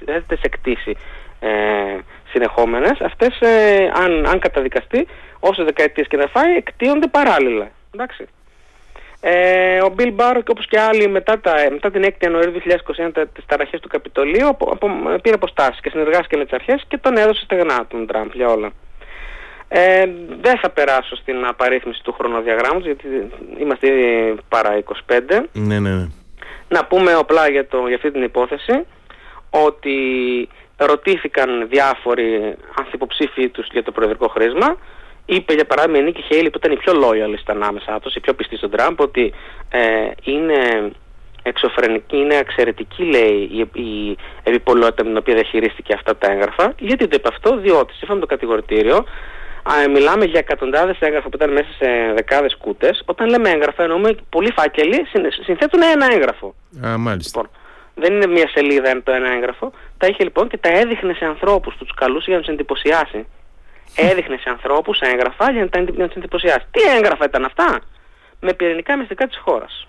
Δεν 0.06 0.22
θα 0.22 0.22
τις 0.28 0.42
εκτίσει 0.42 0.96
ε, 1.44 2.00
συνεχόμενες. 2.32 3.02
Αυτές, 3.02 3.40
ε, 3.40 3.92
αν, 3.94 4.26
αν 4.26 4.40
καταδικαστεί, 4.40 5.08
όσο 5.40 5.64
δεκαετίες 5.64 6.08
και 6.08 6.18
να 6.18 6.28
φάει, 6.28 6.56
εκτίονται 6.56 7.08
παράλληλα. 7.08 7.72
Εντάξει. 7.94 8.28
Ε, 9.26 9.82
ο 9.82 9.94
Bill 9.98 10.16
Barr 10.16 10.36
και 10.44 10.52
όπως 10.52 10.68
και 10.68 10.80
άλλοι 10.80 11.08
μετά, 11.08 11.40
τα, 11.40 11.54
μετά 11.72 11.92
την 11.92 12.04
6η 12.06 12.24
Ιανουαρίου 12.24 12.54
2021 13.16 13.24
τις 13.34 13.46
ταραχές 13.46 13.80
του 13.80 13.88
Καπιτολίου 13.88 14.48
απο, 14.48 14.70
απο, 14.72 14.88
πήρε 15.22 15.36
αποστάσεις 15.36 15.82
και 15.82 15.90
συνεργάστηκε 15.90 16.38
με 16.38 16.44
τις 16.44 16.54
αρχές 16.54 16.84
και 16.88 16.98
τον 16.98 17.18
έδωσε 17.18 17.44
στεγνά 17.44 17.86
τον 17.88 18.08
Τραμπ 18.08 18.30
για 18.34 18.48
όλα. 18.48 18.72
Ε, 19.68 20.06
δεν 20.42 20.58
θα 20.58 20.70
περάσω 20.70 21.16
στην 21.16 21.46
απαρίθμηση 21.46 22.04
του 22.04 22.14
χρονοδιαγράμματος 22.14 22.86
γιατί 22.86 23.06
είμαστε 23.58 23.88
ήδη 23.88 24.36
παρά 24.50 24.84
25. 25.08 25.20
Ναι, 25.52 25.80
ναι, 25.80 25.90
ναι. 25.90 26.08
Να 26.68 26.86
πούμε 26.86 27.12
απλά 27.12 27.50
για, 27.50 27.68
το, 27.68 27.88
για 27.88 27.96
αυτή 27.96 28.12
την 28.12 28.24
υπόθεση 28.24 28.86
ότι 29.50 29.98
ρωτήθηκαν 30.78 31.68
διάφοροι 31.70 32.56
ανθυποψήφοι 32.80 33.50
τους 33.50 33.68
για 33.72 33.84
το 33.84 33.92
προεδρικό 33.92 34.28
χρήσμα. 34.28 34.78
Είπε 35.26 35.54
για 35.54 35.66
παράδειγμα 35.66 35.98
η 35.98 36.04
Νίκη 36.04 36.22
Χέιλι 36.22 36.50
που 36.50 36.58
ήταν 36.58 36.72
η 36.72 36.78
πιο 36.78 36.94
loyalist 36.94 37.46
ανάμεσα 37.46 38.00
τους, 38.00 38.16
η 38.16 38.20
πιο 38.20 38.34
πιστή 38.34 38.58
στον 38.58 38.70
Τραμπ, 38.70 39.00
ότι 39.00 39.34
ε, 39.70 39.80
είναι 40.24 40.92
εξωφρενική, 41.44 42.18
είναι 42.18 42.36
εξαιρετική 42.36 43.04
λέει 43.04 43.50
η, 43.52 43.82
η 43.82 44.18
επιπολότητα 44.44 45.04
με 45.04 45.10
την 45.10 45.18
οποία 45.18 45.34
διαχειρίστηκε 45.34 45.94
αυτά 45.94 46.18
τα 46.18 46.32
έγγραφα. 46.32 46.74
Γιατί 46.80 47.08
το 47.08 47.16
είπε 47.16 47.28
αυτό, 47.32 47.58
διότι 47.58 47.94
σύμφωνα 47.94 48.20
με 48.20 48.26
το 48.26 48.28
κατηγορητήριο 48.28 49.06
Α, 49.64 49.90
μιλάμε 49.90 50.26
για 50.26 50.40
εκατοντάδες 50.40 50.98
έγγραφα 51.00 51.30
που 51.30 51.36
ήταν 51.36 51.52
μέσα 51.52 51.70
σε 51.78 52.14
δεκάδες 52.16 52.58
κούτες. 52.58 53.04
Όταν 53.06 53.30
λέμε 53.30 53.50
έγγραφα 53.50 53.84
εννοούμε 53.84 54.16
πολλοί 54.30 54.52
φάκελοι 54.52 55.06
συνθέτουν 55.46 55.82
ένα 55.82 56.08
έγγραφο. 56.14 56.56
Α, 56.86 56.98
μάλιστα. 56.98 57.42
Λοιπόν, 57.42 57.63
δεν 57.96 58.14
είναι 58.14 58.28
μια 58.28 58.48
σελίδα 58.48 59.04
το 59.04 59.12
ένα 59.12 59.32
έγγραφο. 59.32 59.72
Τα 59.98 60.08
είχε 60.08 60.24
λοιπόν 60.24 60.48
και 60.48 60.58
τα 60.58 60.70
έδειχνε 60.70 61.14
σε 61.14 61.26
ανθρώπους, 61.26 61.76
τους 61.78 61.94
καλούσε 61.94 62.26
για 62.28 62.36
να 62.36 62.42
τους 62.42 62.54
εντυπωσιάσει. 62.54 63.26
Έδειχνε 63.96 64.38
σε 64.38 64.50
ανθρώπους 64.50 65.00
έγγραφα 65.00 65.52
για 65.52 65.70
να, 65.76 65.82
να 65.82 66.08
τους 66.08 66.16
εντυπωσιάσει. 66.16 66.66
Τι 66.72 66.82
έγγραφα 66.82 67.26
ήταν 67.26 67.46
αυτά; 67.46 67.80
Με 68.40 68.54
πυρηνικά 68.54 68.98
μυστικά 68.98 69.28
της 69.28 69.38
χώρας. 69.38 69.88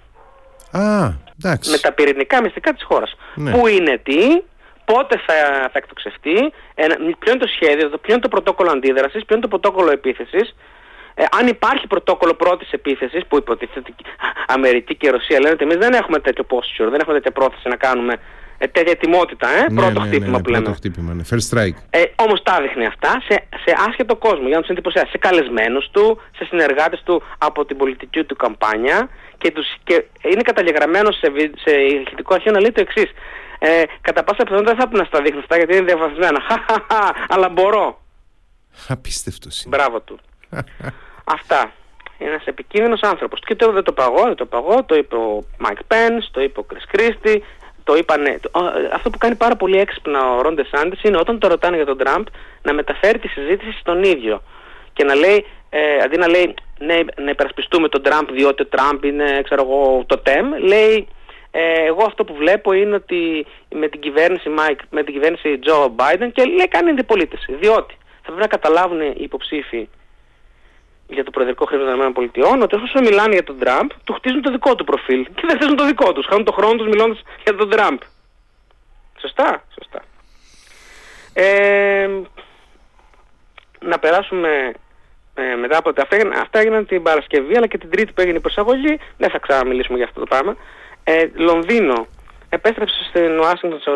Α, 0.70 1.12
εντάξει. 1.38 1.70
Με 1.70 1.78
τα 1.78 1.92
πυρηνικά 1.92 2.42
μυστικά 2.42 2.72
της 2.72 2.84
χώρας. 2.84 3.16
Ναι. 3.34 3.50
Πού 3.50 3.66
είναι 3.66 3.98
τι, 4.02 4.42
πότε 4.84 5.16
θα, 5.26 5.34
θα 5.72 5.78
εκτοξευτεί, 5.78 6.52
ποιο 7.18 7.32
είναι 7.32 7.40
το 7.40 7.46
σχέδιο, 7.46 7.88
ποιο 7.88 8.12
είναι 8.12 8.22
το 8.22 8.28
πρωτόκολλο 8.28 8.70
αντίδρασης, 8.70 9.24
ποιο 9.24 9.36
είναι 9.36 9.48
το 9.48 9.58
πρωτόκολλο 9.58 9.90
επίθεσης, 9.90 10.54
ε, 11.14 11.24
αν 11.38 11.46
υπάρχει 11.46 11.86
πρωτόκολλο 11.86 12.34
πρώτης 12.34 12.72
επίθεσης 12.72 13.26
που 13.28 13.36
υποτίθεται 13.36 13.78
ότι 13.80 13.94
Αμερική 14.46 14.96
και 14.96 15.10
Ρωσία 15.10 15.40
λένε 15.40 15.54
ότι 15.54 15.64
εμείς 15.64 15.76
δεν 15.76 15.92
έχουμε 15.92 16.18
τέτοιο 16.18 16.46
posture, 16.48 16.88
δεν 16.90 17.00
έχουμε 17.00 17.14
τέτοια 17.14 17.32
πρόθεση 17.32 17.68
να 17.68 17.76
κάνουμε 17.76 18.14
ε, 18.58 18.66
τέτοια 18.66 18.92
ετοιμότητα, 18.92 19.48
ε, 19.48 19.60
ναι, 19.70 19.80
πρώτο 19.80 20.00
ναι, 20.00 20.06
χτύπημα 20.06 20.36
ναι, 20.36 20.42
που 20.42 20.50
λέμε. 20.50 20.62
Πρώτο 20.62 20.76
χτύπημα, 20.76 21.14
ναι. 21.14 21.22
First 21.30 21.46
strike. 21.50 21.78
Ε, 21.90 22.02
όμως 22.16 22.42
τα 22.42 22.60
δείχνει 22.62 22.86
αυτά 22.86 23.22
σε, 23.28 23.46
σε 23.64 23.74
άσχετο 23.88 24.16
κόσμο 24.16 24.46
για 24.46 24.56
να 24.56 24.60
τους 24.60 24.70
εντυπωσιάσει, 24.70 25.10
σε 25.10 25.18
καλεσμένους 25.18 25.88
του, 25.90 26.20
σε 26.36 26.44
συνεργάτες 26.44 27.02
του 27.04 27.22
από 27.38 27.64
την 27.64 27.76
πολιτική 27.76 28.24
του 28.24 28.36
καμπάνια 28.36 29.08
και, 29.38 29.50
τους, 29.50 29.66
και 29.84 30.04
είναι 30.22 30.42
καταγεγραμμένο 30.42 31.10
σε, 31.10 31.32
σε 31.64 31.76
ηχητικό 31.76 32.34
αρχείο 32.34 32.52
να 32.52 32.60
λέει 32.60 32.72
το 32.72 32.80
εξής 32.80 33.10
ε, 33.58 33.82
κατά 34.00 34.24
πάσα 34.24 34.42
πιθανότητα 34.42 34.70
δεν 34.72 34.80
θα 34.80 34.88
πρέπει 34.88 35.02
να 35.02 35.04
στα 35.04 35.22
δείχνω 35.22 35.38
αυτά 35.38 35.56
γιατί 35.56 35.76
είναι 35.76 35.84
διαβαθμισμένα. 35.84 36.40
Αλλά 37.34 37.48
μπορώ. 37.48 38.00
Απίστευτο. 38.88 39.48
Μπράβο 39.66 40.00
του. 40.00 40.18
Αυτά. 41.24 41.72
Είναι 42.18 42.30
ένας 42.30 42.46
επικίνδυνος 42.46 43.00
άνθρωπος. 43.02 43.40
Και 43.40 43.54
το 43.54 43.72
δεν 43.72 43.82
το 43.82 43.92
'πα 43.92 44.05
εγώ, 44.05 44.22
δεν 44.22 44.34
το 44.34 44.46
'πα 44.46 44.62
εγώ. 44.62 44.84
Το 44.84 44.94
είπε 44.94 45.16
ο 45.16 45.44
Μάικ 45.58 45.78
Πενς, 45.84 46.24
το 46.30 46.40
είπε 46.40 46.60
ο 46.60 46.62
Κρις 46.62 46.78
Κρίστι. 46.88 47.44
Το 47.84 47.94
είπανε, 47.94 48.40
αυτό 48.92 49.10
που 49.10 49.18
κάνει 49.18 49.34
πάρα 49.34 49.56
πολύ 49.56 49.78
έξυπνα 49.78 50.34
ο 50.34 50.40
Ρον 50.40 50.52
Ντε 50.52 50.64
Σάντις 50.64 50.98
είναι 51.02 51.16
όταν 51.16 51.38
το 51.38 51.48
ρωτάνε 51.48 51.76
για 51.76 51.86
τον 51.86 51.98
Τραμπ 51.98 52.26
να 52.62 52.72
μεταφέρει 52.72 53.18
τη 53.18 53.28
συζήτηση 53.28 53.78
στον 53.78 54.02
ίδιο. 54.02 54.42
Και 54.92 55.04
να 55.04 55.14
λέει, 55.14 55.46
ε, 55.70 55.98
αντί 56.04 56.16
να 56.16 56.28
λέει 56.28 56.54
ναι, 56.78 57.00
να 57.16 57.30
υπερασπιστούμε 57.30 57.88
τον 57.88 58.02
Τραμπ 58.02 58.30
διότι 58.30 58.62
ο 58.62 58.66
Τραμπ 58.66 59.04
είναι 59.04 59.40
ξέρω 59.42 59.62
εγώ, 59.62 60.04
τοτέμ, 60.06 60.52
λέει 60.54 61.08
ε, 61.50 61.84
εγώ 61.86 62.04
αυτό 62.04 62.24
που 62.24 62.34
βλέπω 62.34 62.72
είναι 62.72 62.94
ότι 62.94 63.46
με 63.74 63.88
την 63.88 64.00
κυβέρνηση, 64.00 64.50
Mike, 64.58 64.80
με 64.90 65.02
την 65.02 65.14
κυβέρνηση 65.14 65.58
Joe 65.62 65.86
Biden 65.86 66.28
και 66.32 66.44
λέει 66.44 66.68
κάνει 66.68 66.90
αντιπολίτευση. 66.90 67.54
Διότι 67.54 67.94
θα 67.94 68.22
πρέπει 68.22 68.40
να 68.40 68.46
καταλάβουν 68.46 69.00
οι 69.00 69.14
υποψήφοι 69.16 69.88
για 71.06 71.24
το 71.24 71.30
προεδρικό 71.30 71.64
χρήμα 71.64 71.84
των 72.12 72.30
ΗΠΑ 72.34 72.48
ότι 72.62 72.74
όσο 72.74 73.00
μιλάνε 73.00 73.32
για 73.32 73.44
τον 73.44 73.58
Τραμπ, 73.58 73.88
του 74.04 74.12
χτίζουν 74.12 74.42
το 74.42 74.50
δικό 74.50 74.74
του 74.74 74.84
προφίλ 74.84 75.24
και 75.34 75.42
δεν 75.46 75.56
χτίζουν 75.56 75.76
το 75.76 75.86
δικό 75.86 76.12
τους. 76.12 76.26
Χάνουν 76.26 76.44
τον 76.44 76.54
χρόνο 76.54 76.74
τους 76.74 76.86
μιλώντας 76.86 77.22
για 77.42 77.54
τον 77.54 77.70
Τραμπ. 77.70 77.98
Σωστά, 79.20 79.64
σωστά. 79.74 80.02
Ε, 81.32 82.08
να 83.80 83.98
περάσουμε 83.98 84.74
ε, 85.34 85.54
μετά 85.54 85.76
από 85.78 85.88
αυτά, 85.88 86.06
αυτά 86.40 86.58
έγιναν 86.58 86.86
την 86.86 87.02
Παρασκευή 87.02 87.56
αλλά 87.56 87.66
και 87.66 87.78
την 87.78 87.90
Τρίτη 87.90 88.12
που 88.12 88.20
έγινε 88.20 88.36
η 88.36 88.40
προσαγωγή. 88.40 88.98
Δεν 89.16 89.30
θα 89.30 89.38
ξαναμιλήσουμε 89.38 89.96
για 89.96 90.06
αυτό 90.06 90.20
το 90.20 90.26
πράγμα. 90.26 90.56
Ε, 91.04 91.26
Λονδίνο. 91.34 92.06
Επέστρεψε 92.54 93.04
στην 93.08 93.38
Ουάσιγκτον 93.38 93.80
στο, 93.80 93.92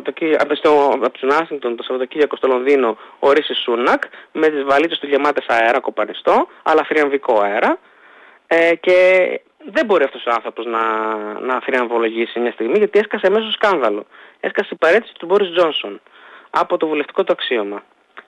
από 1.03 1.19
την 1.19 1.29
Ουάσιγκτον 1.29 1.77
το 1.77 1.83
Σαββατοκύριακο 1.83 2.37
στο 2.37 2.47
Λονδίνο 2.49 2.99
ο 3.19 3.33
Ρίσης 3.33 3.59
Σούνακ 3.59 4.03
με 4.33 4.49
τις 4.49 4.63
βαλίτσες 4.65 4.99
του 4.99 5.07
γεμάτες 5.07 5.47
αέρα 5.49 5.81
κοπανιστό, 5.81 6.49
αλλά 6.63 6.85
θριαμβικό 6.85 7.41
αέρα. 7.41 7.79
Ε, 8.47 8.75
και 8.75 8.97
δεν 9.71 9.85
μπορεί 9.87 10.05
αυτός 10.05 10.27
ο 10.27 10.31
άνθρωπος 10.31 10.67
να, 10.67 10.83
να 11.41 11.61
θριαμβολογήσει 11.61 12.41
μια 12.41 12.53
στιγμή 12.53 12.79
γιατί 12.79 12.99
έσκασε 12.99 13.31
μέσω 13.31 13.51
σκάνδαλο. 13.51 14.07
Έσκασε 14.41 14.69
η 14.73 14.77
παρέτηση 14.77 15.13
του 15.19 15.27
Μπόρις 15.27 15.51
Τζόνσον 15.51 16.01
από 16.51 16.77
το 16.77 16.87
βουλευτικό 16.87 17.25
του 17.25 17.33
αξίωμα. 17.33 17.83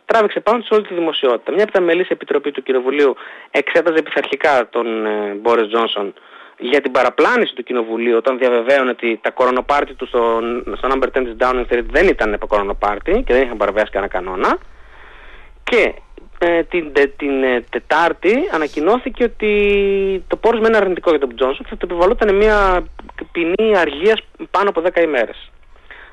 Τράβηξε 0.04 0.40
πάνω 0.40 0.62
σε 0.62 0.74
όλη 0.74 0.86
τη 0.86 0.94
δημοσιότητα. 0.94 1.52
Μια 1.52 1.62
από 1.62 1.72
τα 1.72 1.80
μελή 1.80 2.06
επιτροπής 2.08 2.52
του 2.52 2.62
Κοινοβουλίου 2.62 3.16
εξέταζε 3.50 4.02
πειθαρχικά 4.02 4.68
τον 4.68 5.06
ε, 5.06 5.34
Μπόρις 5.34 5.68
Τζόνσον 5.68 6.14
για 6.60 6.80
την 6.80 6.92
παραπλάνηση 6.92 7.54
του 7.54 7.62
Κοινοβουλίου 7.62 8.16
όταν 8.16 8.38
διαβεβαίωνε 8.38 8.90
ότι 8.90 9.18
τα 9.22 9.30
κορονοπάρτι 9.30 9.94
του 9.94 10.06
στο, 10.06 10.40
στο 10.76 10.88
number 10.92 11.04
10 11.04 11.08
της 11.12 11.36
Downing 11.38 11.66
Street 11.70 11.84
δεν 11.90 12.08
ήταν 12.08 12.38
κορονοπάρτι 12.48 13.22
και 13.26 13.32
δεν 13.34 13.42
είχαν 13.42 13.56
παραβιάσει 13.56 13.90
κανένα 13.90 14.12
κανόνα 14.12 14.58
και 15.62 15.94
ε, 16.38 16.62
την, 16.62 16.92
την 17.16 17.42
ε, 17.42 17.64
Τετάρτη 17.70 18.34
ανακοινώθηκε 18.54 19.24
ότι 19.24 19.52
το 20.26 20.36
πόρος 20.36 20.68
είναι 20.68 20.76
αρνητικό 20.76 21.10
για 21.10 21.18
τον 21.18 21.36
Τζόνσον 21.36 21.64
και 21.64 21.70
θα 21.70 21.76
το 21.76 21.86
επιβαλόταν 21.90 22.34
μια 22.36 22.84
ποινή 23.32 23.76
αργίας 23.76 24.20
πάνω 24.50 24.68
από 24.68 24.82
10 24.94 25.02
ημέρες. 25.02 25.50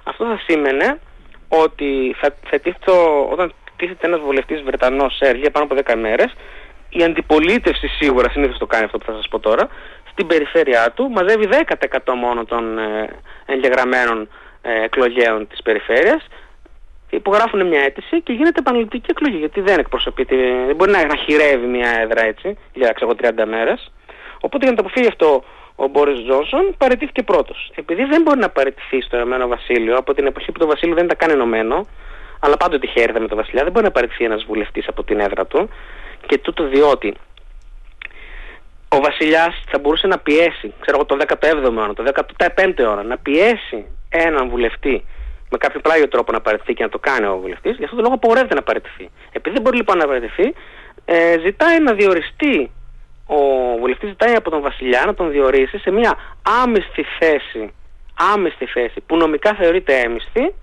Αυτό 0.04 0.26
θα 0.26 0.40
σήμαινε 0.48 1.00
ότι 1.48 2.16
θα, 2.20 2.36
θα 2.50 2.60
όταν 3.32 3.54
τίθεται 3.76 4.08
ένας 4.08 4.20
βουλευτής 4.20 4.62
Βρετανός 4.62 5.16
σε 5.16 5.28
αργία 5.28 5.52
πάνω 5.52 5.66
από 5.70 5.76
10 5.86 5.96
ημέρες 5.98 6.34
η 6.90 7.04
αντιπολίτευση 7.04 7.88
σίγουρα 7.88 8.30
συνήθως 8.30 8.58
το 8.58 8.66
κάνει 8.66 8.86
αυτό 8.86 8.98
που 8.98 9.06
θα 9.06 9.14
σας 9.14 9.28
πω 9.30 9.40
τώρα 9.40 9.68
στην 10.18 10.30
περιφέρειά 10.30 10.92
του 10.96 11.10
μαζεύει 11.10 11.50
10% 11.52 12.14
μόνο 12.18 12.46
των 12.46 12.78
ε, 12.78 13.10
εγγεγραμμένων 13.46 14.30
ε, 14.62 14.84
εκλογέων 14.84 15.48
της 15.48 15.62
περιφέρειας. 15.62 16.28
Υπογράφουν 17.10 17.68
μια 17.68 17.82
αίτηση 17.82 18.22
και 18.22 18.34
γίνεται 18.34 18.60
επαναληπτική 18.60 19.06
εκλογή 19.10 19.38
γιατί 19.38 19.62
δεν 19.62 19.80
εκπροσωπεί, 19.80 20.24
δεν 20.68 20.76
μπορεί 20.76 20.92
να, 20.92 21.16
χειρεύει 21.16 21.66
μια 21.66 21.90
έδρα 22.02 22.26
έτσι 22.26 22.58
για 22.74 22.92
ξέρω, 22.92 23.12
30 23.22 23.30
μέρες. 23.48 23.92
Οπότε 24.42 24.66
για 24.66 24.70
να 24.72 24.76
το 24.76 24.84
αποφύγει 24.86 25.08
αυτό 25.08 25.44
ο 25.76 25.88
Μπόρις 25.88 26.24
Τζόνσον 26.24 26.76
παραιτήθηκε 26.78 27.24
πρώτος. 27.24 27.72
Επειδή 27.76 28.04
δεν 28.04 28.22
μπορεί 28.22 28.40
να 28.40 28.50
παραιτηθεί 28.50 29.02
στο 29.02 29.16
Ηνωμένο 29.16 29.48
Βασίλειο 29.48 29.98
από 29.98 30.14
την 30.14 30.26
εποχή 30.26 30.52
που 30.52 30.60
το 30.60 30.68
Βασίλειο 30.68 30.96
δεν 30.96 31.06
ήταν 31.06 31.18
καν 31.18 31.30
ενωμένο 31.30 31.88
αλλά 32.40 32.58
πάντοτε 32.58 32.88
είχε 32.88 33.02
έρθει 33.02 33.20
με 33.20 33.28
το 33.28 33.36
Βασιλιά 33.36 33.64
δεν 33.64 33.72
μπορεί 33.72 33.86
να 33.86 33.92
παραιτηθεί 33.92 34.24
ένας 34.24 34.44
βουλευτής 34.44 34.88
από 34.88 35.04
την 35.04 35.20
έδρα 35.20 35.46
του. 35.46 35.70
Και 36.26 36.38
τούτο 36.38 36.68
διότι 36.68 37.14
ο 38.90 38.98
βασιλιάς 39.00 39.64
θα 39.72 39.80
μπορούσε 39.80 40.08
να 40.08 40.18
πιέσει, 40.18 40.74
ξέρω 40.80 40.98
εγώ 40.98 41.06
το 41.06 41.18
17ο 41.28 41.64
αιώνα, 41.64 41.94
το 41.94 42.04
15ο 42.46 42.80
αιώνα, 42.80 43.04
να 43.04 43.18
πιέσει 43.18 43.86
έναν 44.10 44.50
βουλευτή 44.50 45.06
με 45.50 45.58
κάποιο 45.58 45.80
πλάγιο 45.80 46.08
τρόπο 46.08 46.32
να 46.32 46.42
παραιτηθεί 46.42 46.74
και 46.74 46.84
να 46.84 46.90
το 46.90 47.00
κάνει 47.00 47.26
ο 47.26 47.38
βουλευτής, 47.38 47.78
γι' 47.78 47.84
αυτό 47.84 47.96
το 47.96 48.02
λόγο 48.02 48.14
απογορεύεται 48.14 48.56
να 48.56 48.62
παραιτηθεί. 48.62 49.10
Επειδή 49.32 49.54
δεν 49.56 49.62
μπορεί 49.62 49.78
λοιπόν 49.78 49.98
να 49.98 50.06
παραιτηθεί, 50.06 50.54
ε, 51.06 51.40
ζητάει 51.40 51.80
να 51.80 51.94
διοριστεί, 51.94 52.72
ο 53.26 53.38
βουλευτής 53.80 54.10
ζητάει 54.10 54.36
από 54.36 54.50
τον 54.50 54.62
βασιλιά 54.62 55.04
να 55.06 55.14
τον 55.14 55.32
διορίσει 55.32 55.78
σε 55.78 55.92
μια 55.92 56.18
άμυστη 56.64 57.06
θέση, 57.20 57.74
άμυστη 58.34 58.66
θέση 58.66 59.02
που 59.06 59.18
νομικά 59.18 59.54
θεωρείται 59.54 60.00
έμυστη, 60.00 60.54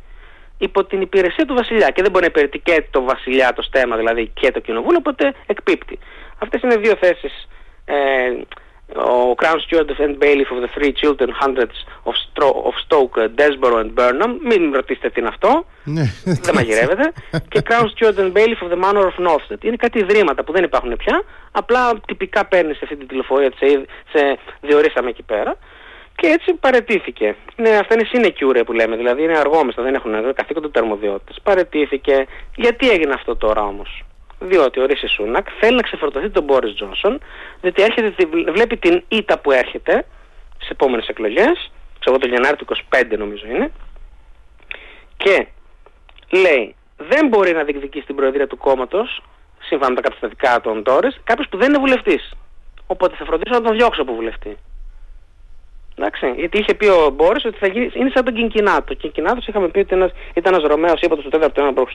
υπό 0.59 0.85
την 0.85 1.01
υπηρεσία 1.01 1.45
του 1.45 1.55
βασιλιά 1.55 1.91
και 1.91 2.03
δεν 2.03 2.11
μπορεί 2.11 2.25
να 2.25 2.31
υπηρετεί 2.31 2.59
και 2.59 2.85
το 2.91 3.03
βασιλιά 3.03 3.53
το 3.53 3.63
στέμα 3.63 3.97
δηλαδή 3.97 4.31
και 4.35 4.51
το 4.51 4.61
κοινοβούλιο 4.61 4.99
οπότε 4.99 5.35
εκπίπτει. 5.47 5.99
Αυτές 6.39 6.63
είναι 6.63 6.77
δύο 6.77 6.97
θέσεις 7.01 7.33
ε, 7.33 7.49
ο 8.97 9.35
Crown 9.41 9.59
Steward 9.65 9.89
and 10.05 10.19
Bailiff 10.23 10.51
of 10.55 10.61
the 10.65 10.71
Three 10.77 10.93
Children 11.03 11.31
Hundreds 11.43 11.77
of, 12.05 12.15
Stro- 12.25 12.63
of 12.69 12.75
Stoke, 12.85 13.19
Desborough 13.41 13.81
and 13.85 13.93
Burnham. 13.99 14.33
Μην 14.43 14.73
ρωτήσετε 14.73 15.11
τι 15.11 15.21
είναι 15.21 15.29
αυτό. 15.29 15.67
Ναι. 15.85 16.03
δεν 16.25 16.55
μαγειρεύεται. 16.55 17.13
και 17.49 17.63
Crown 17.69 17.85
Steward 17.95 18.19
and 18.19 18.33
Bailiff 18.33 18.61
of 18.65 18.71
the 18.73 18.81
Manor 18.85 19.05
of 19.11 19.27
Northstead. 19.27 19.65
Είναι 19.65 19.77
κάτι 19.77 19.99
ιδρύματα 19.99 20.45
που 20.45 20.53
δεν 20.53 20.65
υπάρχουν 20.65 20.97
πια. 20.97 21.23
Απλά 21.53 22.01
τυπικά 22.07 22.47
παίρνεις 22.47 22.77
σε 22.77 22.81
αυτή 22.85 22.97
την 22.97 23.07
τηλεφορία, 23.07 23.51
σε, 23.57 23.85
σε 24.13 24.39
διορίσαμε 24.61 25.09
εκεί 25.09 25.23
πέρα. 25.23 25.57
Και 26.17 26.27
έτσι 26.27 26.55
παρετήθηκε. 26.55 27.37
Είναι, 27.57 27.71
αυτά 27.71 27.95
είναι 27.95 28.05
συνεκιούρε 28.05 28.65
που 28.65 28.73
λέμε, 28.73 28.97
δηλαδή 28.97 29.23
είναι 29.23 29.39
αργόμεστα, 29.39 29.83
δεν 29.83 29.95
έχουν 29.95 30.35
καθήκοντα 30.35 30.81
αρμοδιότητες. 30.81 31.41
Παρετήθηκε. 31.43 32.27
Γιατί 32.55 32.91
έγινε 32.91 33.13
αυτό 33.13 33.37
τώρα 33.37 33.63
όμως; 33.63 34.05
Διότι 34.39 34.81
ο 34.81 34.87
Ρίση 34.87 35.07
Σούνακ 35.07 35.47
θέλει 35.61 35.77
να 35.77 35.83
ξεφορτωθεί 35.83 36.31
τον 36.31 36.45
Μπόρις 36.45 36.75
Τζόνσον, 36.75 37.21
διότι 37.61 37.83
έρχεται, 37.83 38.15
βλέπει 38.53 38.77
την 38.77 39.05
ήττα 39.09 39.39
που 39.39 39.51
έρχεται 39.53 40.07
στις 40.55 40.69
επόμενες 40.69 41.09
εκλογές, 41.09 41.73
ξέρω 41.99 42.19
το 42.19 42.27
Γενάρη 42.27 42.57
του 42.57 42.67
25 42.91 43.19
νομίζω 43.19 43.47
είναι, 43.47 43.73
και 45.17 45.47
λέει 46.31 46.75
δεν 46.97 47.29
μπορεί 47.29 47.53
να 47.53 47.65
διεκδικήσει 47.65 48.07
την 48.07 48.15
προεδρία 48.15 48.47
του 48.47 48.57
κόμματος, 48.57 49.23
σύμφωνα 49.61 49.91
με 49.91 49.97
τα 49.97 50.03
καταστατικά 50.03 50.61
των 50.61 50.83
Τόρε, 50.83 51.09
κάποιος 51.25 51.49
που 51.49 51.57
δεν 51.57 51.69
είναι 51.69 51.79
βουλευτής. 51.79 52.33
Οπότε 52.87 53.15
θα 53.17 53.25
φροντίσω 53.25 53.55
να 53.59 53.61
τον 53.61 53.77
διώξω 53.77 54.03
από 54.03 54.15
βουλευτή. 54.15 54.57
Εντάξει, 55.97 56.33
γιατί 56.37 56.59
είχε 56.59 56.75
πει 56.75 56.87
ο 56.87 57.11
Μπόρις 57.11 57.45
ότι 57.45 57.59
θα 57.59 57.67
γίνει, 57.67 57.91
είναι 57.95 58.11
σαν 58.15 58.25
τον 58.25 58.35
Κινκινάτο. 58.35 58.93
Ο 58.93 58.95
Κινκινάτος 58.95 59.47
είχαμε 59.47 59.69
πει 59.69 59.79
ότι 59.79 59.95
ήταν 60.35 60.55
ένας 60.55 60.63
Ρωμαίος 60.63 61.01
ύπατος 61.01 61.25
του 61.25 61.31
4ου 61.33 61.57
αιώνα 61.57 61.73
π.Χ., 61.73 61.93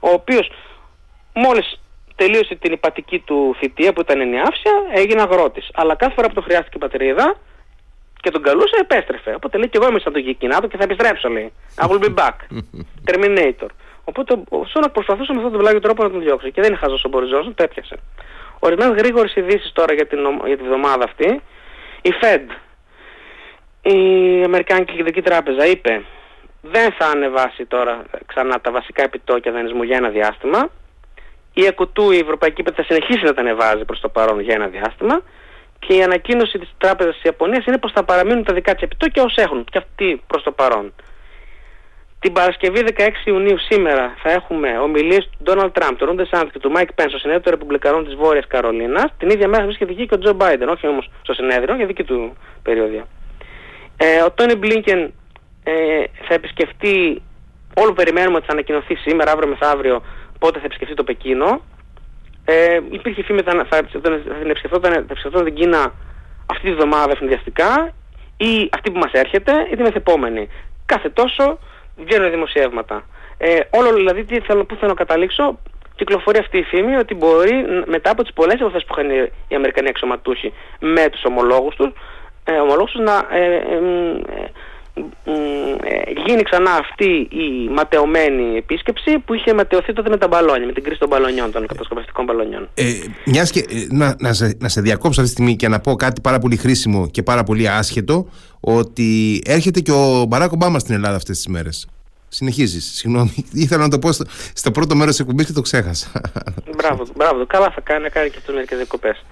ο 0.00 0.08
οποίος 0.08 0.50
μόλις 1.36 1.80
τελείωσε 2.16 2.54
την 2.54 2.72
υπατική 2.72 3.18
του 3.18 3.54
θητεία 3.58 3.92
που 3.92 4.00
ήταν 4.00 4.20
ενιάυσια, 4.20 4.72
έγινε 4.94 5.20
αγρότης. 5.20 5.68
Αλλά 5.74 5.94
κάθε 5.94 6.14
φορά 6.14 6.28
που 6.28 6.34
το 6.34 6.40
χρειάστηκε 6.40 6.76
η 6.76 6.80
πατρίδα 6.80 7.36
και 8.20 8.30
τον 8.30 8.42
καλούσε, 8.42 8.76
επέστρεφε. 8.80 9.34
Οπότε 9.34 9.58
λέει 9.58 9.68
και 9.68 9.78
εγώ 9.80 9.88
είμαι 9.88 9.98
σαν 9.98 10.12
τον 10.12 10.22
Κικινάτο 10.22 10.66
και 10.66 10.76
θα 10.76 10.84
επιστρέψω, 10.84 11.28
λέει. 11.28 11.52
I 11.80 11.86
will 11.88 12.02
be 12.04 12.14
back. 12.14 12.36
Terminator. 13.08 13.70
Οπότε 14.04 14.34
ο 14.48 14.64
Σόνακ 14.66 14.90
προσπαθούσε 14.90 15.32
με 15.32 15.38
αυτόν 15.38 15.52
τον 15.52 15.60
πλάγιο 15.60 15.80
τρόπο 15.80 16.02
να 16.02 16.10
τον 16.10 16.20
διώξει. 16.20 16.50
Και 16.50 16.60
δεν 16.60 16.70
είναι 16.70 16.80
χαζός 16.80 17.04
ο 17.04 17.08
Μποριζός, 17.08 17.50
το 17.54 17.62
έπιασε. 17.62 17.96
Ορισμένες 18.58 19.02
γρήγορες 19.02 19.34
ειδήσεις 19.34 19.72
τώρα 19.72 19.94
για 19.94 20.06
την, 20.06 20.18
για 20.46 20.56
τη 20.56 20.62
βδομάδα 20.62 21.04
αυτή. 21.04 21.42
Η 22.02 22.12
Fed, 22.20 22.46
η 23.82 23.98
Αμερικάνικη 24.44 24.96
Κεντρική 24.96 25.22
Τράπεζα, 25.22 25.66
είπε 25.66 26.02
δεν 26.70 26.92
θα 26.92 27.06
ανεβάσει 27.06 27.64
τώρα 27.64 28.02
ξανά 28.26 28.60
τα 28.60 28.70
βασικά 28.70 29.02
επιτόκια 29.02 29.52
δανεισμού 29.52 29.82
για 29.82 29.96
ένα 29.96 30.08
διάστημα 30.08 30.70
η 31.60 31.64
ΕΚΟΤΟΥ, 31.64 32.14
η 32.16 32.18
Ευρωπαϊκή 32.18 32.62
Πέτρα, 32.62 32.84
θα 32.84 32.94
συνεχίσει 32.94 33.24
να 33.24 33.34
τα 33.34 33.40
ανεβάζει 33.40 33.84
προς 33.84 34.00
το 34.00 34.08
παρόν 34.08 34.40
για 34.40 34.54
ένα 34.54 34.66
διάστημα 34.66 35.22
και 35.78 35.94
η 35.94 36.02
ανακοίνωση 36.02 36.58
της 36.58 36.74
Τράπεζας 36.78 37.14
της 37.14 37.22
Ιαπωνίας 37.22 37.64
είναι 37.64 37.78
πως 37.78 37.92
θα 37.92 38.04
παραμείνουν 38.04 38.44
τα 38.44 38.54
δικά 38.54 38.74
της 38.74 38.82
επιτόκια 38.82 39.22
όσο 39.22 39.42
έχουν 39.42 39.64
και 39.64 39.78
αυτοί 39.78 40.22
προς 40.26 40.42
το 40.42 40.50
παρόν. 40.50 40.92
Την 42.18 42.32
Παρασκευή 42.32 42.84
16 42.96 43.08
Ιουνίου 43.24 43.58
σήμερα 43.58 44.14
θα 44.22 44.30
έχουμε 44.30 44.78
ομιλίες 44.78 45.28
του 45.30 45.38
Ντόναλτ 45.42 45.78
Τραμπ, 45.78 45.96
του 45.96 46.06
Ρον 46.06 46.16
Ντε 46.16 46.26
Σάντις 46.26 46.52
και 46.52 46.58
του 46.58 46.70
Μάικ 46.70 46.92
Πενς 46.92 47.08
στο 47.08 47.18
συνέδριο 47.18 47.42
των 47.42 47.52
Ρεπουμπλικανών 47.52 48.04
της 48.04 48.14
Βόρειας 48.14 48.46
Καρολίνας. 48.46 49.12
Την 49.18 49.28
ίδια 49.30 49.48
μέρα 49.48 49.64
βρίσκεται 49.64 49.92
εκεί 49.92 50.06
και 50.06 50.14
ο 50.14 50.18
Τζο 50.18 50.32
Μπάιντεν, 50.32 50.68
όχι 50.68 50.86
όμως 50.86 51.10
στο 51.22 51.32
συνέδριο, 51.34 51.74
για 51.74 51.86
δική 51.86 52.04
του 52.04 52.36
περιοδεία. 52.62 53.06
Ε, 53.96 54.22
ο 54.22 54.30
Τόνι 54.30 54.54
Μπλίνκεν 54.54 55.12
ε, 55.64 55.72
θα 56.28 56.34
επισκεφτεί, 56.34 57.22
όλο 57.74 57.92
περιμένουμε 57.92 58.36
ότι 58.36 58.46
θα 58.46 58.52
ανακοινωθεί 58.52 58.94
σήμερα, 58.94 59.30
αύριο 59.30 59.48
μεθαύριο, 59.48 60.02
πότε 60.38 60.58
θα 60.58 60.64
επισκεφτεί 60.64 60.94
το 60.94 61.04
Πεκίνο. 61.04 61.60
Ε, 62.44 62.80
υπήρχε 62.90 63.22
φήμη 63.22 63.38
ότι 63.38 63.50
θα, 63.50 63.66
θα, 63.70 63.76
επισκεφτόταν, 64.48 65.06
θα 65.32 65.42
την 65.42 65.54
Κίνα 65.54 65.92
αυτή 66.46 66.68
τη 66.68 66.74
βδομάδα 66.74 67.12
αιφνιδιαστικά 67.12 67.92
ή 68.36 68.68
αυτή 68.72 68.90
που 68.90 68.98
μας 68.98 69.12
έρχεται 69.12 69.52
ή 69.70 69.74
την 69.74 69.82
μεθεπόμενη. 69.82 70.48
Κάθε 70.86 71.08
τόσο 71.08 71.58
βγαίνουν 71.96 72.30
δημοσιεύματα. 72.30 73.04
Ε, 73.38 73.58
όλο 73.70 73.94
δηλαδή 73.94 74.24
τι 74.24 74.40
θέλω, 74.40 74.64
που 74.64 74.74
θέλω 74.74 74.90
να 74.90 74.96
καταλήξω 74.96 75.58
κυκλοφορεί 75.96 76.38
αυτή 76.38 76.58
η 76.58 76.62
φήμη 76.62 76.96
ότι 76.96 77.14
μπορεί 77.14 77.64
μετά 77.86 78.10
από 78.10 78.22
τις 78.22 78.32
πολλές 78.32 78.60
επαφές 78.60 78.84
που 78.84 78.94
είχαν 78.98 79.30
οι 79.48 79.54
Αμερικανοί 79.54 79.88
αξιωματούχοι 79.88 80.52
με 80.80 81.08
τους 81.08 81.24
ομολόγους 81.24 81.76
τους, 81.76 81.92
ε, 82.44 82.52
ομολόγους 82.52 82.90
τους 82.90 83.04
να 83.04 83.26
ε, 83.30 83.44
ε, 83.44 83.56
ε 83.56 83.76
ε, 84.36 84.50
γίνει 86.26 86.42
ξανά 86.42 86.70
αυτή 86.70 87.28
η 87.30 87.68
ματαιωμένη 87.74 88.56
επίσκεψη 88.56 89.18
που 89.18 89.34
είχε 89.34 89.54
ματαιωθεί 89.54 89.92
τότε 89.92 90.08
με 90.08 90.16
τα 90.16 90.28
μπαλόνια, 90.28 90.66
με 90.66 90.72
την 90.72 90.82
κρίση 90.82 90.98
των 90.98 91.08
μπαλονιών, 91.08 91.52
των 91.52 91.66
κατασκοπευτικών 91.66 92.24
μπαλονιών. 92.24 92.68
Ε, 92.74 92.84
μιας 93.24 93.50
και, 93.50 93.58
ε, 93.58 93.86
να, 93.90 94.14
να, 94.18 94.32
σε, 94.32 94.56
να 94.60 94.68
σε 94.68 94.80
διακόψω 94.80 95.20
αυτή 95.20 95.34
τη 95.34 95.40
στιγμή 95.40 95.56
και 95.56 95.68
να 95.68 95.80
πω 95.80 95.94
κάτι 95.94 96.20
πάρα 96.20 96.38
πολύ 96.38 96.56
χρήσιμο 96.56 97.08
και 97.10 97.22
πάρα 97.22 97.42
πολύ 97.42 97.68
άσχετο, 97.68 98.28
ότι 98.60 99.40
έρχεται 99.46 99.80
και 99.80 99.92
ο 99.92 100.24
Μπαράκ 100.28 100.52
Ομπάμα 100.52 100.78
στην 100.78 100.94
Ελλάδα 100.94 101.16
αυτές 101.16 101.36
τις 101.36 101.46
μέρες. 101.46 101.88
Συνεχίζεις. 102.28 102.96
Συγγνώμη. 102.96 103.44
Ήθελα 103.64 103.82
να 103.82 103.88
το 103.88 103.98
πω 103.98 104.12
στο, 104.12 104.24
στο 104.54 104.70
πρώτο 104.70 104.94
μέρος 104.94 105.10
της 105.10 105.20
εκπομπής 105.20 105.46
και 105.46 105.52
το 105.52 105.60
ξέχασα. 105.60 106.08
Μπράβο, 106.76 107.06
μπράβο. 107.16 107.46
Καλά 107.46 107.70
θα 107.70 107.80
κάνει, 107.80 108.02
να 108.02 108.08
κάνει 108.08 108.30
και 108.30 108.36
αυτό 108.38 108.52
μερικέ 108.52 108.76
διακοπές 108.76 109.24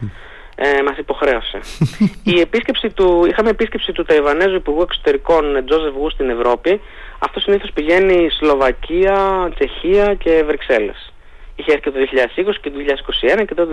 ε, 0.55 0.83
μας 0.83 0.97
υποχρέωσε. 0.99 1.61
Η 2.35 2.41
επίσκεψη 2.41 2.89
του, 2.91 3.27
είχαμε 3.31 3.51
επίσκεψη 3.51 3.93
του 3.93 4.05
Ταϊβανέζου 4.05 4.55
Υπουργού 4.55 4.83
Εξωτερικών 4.83 5.65
Τζόζεφ 5.67 5.95
Γου 5.95 6.11
στην 6.11 6.31
Ευρώπη. 6.31 6.81
Αυτό 7.19 7.41
συνήθως 7.41 7.71
πηγαίνει 7.75 8.31
Σλοβακία, 8.31 9.51
Τσεχία 9.55 10.15
και 10.15 10.43
Βρυξέλλες. 10.47 11.13
Είχε 11.57 11.73
έρθει 11.73 11.83
και 11.83 11.91
το 11.91 11.99
2020 11.99 12.55
και 12.61 12.71
το 12.71 12.77
2021 13.41 13.45
και 13.47 13.55
το 13.55 13.69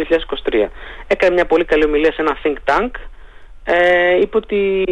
2023. 0.49 0.69
Έκανε 1.07 1.33
μια 1.33 1.45
πολύ 1.45 1.65
καλή 1.65 1.85
ομιλία 1.85 2.11
σε 2.11 2.21
ένα 2.21 2.37
think 2.43 2.57
tank. 2.65 2.91
Ε, 3.63 4.19
είπε 4.19 4.37
ότι, 4.37 4.83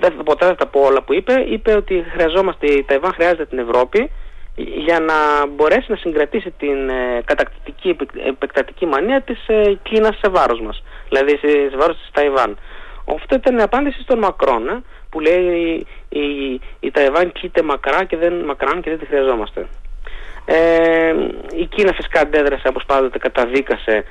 δεν, 0.00 0.16
ποτέ 0.24 0.46
δεν 0.46 0.56
θα 0.56 0.66
πω 0.66 0.80
όλα 0.80 1.02
που 1.02 1.14
είπε, 1.14 1.44
είπε 1.48 1.72
ότι 1.72 2.04
χρειαζόμαστε, 2.12 2.66
η 2.66 2.84
Ταϊβάν 2.84 3.12
χρειάζεται 3.12 3.46
την 3.46 3.58
Ευρώπη 3.58 4.10
για 4.56 5.00
να 5.00 5.46
μπορέσει 5.46 5.90
να 5.90 5.96
συγκρατήσει 5.96 6.50
την 6.58 6.88
ε, 6.88 7.22
κατακτητική 7.24 7.96
επεκτατική 8.26 8.86
μανία 8.86 9.20
της 9.20 9.48
ε, 9.48 9.78
Κίνας 9.82 10.18
σε 10.18 10.30
βάρος 10.30 10.60
μας, 10.60 10.82
δηλαδή 11.10 11.36
σε, 11.36 11.48
σε 11.70 11.76
βάρος 11.76 11.96
της 11.96 12.10
Ταϊβάν. 12.12 12.58
Αυτό 13.14 13.34
ήταν 13.34 13.58
η 13.58 13.62
απάντηση 13.62 14.02
στον 14.02 14.18
Μακρόν, 14.18 14.68
ε, 14.68 14.82
που 15.10 15.20
λέει 15.20 15.44
η, 16.08 16.18
η, 16.20 16.60
η 16.80 16.90
Ταϊβάν 16.90 17.32
κοίται 17.32 17.62
μακρά 17.62 18.04
και 18.04 18.16
δεν, 18.16 18.34
μακράν 18.34 18.80
και 18.80 18.90
δεν 18.90 18.98
τη 18.98 19.06
χρειαζόμαστε. 19.06 19.66
Ε, 20.44 21.14
η 21.54 21.64
Κίνα 21.66 21.92
φυσικά 21.92 22.20
αντέδρασε 22.20 22.68
όπως 22.68 22.84
πάντοτε 22.86 23.18
καταδίκασε 23.18 24.04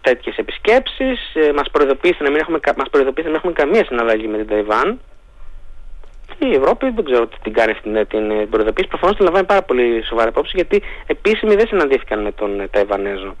τέτοιες 0.00 0.36
επισκέψεις, 0.36 1.34
ε, 1.34 1.52
μας 1.52 1.70
προειδοποίησε 1.70 2.22
να 2.22 2.30
μην 2.30 2.40
έχουμε, 2.40 2.58
μας 2.76 2.88
προειδοποίησε 2.90 3.28
να 3.28 3.34
μην 3.34 3.40
έχουμε 3.44 3.52
καμία 3.52 3.84
συναλλαγή 3.84 4.26
με 4.26 4.36
την 4.36 4.46
Ταϊβάν 4.46 5.00
η 6.38 6.54
Ευρώπη 6.54 6.90
δεν 6.90 7.04
ξέρω 7.04 7.26
τι 7.26 7.36
την 7.42 7.52
κάνει 7.52 7.72
αυτή 7.72 7.82
την, 7.92 8.06
την 8.06 8.50
προειδοποίηση. 8.50 8.88
Προφανώς 8.88 9.16
την 9.16 9.24
λαμβάνει 9.24 9.46
πάρα 9.46 9.62
πολύ 9.62 10.04
σοβαρά 10.04 10.28
υπόψη 10.28 10.52
γιατί 10.54 10.82
επίσημοι 11.06 11.54
δεν 11.54 11.66
συναντήθηκαν 11.66 12.22
με 12.22 12.32
τον 12.32 12.68
Ταϊβανέζο. 12.70 13.36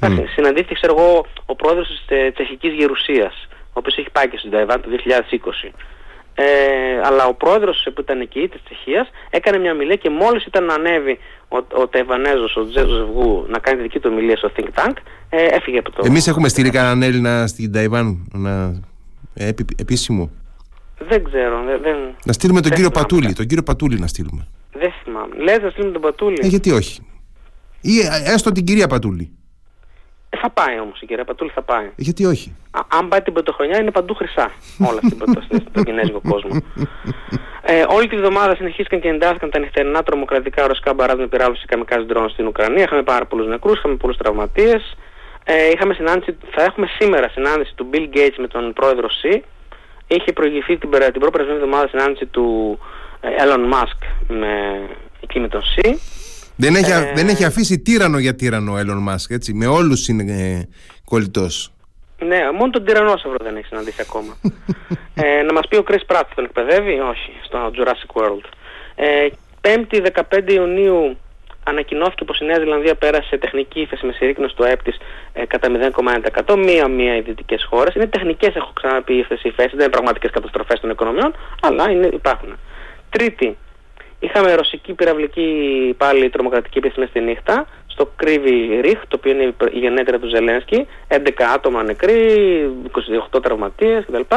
Mm. 0.00 0.24
Συναντήθηκε, 0.34 0.74
ξέρω 0.74 0.94
εγώ, 0.98 1.26
ο 1.46 1.54
πρόεδρος 1.54 1.88
της 1.88 2.32
Τσεχικής 2.34 2.72
Γερουσίας, 2.72 3.48
ο 3.50 3.78
οποίος 3.80 3.96
έχει 3.96 4.10
πάει 4.10 4.28
και 4.28 4.38
στην 4.38 4.50
Ταϊβάν 4.50 4.80
το 4.80 4.88
2020. 4.90 5.72
Ε, 6.36 6.44
αλλά 7.04 7.26
ο 7.26 7.34
πρόεδρος 7.34 7.88
που 7.94 8.00
ήταν 8.00 8.20
εκεί 8.20 8.48
της 8.48 8.60
Τσεχίας 8.64 9.10
έκανε 9.30 9.58
μια 9.58 9.72
ομιλία 9.72 9.96
και 9.96 10.10
μόλις 10.10 10.44
ήταν 10.46 10.64
να 10.64 10.74
ανέβει 10.74 11.18
ο, 11.48 11.56
ο 11.56 11.88
Ταϊβανέζος, 11.88 12.56
ο 12.56 12.68
Τζέζο 12.68 13.08
να 13.48 13.58
κάνει 13.58 13.76
τη 13.76 13.82
δική 13.82 13.98
του 13.98 14.10
ομιλία 14.12 14.36
στο 14.36 14.50
Think 14.56 14.80
Tank, 14.80 14.92
ε, 15.28 15.44
έφυγε 15.44 15.78
από 15.78 15.90
το. 15.90 16.02
Εμείς 16.06 16.26
έχουμε 16.26 16.48
στείλει 16.48 16.70
κανέναν 16.70 17.02
Έλληνα 17.02 17.46
στην 17.46 17.72
Ταϊβάν 17.72 18.28
να... 18.32 18.82
Ε, 19.34 19.50
επίσημο. 19.76 20.30
Δεν 20.98 21.24
ξέρω. 21.24 21.64
Δεν, 21.82 21.96
να 22.24 22.32
στείλουμε 22.32 22.60
τον 22.60 22.70
κύριο 22.70 22.90
Πατούλη. 22.90 23.32
Τον 23.32 23.46
κύριο 23.46 23.62
Πατούλη 23.62 23.98
να 23.98 24.06
στείλουμε. 24.06 24.46
Δεν 24.72 24.92
θυμάμαι. 25.04 25.34
Λες 25.36 25.62
να 25.62 25.70
στείλουμε 25.70 25.92
τον 25.92 26.02
Πατούλη. 26.02 26.38
Ε, 26.42 26.46
γιατί 26.46 26.70
όχι. 26.70 27.06
Ή 27.80 27.98
ε, 27.98 28.32
έστω 28.32 28.52
την 28.52 28.64
κυρία 28.64 28.86
Πατούλη. 28.86 29.30
Ε, 30.34 30.36
θα 30.36 30.50
πάει 30.50 30.80
όμως 30.80 31.00
η 31.00 31.06
κυρία 31.06 31.24
Πατούλη, 31.24 31.50
θα 31.50 31.62
πάει. 31.62 31.84
Ε, 31.84 31.90
γιατί 31.96 32.24
όχι; 32.24 32.56
Α, 32.70 32.80
αν 32.98 33.08
πάει 33.08 33.22
την 33.22 33.32
πρωτοχρονιά 33.32 33.80
είναι 33.80 33.90
παντού 33.90 34.14
χρυσά 34.14 34.52
όλα 34.88 35.00
στην 35.02 35.18
στον 35.70 35.84
κινέζικο 35.84 36.20
κόσμο. 36.28 36.62
Ε, 37.66 37.84
όλη 37.88 38.08
τη 38.08 38.16
βδομάδα 38.16 38.54
συνεχίστηκαν 38.54 39.00
και 39.00 39.08
εντάθηκαν 39.08 39.50
τα 39.50 39.58
νυχτερινά 39.58 40.02
τρομοκρατικά 40.02 40.66
ρωσικά 40.66 40.94
μπαράζ 40.94 41.18
με 41.18 41.26
πυράβλωση 41.26 41.66
καμικά 41.66 42.04
ντρόν 42.04 42.28
στην 42.28 42.46
Ουκρανία. 42.46 42.82
Είχαμε 42.82 43.02
πάρα 43.02 43.24
πολλούς 43.26 43.46
νεκρούς, 43.46 43.78
είχαμε 43.78 43.94
πολλούς 43.94 44.16
τραυματίες. 44.16 44.96
Ε, 45.44 45.68
είχαμε 45.70 45.94
συνάντηση, 45.94 46.36
θα 46.50 46.62
έχουμε 46.62 46.86
σήμερα 46.98 47.28
συνάντηση 47.28 47.74
του 47.74 47.86
Bill 47.92 48.16
Gates 48.16 48.36
με 48.38 48.46
τον 48.46 48.72
πρόεδρο 48.72 49.08
Xi. 49.22 49.40
Είχε 50.06 50.32
προηγηθεί 50.32 50.76
την, 50.76 50.90
την 51.12 51.20
πρώτη 51.20 51.50
εβδομάδα 51.50 51.88
συνάντηση 51.88 52.26
του 52.26 52.78
ε, 53.20 53.28
Elon 53.28 53.72
Musk 53.72 54.00
με, 54.28 54.82
εκεί 55.20 55.40
με 55.40 55.48
τον 55.48 55.62
Xi. 55.62 55.94
Δεν 56.56 56.74
έχει, 56.74 56.90
ε, 56.90 57.12
δεν 57.14 57.28
έχει 57.28 57.44
αφήσει 57.44 57.78
τύρανο 57.78 58.18
για 58.18 58.34
τύρανο 58.34 58.72
ο 58.72 58.76
Elon 58.78 59.12
Musk, 59.12 59.30
έτσι. 59.30 59.52
Με 59.52 59.66
όλους 59.66 60.08
είναι 60.08 60.22
ε, 60.22 60.68
κολλητός. 61.04 61.72
Ναι, 62.18 62.50
μόνο 62.58 62.70
τον 62.70 62.84
τυρανόσαυρο 62.84 63.36
δεν 63.42 63.56
έχει 63.56 63.66
συναντήσει 63.66 64.00
ακόμα. 64.00 64.36
ε, 65.24 65.42
να 65.42 65.52
μας 65.52 65.68
πει 65.68 65.76
ο 65.76 65.84
Chris 65.88 66.14
Pratt 66.14 66.22
τον 66.34 66.44
εκπαιδεύει, 66.44 67.00
όχι, 67.00 67.32
στο 67.44 67.70
Jurassic 67.76 68.20
World. 68.20 68.44
Ε, 68.94 69.26
5η 69.60 70.06
15 70.30 70.52
Ιουνίου 70.52 71.16
ανακοινώθηκε 71.64 72.24
πως 72.24 72.40
η 72.40 72.44
Νέα 72.44 72.58
Ζηλανδία 72.58 72.94
πέρασε 72.94 73.38
τεχνική 73.38 73.80
ύφεση 73.80 74.06
με 74.06 74.12
συρρήκνωση 74.12 74.54
του 74.54 74.64
ΑΕΠ 74.64 74.82
της 74.82 74.96
ε, 75.32 75.46
κατά 75.46 75.68
0,1%. 76.46 76.56
Μία-μία 76.56 77.16
οι 77.16 77.20
δυτικές 77.20 77.66
χώρες. 77.70 77.94
Είναι 77.94 78.06
τεχνικές, 78.06 78.54
έχω 78.54 78.72
ξαναπεί, 78.74 79.14
ύφεση 79.14 79.48
υφέση, 79.48 79.68
δεν 79.68 79.80
είναι 79.80 79.88
πραγματικές 79.88 80.30
καταστροφές 80.30 80.80
των 80.80 80.90
οικονομιών, 80.90 81.34
αλλά 81.62 81.90
είναι, 81.90 82.06
υπάρχουν. 82.06 82.58
Τρίτη, 83.10 83.56
είχαμε 84.24 84.54
ρωσική 84.54 84.92
πυραυλική 84.92 85.48
πάλι 85.98 86.30
τρομοκρατική 86.30 86.78
επίθεση 86.78 87.06
στη 87.08 87.20
νύχτα 87.20 87.66
στο 87.86 88.10
Κρύβι 88.16 88.80
Ριχ, 88.80 89.00
το 89.08 89.16
οποίο 89.18 89.32
είναι 89.32 89.54
η 89.72 89.78
γενέτερα 89.78 90.18
του 90.18 90.28
Ζελένσκι, 90.28 90.86
11 91.08 91.16
άτομα 91.54 91.82
νεκροί, 91.82 92.16
28 93.32 93.42
τραυματίες 93.42 94.04
κτλ. 94.04 94.36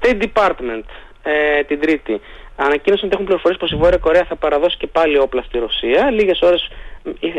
State 0.00 0.22
Department 0.22 0.84
ε, 1.22 1.62
την 1.62 1.80
Τρίτη 1.80 2.20
ανακοίνωσαν 2.56 3.06
ότι 3.06 3.14
έχουν 3.14 3.24
πληροφορίες 3.24 3.60
πως 3.60 3.70
η 3.70 3.76
Βόρεια 3.76 3.98
Κορέα 3.98 4.24
θα 4.24 4.36
παραδώσει 4.36 4.76
και 4.76 4.86
πάλι 4.86 5.18
όπλα 5.18 5.42
στη 5.42 5.58
Ρωσία. 5.58 6.10
Λίγες 6.10 6.40
ώρες 6.40 6.70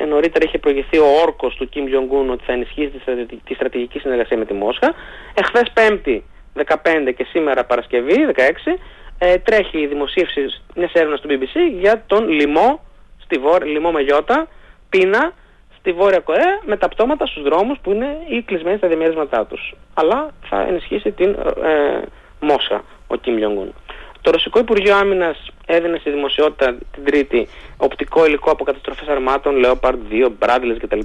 νωρίτερα 0.07 0.45
είχε 0.45 0.57
προηγηθεί 0.57 0.97
ο 0.97 1.07
όρκος 1.21 1.55
του 1.55 1.69
Κιμ 1.69 1.85
Jong-un 1.85 2.31
ότι 2.31 2.43
θα 2.45 2.53
ενισχύσει 2.53 3.01
τη 3.43 3.53
στρατηγική 3.53 3.99
συνεργασία 3.99 4.37
με 4.37 4.45
τη 4.45 4.53
Μόσχα. 4.53 4.93
Εχθές 5.33 5.71
Πέμπτη 5.73 6.23
15 6.65 7.13
και 7.17 7.25
σήμερα 7.29 7.65
Παρασκευή 7.65 8.15
16 8.35 8.41
ε, 9.25 9.37
τρέχει 9.37 9.79
η 9.79 9.87
δημοσίευση 9.87 10.41
μιας 10.75 10.91
έρευνας 10.93 11.21
του 11.21 11.27
BBC 11.31 11.79
για 11.79 12.03
τον 12.07 12.29
λοιμό, 12.29 12.83
στη 13.23 13.37
Βόρεια, 13.37 13.71
λοιμό 13.71 13.91
με 13.91 14.01
γιώτα, 14.01 14.47
πείνα 14.89 15.33
στη 15.77 15.91
Βόρεια 15.91 16.19
Κορέα 16.19 16.59
με 16.65 16.77
τα 16.77 16.87
πτώματα 16.87 17.25
στους 17.25 17.43
δρόμους 17.43 17.77
που 17.81 17.91
είναι 17.91 18.17
οι 18.27 18.41
κλεισμένοι 18.41 18.77
στα 18.77 18.87
διαμέρισματά 18.87 19.45
τους. 19.45 19.75
Αλλά 19.93 20.31
θα 20.49 20.61
ενισχύσει 20.61 21.11
την 21.11 21.29
ε, 21.63 22.01
Μόσχα 22.39 22.83
ο 23.07 23.15
Κιμ 23.15 23.35
Jong-un. 23.41 23.69
Το 24.21 24.31
Ρωσικό 24.31 24.59
Υπουργείο 24.59 24.95
Άμυνας 24.95 25.51
έδινε 25.65 25.97
στη 25.97 26.09
δημοσιότητα 26.09 26.77
την 26.91 27.03
Τρίτη 27.05 27.47
οπτικό 27.77 28.25
υλικό 28.25 28.51
από 28.51 28.63
καταστροφές 28.63 29.07
αρμάτων, 29.07 29.55
Leopard 29.65 29.97
2, 30.11 30.27
Bradley 30.39 30.77
κτλ. 30.79 30.99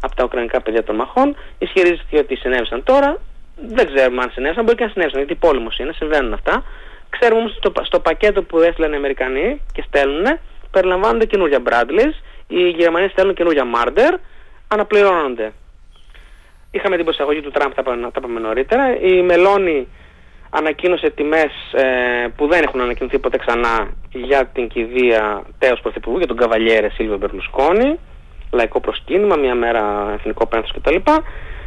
από 0.00 0.14
τα 0.16 0.24
ουκρανικά 0.24 0.60
παιδιά 0.60 0.84
των 0.84 0.94
μαχών. 0.94 1.36
Ισχυρίζεται 1.58 2.18
ότι 2.18 2.36
συνέβησαν 2.36 2.82
τώρα. 2.82 3.20
Δεν 3.56 3.86
ξέρουμε 3.94 4.22
αν 4.22 4.30
συνέβησαν, 4.30 4.64
μπορεί 4.64 4.76
και 4.76 4.84
να 4.84 4.90
συνέβησαν 4.90 5.20
γιατί 5.20 5.34
πόλεμος 5.34 5.78
είναι, 5.78 5.92
συμβαίνουν 5.92 6.32
αυτά. 6.32 6.64
Ξέρουμε 7.18 7.40
όμως 7.40 7.58
ότι 7.62 7.86
στο, 7.86 8.00
πακέτο 8.00 8.42
που 8.42 8.58
έστειλαν 8.58 8.92
οι 8.92 8.96
Αμερικανοί 8.96 9.60
και 9.72 9.84
στέλνουν 9.86 10.38
περιλαμβάνονται 10.70 11.26
καινούργια 11.26 11.62
Bradleys, 11.68 12.14
οι 12.46 12.68
Γερμανοί 12.68 13.08
στέλνουν 13.08 13.34
καινούργια 13.34 13.64
Marder, 13.74 14.18
αναπληρώνονται. 14.68 15.52
Είχαμε 16.70 16.96
την 16.96 17.04
προσαγωγή 17.04 17.40
του 17.40 17.50
Τραμπ, 17.50 17.72
τα, 17.72 17.82
τα 17.82 18.10
είπαμε 18.16 18.40
νωρίτερα. 18.40 18.96
Η 19.00 19.22
Μελώνη 19.22 19.88
ανακοίνωσε 20.50 21.10
τιμές 21.10 21.52
ε, 21.72 22.26
που 22.36 22.46
δεν 22.46 22.62
έχουν 22.62 22.80
ανακοινωθεί 22.80 23.18
ποτέ 23.18 23.38
ξανά 23.38 23.90
για 24.12 24.46
την 24.46 24.68
κηδεία 24.68 25.42
τέος 25.58 25.80
πρωθυπουργού, 25.80 26.18
για 26.18 26.26
τον 26.26 26.36
Καβαλιέρε 26.36 26.88
Σίλβιο 26.90 27.16
Μπερλουσκόνη, 27.16 27.98
λαϊκό 28.50 28.80
προσκύνημα, 28.80 29.36
μια 29.36 29.54
μέρα 29.54 30.12
εθνικό 30.18 30.46
πένθος 30.46 30.72
κτλ. 30.72 30.96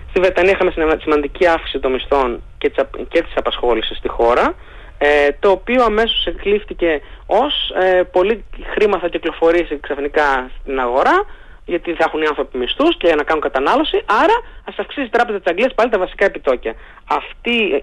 Στη 0.09 0.19
Βρετανία 0.19 0.51
είχαμε 0.51 0.97
σημαντική 1.01 1.47
αύξηση 1.47 1.79
των 1.79 1.91
μισθών 1.91 2.41
και 2.57 2.69
της, 2.69 2.83
και 3.07 3.21
της 3.21 3.33
απασχόλησης 3.35 3.97
στη 3.97 4.07
χώρα, 4.07 4.53
ε, 4.97 5.29
το 5.39 5.49
οποίο 5.49 5.83
αμέσως 5.83 6.25
εκλήφθηκε 6.25 7.01
ως 7.25 7.69
ε, 7.69 8.03
πολύ 8.03 8.45
χρήμα 8.73 8.99
θα 8.99 9.07
κυκλοφορήσει 9.07 9.79
ξαφνικά 9.79 10.49
στην 10.61 10.79
αγορά, 10.79 11.25
γιατί 11.65 11.93
θα 11.93 12.03
έχουν 12.07 12.21
οι 12.21 12.25
άνθρωποι 12.25 12.57
μισθούς 12.57 12.97
και 12.97 13.15
να 13.15 13.23
κάνουν 13.23 13.41
κατανάλωση. 13.41 14.03
Άρα 14.05 14.33
ας 14.65 14.75
αυξήσει 14.77 15.05
η 15.05 15.09
Τράπεζα 15.09 15.37
της 15.37 15.51
Αγγλίας 15.51 15.73
πάλι 15.73 15.89
τα 15.89 15.97
βασικά 15.97 16.25
επιτόκια. 16.25 16.73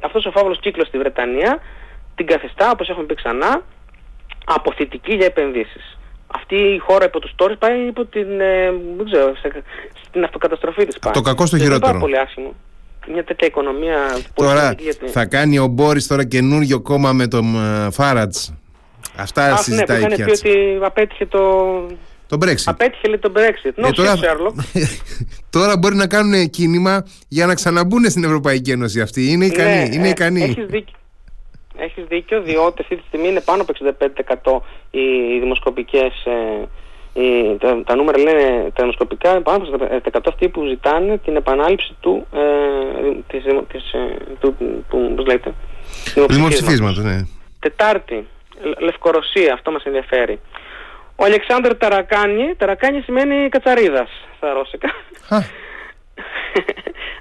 Αυτός 0.02 0.26
ο 0.26 0.30
φαύλος 0.30 0.58
κύκλος 0.60 0.86
στη 0.86 0.98
Βρετανία 0.98 1.58
την 2.14 2.26
καθιστά, 2.26 2.70
όπως 2.70 2.88
έχουμε 2.88 3.04
πει 3.04 3.14
ξανά, 3.14 3.62
αποθητική 4.44 5.14
για 5.14 5.26
επενδύσεις. 5.26 5.98
Αυτή 6.34 6.56
η 6.56 6.78
χώρα 6.78 7.04
υπό 7.04 7.18
τους 7.18 7.32
τόρους 7.36 7.58
πάει 7.58 7.86
υπό 7.86 8.04
την, 8.04 8.40
ε, 8.40 8.70
δεν 8.96 9.06
ξέρω, 9.10 9.32
στην 10.08 10.24
αυτοκαταστροφή 10.24 10.86
της. 10.86 10.98
Το 11.12 11.20
κακό 11.20 11.46
στο 11.46 11.58
χειρότερο. 11.58 11.90
Είναι 11.90 12.00
πολύ 12.00 12.18
άσχημο. 12.18 12.54
Μια 13.08 13.24
τέτοια 13.24 13.46
οικονομία 13.46 13.96
Τώρα 14.34 14.74
θα 15.06 15.24
κάνει 15.24 15.58
ο 15.58 15.66
Μπόρις 15.66 16.06
τώρα 16.06 16.24
καινούριο 16.24 16.80
κόμμα 16.80 17.12
με 17.12 17.26
τον 17.26 17.54
uh, 17.56 17.88
Φάρατς. 17.92 18.54
Αυτά 19.16 19.52
Αχ, 19.52 19.62
συζητάει 19.62 20.00
ναι, 20.00 20.08
που 20.08 20.24
πει 20.24 20.30
ότι 20.30 20.78
απέτυχε 20.82 21.26
το, 21.26 21.40
το 22.26 22.38
Brexit. 22.40 22.62
Απέτυχε 22.64 23.08
λέει 23.08 23.18
το 23.18 23.32
Brexit. 23.36 23.72
Ε, 23.74 23.90
τώρα, 23.90 24.14
τώρα 25.56 25.76
μπορεί 25.78 25.94
να 25.94 26.06
κάνουν 26.06 26.50
κίνημα 26.50 27.06
για 27.28 27.46
να 27.46 27.54
ξαναμπούν 27.54 28.10
στην 28.10 28.24
Ευρωπαϊκή 28.24 28.70
Ένωση 28.70 29.00
αυτοί. 29.00 29.30
Είναι 29.30 29.44
ικανοί. 29.44 29.88
Ναι, 29.88 29.94
είναι 29.94 30.06
ε, 30.06 30.10
ικανοί. 30.10 30.42
Έχεις 30.42 30.66
δίκιο. 30.66 30.96
Έχεις 31.76 32.04
δίκιο, 32.08 32.42
διότι 32.42 32.82
αυτή 32.82 32.96
τη 32.96 33.02
στιγμή 33.06 33.28
είναι 33.28 33.40
πάνω 33.40 33.62
από 33.62 33.72
65% 34.50 34.60
οι 34.90 35.38
δημοσκοπικές, 35.38 36.24
ε, 36.24 36.68
οι, 37.12 37.56
τα, 37.58 37.82
τα, 37.84 37.94
νούμερα 37.96 38.18
λένε 38.18 38.70
τα 38.74 38.82
δημοσκοπικά, 38.82 39.40
πάνω 39.40 39.64
από 39.74 39.86
65% 40.14 40.20
αυτοί 40.28 40.48
που 40.48 40.64
ζητάνε 40.66 41.18
την 41.18 41.36
επανάληψη 41.36 41.96
του, 42.00 42.26
ε, 42.32 42.40
της, 43.26 43.42
της, 43.68 43.92
ε, 43.92 44.16
του, 44.40 44.56
του, 44.88 45.12
πώς 45.16 45.26
λέτε, 45.26 45.54
δημοψηφίσματος. 46.28 46.98
Ναι. 46.98 47.26
Τετάρτη, 47.58 48.26
Λευκορωσία, 48.78 49.52
αυτό 49.52 49.70
μας 49.70 49.84
ενδιαφέρει. 49.84 50.40
Ο 51.16 51.24
Αλεξάνδρ 51.24 51.74
Ταρακάνι, 51.74 52.54
Ταρακάνι 52.56 53.00
σημαίνει 53.00 53.48
κατσαρίδας 53.48 54.10
στα 54.36 54.52
ρώσικα. 54.52 54.88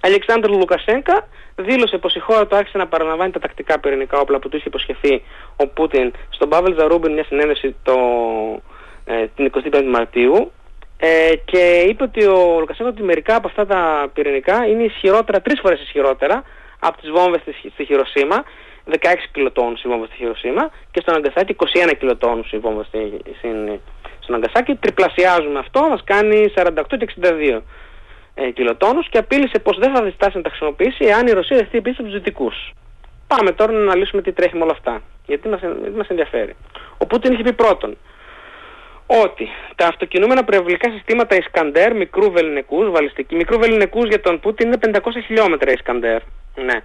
Αλεξάνδρ 0.08 0.50
Λουκασένκα 0.50 1.28
δήλωσε 1.56 1.98
πως 1.98 2.16
η 2.16 2.20
χώρα 2.20 2.48
του 2.48 2.56
άρχισε 2.56 2.78
να 2.78 2.88
παραλαμβάνει 2.88 3.32
τα 3.32 3.39
τακτικά 3.39 3.80
πυρηνικά 3.80 4.20
όπλα 4.20 4.39
που 4.39 4.50
του 4.50 4.58
είχε 4.58 4.68
υποσχεθεί 4.68 5.24
ο 5.56 5.68
Πούτιν 5.68 6.12
στον 6.30 6.50
Παύλ 6.50 6.74
Ζαρούμπιν 6.78 7.14
μια 7.14 7.24
συνέντευξη 7.24 7.76
το, 7.84 7.94
ε, 7.94 8.70
την 9.36 9.52
25η 9.54 9.89
Μαρτίου 9.91 10.52
ε, 10.97 11.36
και 11.45 11.86
είπε 11.89 12.04
ότι 12.04 12.26
ο 12.26 12.60
Λουκασένκα 12.60 12.89
ότι 12.89 13.04
μερικά 13.04 13.36
από 13.36 13.47
αυτά 13.47 13.66
τα 13.66 14.10
πυρηνικά 14.14 14.66
είναι 14.68 14.84
ισχυρότερα, 14.84 15.41
τρεις 15.41 15.60
φορές 15.60 15.82
ισχυρότερα 15.82 16.43
από 16.80 17.02
τις 17.02 17.10
βόμβες 17.10 17.41
στη, 17.41 17.70
στη 17.74 17.86
Χειροσύμα 17.86 18.43
16 18.89 18.95
κιλοτόνους 19.32 19.84
η 19.84 19.88
βόμβα 19.88 20.06
στη 20.06 20.16
Χειροσύμα 20.16 20.72
και 20.91 21.02
στον 21.02 21.16
Αγκασάκη 21.16 21.56
21 21.88 21.91
κιλοτόνους 21.99 22.52
η 22.52 22.58
βόμβα 22.58 22.84
στη, 22.84 23.22
στην, 23.38 23.80
στον 24.20 24.36
Αγκασάκη. 24.36 24.76
Τριπλασιάζουμε 24.76 25.60
αυτό, 25.60 25.82
μας 25.82 26.04
κάνει 26.04 26.54
48 26.56 26.72
και 26.97 27.08
62 27.22 27.62
ε, 28.34 28.49
κιλοτόνους 28.49 29.10
και 29.10 29.18
απείλησε 29.18 29.60
πως 29.60 29.78
δεν 29.78 29.95
θα 29.95 30.04
διστάσει 30.04 30.38
να 30.38 30.43
τα 30.43 30.49
χρησιμοποιήσει 30.49 31.06
εάν 31.06 31.28
η 31.28 31.32
Ρωσία 31.32 31.58
δεχτεί 31.58 31.78
επίσης 31.78 31.99
από 31.99 32.08
τους 32.08 32.18
δυτικούς. 32.18 32.72
Πάμε 33.28 33.52
τώρα 33.52 33.72
να 33.72 33.80
αναλύσουμε 33.80 34.22
τι 34.22 34.32
τρέχει 34.32 34.56
με 34.56 34.64
όλα 34.64 34.72
αυτά, 34.72 35.02
γιατί 35.26 35.47
μας, 35.47 35.60
γιατί 35.60 35.97
μας 35.97 36.08
ενδιαφέρει. 36.08 36.56
Ο 36.97 37.06
Πούτιν 37.06 37.34
είχε 37.34 37.43
πει 37.43 37.54
πρώτον 37.54 37.97
ότι 39.24 39.47
τα 39.76 39.88
αυτοκινούμενα 39.88 40.43
προευλικά 40.43 40.91
συστήματα 40.91 41.36
Ισκαντέρ 41.36 41.95
μικρού 41.95 42.32
βεληνικούς, 42.32 42.89
βαλιστική, 42.89 43.36
μικρού 43.36 43.59
βεληνικούς 43.59 44.07
για 44.07 44.22
τον 44.22 44.39
Πούτιν 44.39 44.68
είναι 44.68 44.99
500 44.99 44.99
χιλιόμετρα 45.26 45.72
Ισκαντέρ. 45.72 46.22
Ναι 46.55 46.82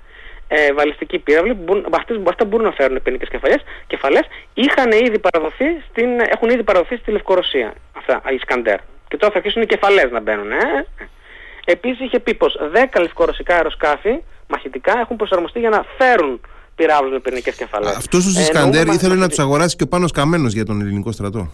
ε, 0.49 0.73
βαλιστικοί 0.73 1.19
πύραυλοι 1.19 1.55
που 1.55 1.63
μπορούν, 1.63 1.87
αυτές, 1.93 2.21
αυτά 2.29 2.45
μπορούν 2.45 2.67
να 2.67 2.73
φέρουν 2.73 3.03
ποινικές 3.03 3.29
κεφαλές, 3.29 3.63
κεφαλές 3.87 4.25
είχαν 4.55 4.91
ήδη 4.93 5.19
παραδοθεί 5.19 5.65
στην, 5.91 6.09
έχουν 6.35 6.49
ήδη 6.51 6.63
παραδοθεί 6.63 6.97
στη 6.97 7.11
Λευκορωσία 7.11 7.75
αυτά, 7.93 8.23
οι 8.33 8.39
Σκαντέρ. 8.39 8.79
Και 9.09 9.17
τώρα 9.17 9.33
θα 9.33 9.39
αρχίσουν 9.39 9.63
οι 9.63 9.67
κεφαλές 9.67 10.11
να 10.11 10.21
μπαίνουν. 10.21 10.51
Ε. 10.53 10.87
Επίσης 11.65 12.01
είχε 12.01 12.19
πει 12.19 12.35
πως 12.35 12.59
10 12.93 13.01
λευκορωσικά 13.01 13.55
αεροσκάφη 13.55 14.23
μαχητικά 14.47 14.99
έχουν 14.99 15.17
προσαρμοστεί 15.17 15.59
για 15.59 15.71
να 15.71 15.85
φέρουν 15.99 16.41
πυράβλους 16.75 17.13
με 17.13 17.21
πυρηνικές 17.21 17.55
κεφαλές. 17.57 17.97
Αυτούς 17.97 18.25
τους 18.25 18.39
Ισκαντέρ 18.39 18.89
ε, 18.89 18.93
ήθελε 18.93 19.15
να 19.15 19.29
τους 19.29 19.39
αγοράσει 19.39 19.77
και 19.77 19.83
ο 19.83 19.87
Πάνος 19.87 20.13
Καμένος 20.13 20.53
για 20.53 20.65
τον 20.65 20.81
ελληνικό 20.81 21.13
στρατό. 21.13 21.51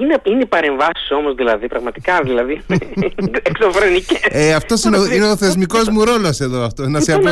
Είναι, 0.00 0.20
είναι 0.24 0.42
οι 0.42 0.46
παρεμβάσεις 0.46 1.10
όμως 1.10 1.34
δηλαδή, 1.34 1.66
πραγματικά 1.66 2.20
δηλαδή. 2.22 2.62
εξωφρενικές. 3.50 4.20
Ε, 4.30 4.54
αυτός 4.54 4.84
είναι, 4.84 4.98
είναι 5.14 5.30
ο 5.30 5.36
θεσμικός 5.36 5.88
μου 5.88 6.04
ρόλος 6.04 6.40
εδώ 6.40 6.62
αυτό. 6.64 6.88
Να 6.88 7.00
σε, 7.00 7.12
απο... 7.12 7.28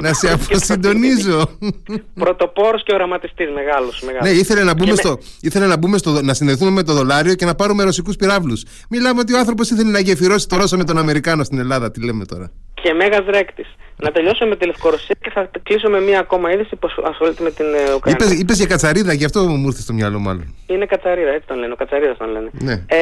να 0.00 0.12
σε 0.12 0.32
αποσυντονίζω. 0.32 1.58
Πρωτοπόρος 2.14 2.82
και 2.82 2.94
οραματιστής 2.94 3.48
μεγάλος. 3.54 4.02
Ναι, 4.22 4.28
ήθελε 4.28 4.62
να 4.62 4.74
μπούμε, 4.74 4.94
στο, 4.94 5.18
ήθελε 5.40 5.66
να, 5.66 5.76
μπούμε 5.76 5.98
στο, 5.98 6.22
να 6.22 6.34
συνδεθούμε 6.34 6.70
με 6.70 6.82
το 6.82 6.92
δολάριο 6.92 7.34
και 7.34 7.44
να 7.44 7.54
πάρουμε 7.54 7.82
ρωσικούς 7.82 8.16
πυράβλους. 8.16 8.64
Μιλάμε 8.88 9.20
ότι 9.20 9.34
ο 9.34 9.38
άνθρωπος 9.38 9.70
ήθελε 9.70 9.90
να 9.90 10.00
γεφυρώσει 10.00 10.48
το 10.48 10.56
Ρώσο 10.56 10.76
με 10.76 10.84
τον 10.84 10.98
Αμερικάνο 10.98 11.44
στην 11.44 11.58
Ελλάδα. 11.58 11.90
Τι 11.90 12.04
λέμε 12.04 12.24
τώρα. 12.24 12.50
Και 12.82 12.92
μέγα 12.92 13.24
ρέκτη. 13.26 13.64
Να 13.96 14.10
τελειώσω 14.10 14.46
με 14.46 14.56
τη 14.56 14.66
Λευκορωσία 14.66 15.16
και 15.20 15.30
θα 15.30 15.50
κλείσω 15.62 15.88
με 15.88 16.00
μία 16.00 16.18
ακόμα 16.18 16.52
είδηση 16.52 16.76
που 16.76 16.88
ασχολείται 17.04 17.42
με 17.42 17.50
την 17.50 17.66
ε, 17.74 17.94
Ουκρανία. 17.94 18.26
Είπες, 18.26 18.40
είπες 18.40 18.56
για 18.56 18.66
κατσαρίδα, 18.66 19.12
γι' 19.12 19.24
αυτό 19.24 19.40
μου 19.40 19.66
ήρθε 19.66 19.80
στο 19.80 19.92
μυαλό 19.92 20.18
μάλλον. 20.18 20.54
Είναι 20.66 20.86
κατσαρίδα, 20.86 21.30
έτσι 21.30 21.46
τον 21.46 21.58
λένε. 21.58 21.72
Ο 21.72 21.76
κατσαρίδας 21.76 22.16
τον 22.16 22.30
λένε. 22.30 22.50
Ναι. 22.52 22.72
Ε, 22.72 22.98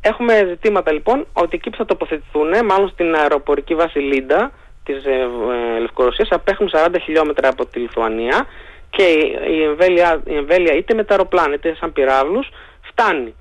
έχουμε 0.00 0.46
ζητήματα 0.48 0.92
λοιπόν 0.92 1.26
ότι 1.32 1.56
εκεί 1.56 1.70
που 1.70 1.76
θα 1.76 1.84
τοποθετηθούν, 1.84 2.64
μάλλον 2.64 2.88
στην 2.88 3.14
αεροπορική 3.14 3.74
βάση 3.74 3.98
Λίντα 3.98 4.52
της 4.84 5.04
ε, 5.04 5.10
ε, 5.76 5.80
Λευκορωσίας, 5.80 6.28
απέχουν 6.30 6.70
40 6.72 6.94
χιλιόμετρα 7.02 7.48
από 7.48 7.66
τη 7.66 7.78
Λιθουανία 7.78 8.46
και 8.90 9.02
η 9.56 9.62
εμβέλεια, 9.62 10.22
η 10.24 10.34
εμβέλεια 10.34 10.74
είτε 10.74 10.94
με 10.94 11.04
τα 11.04 11.14
αεροπλάνα 11.14 11.54
είτε 11.54 11.76
σαν 11.80 11.92
πυράβλους 11.92 12.48
φτάνει 12.80 13.34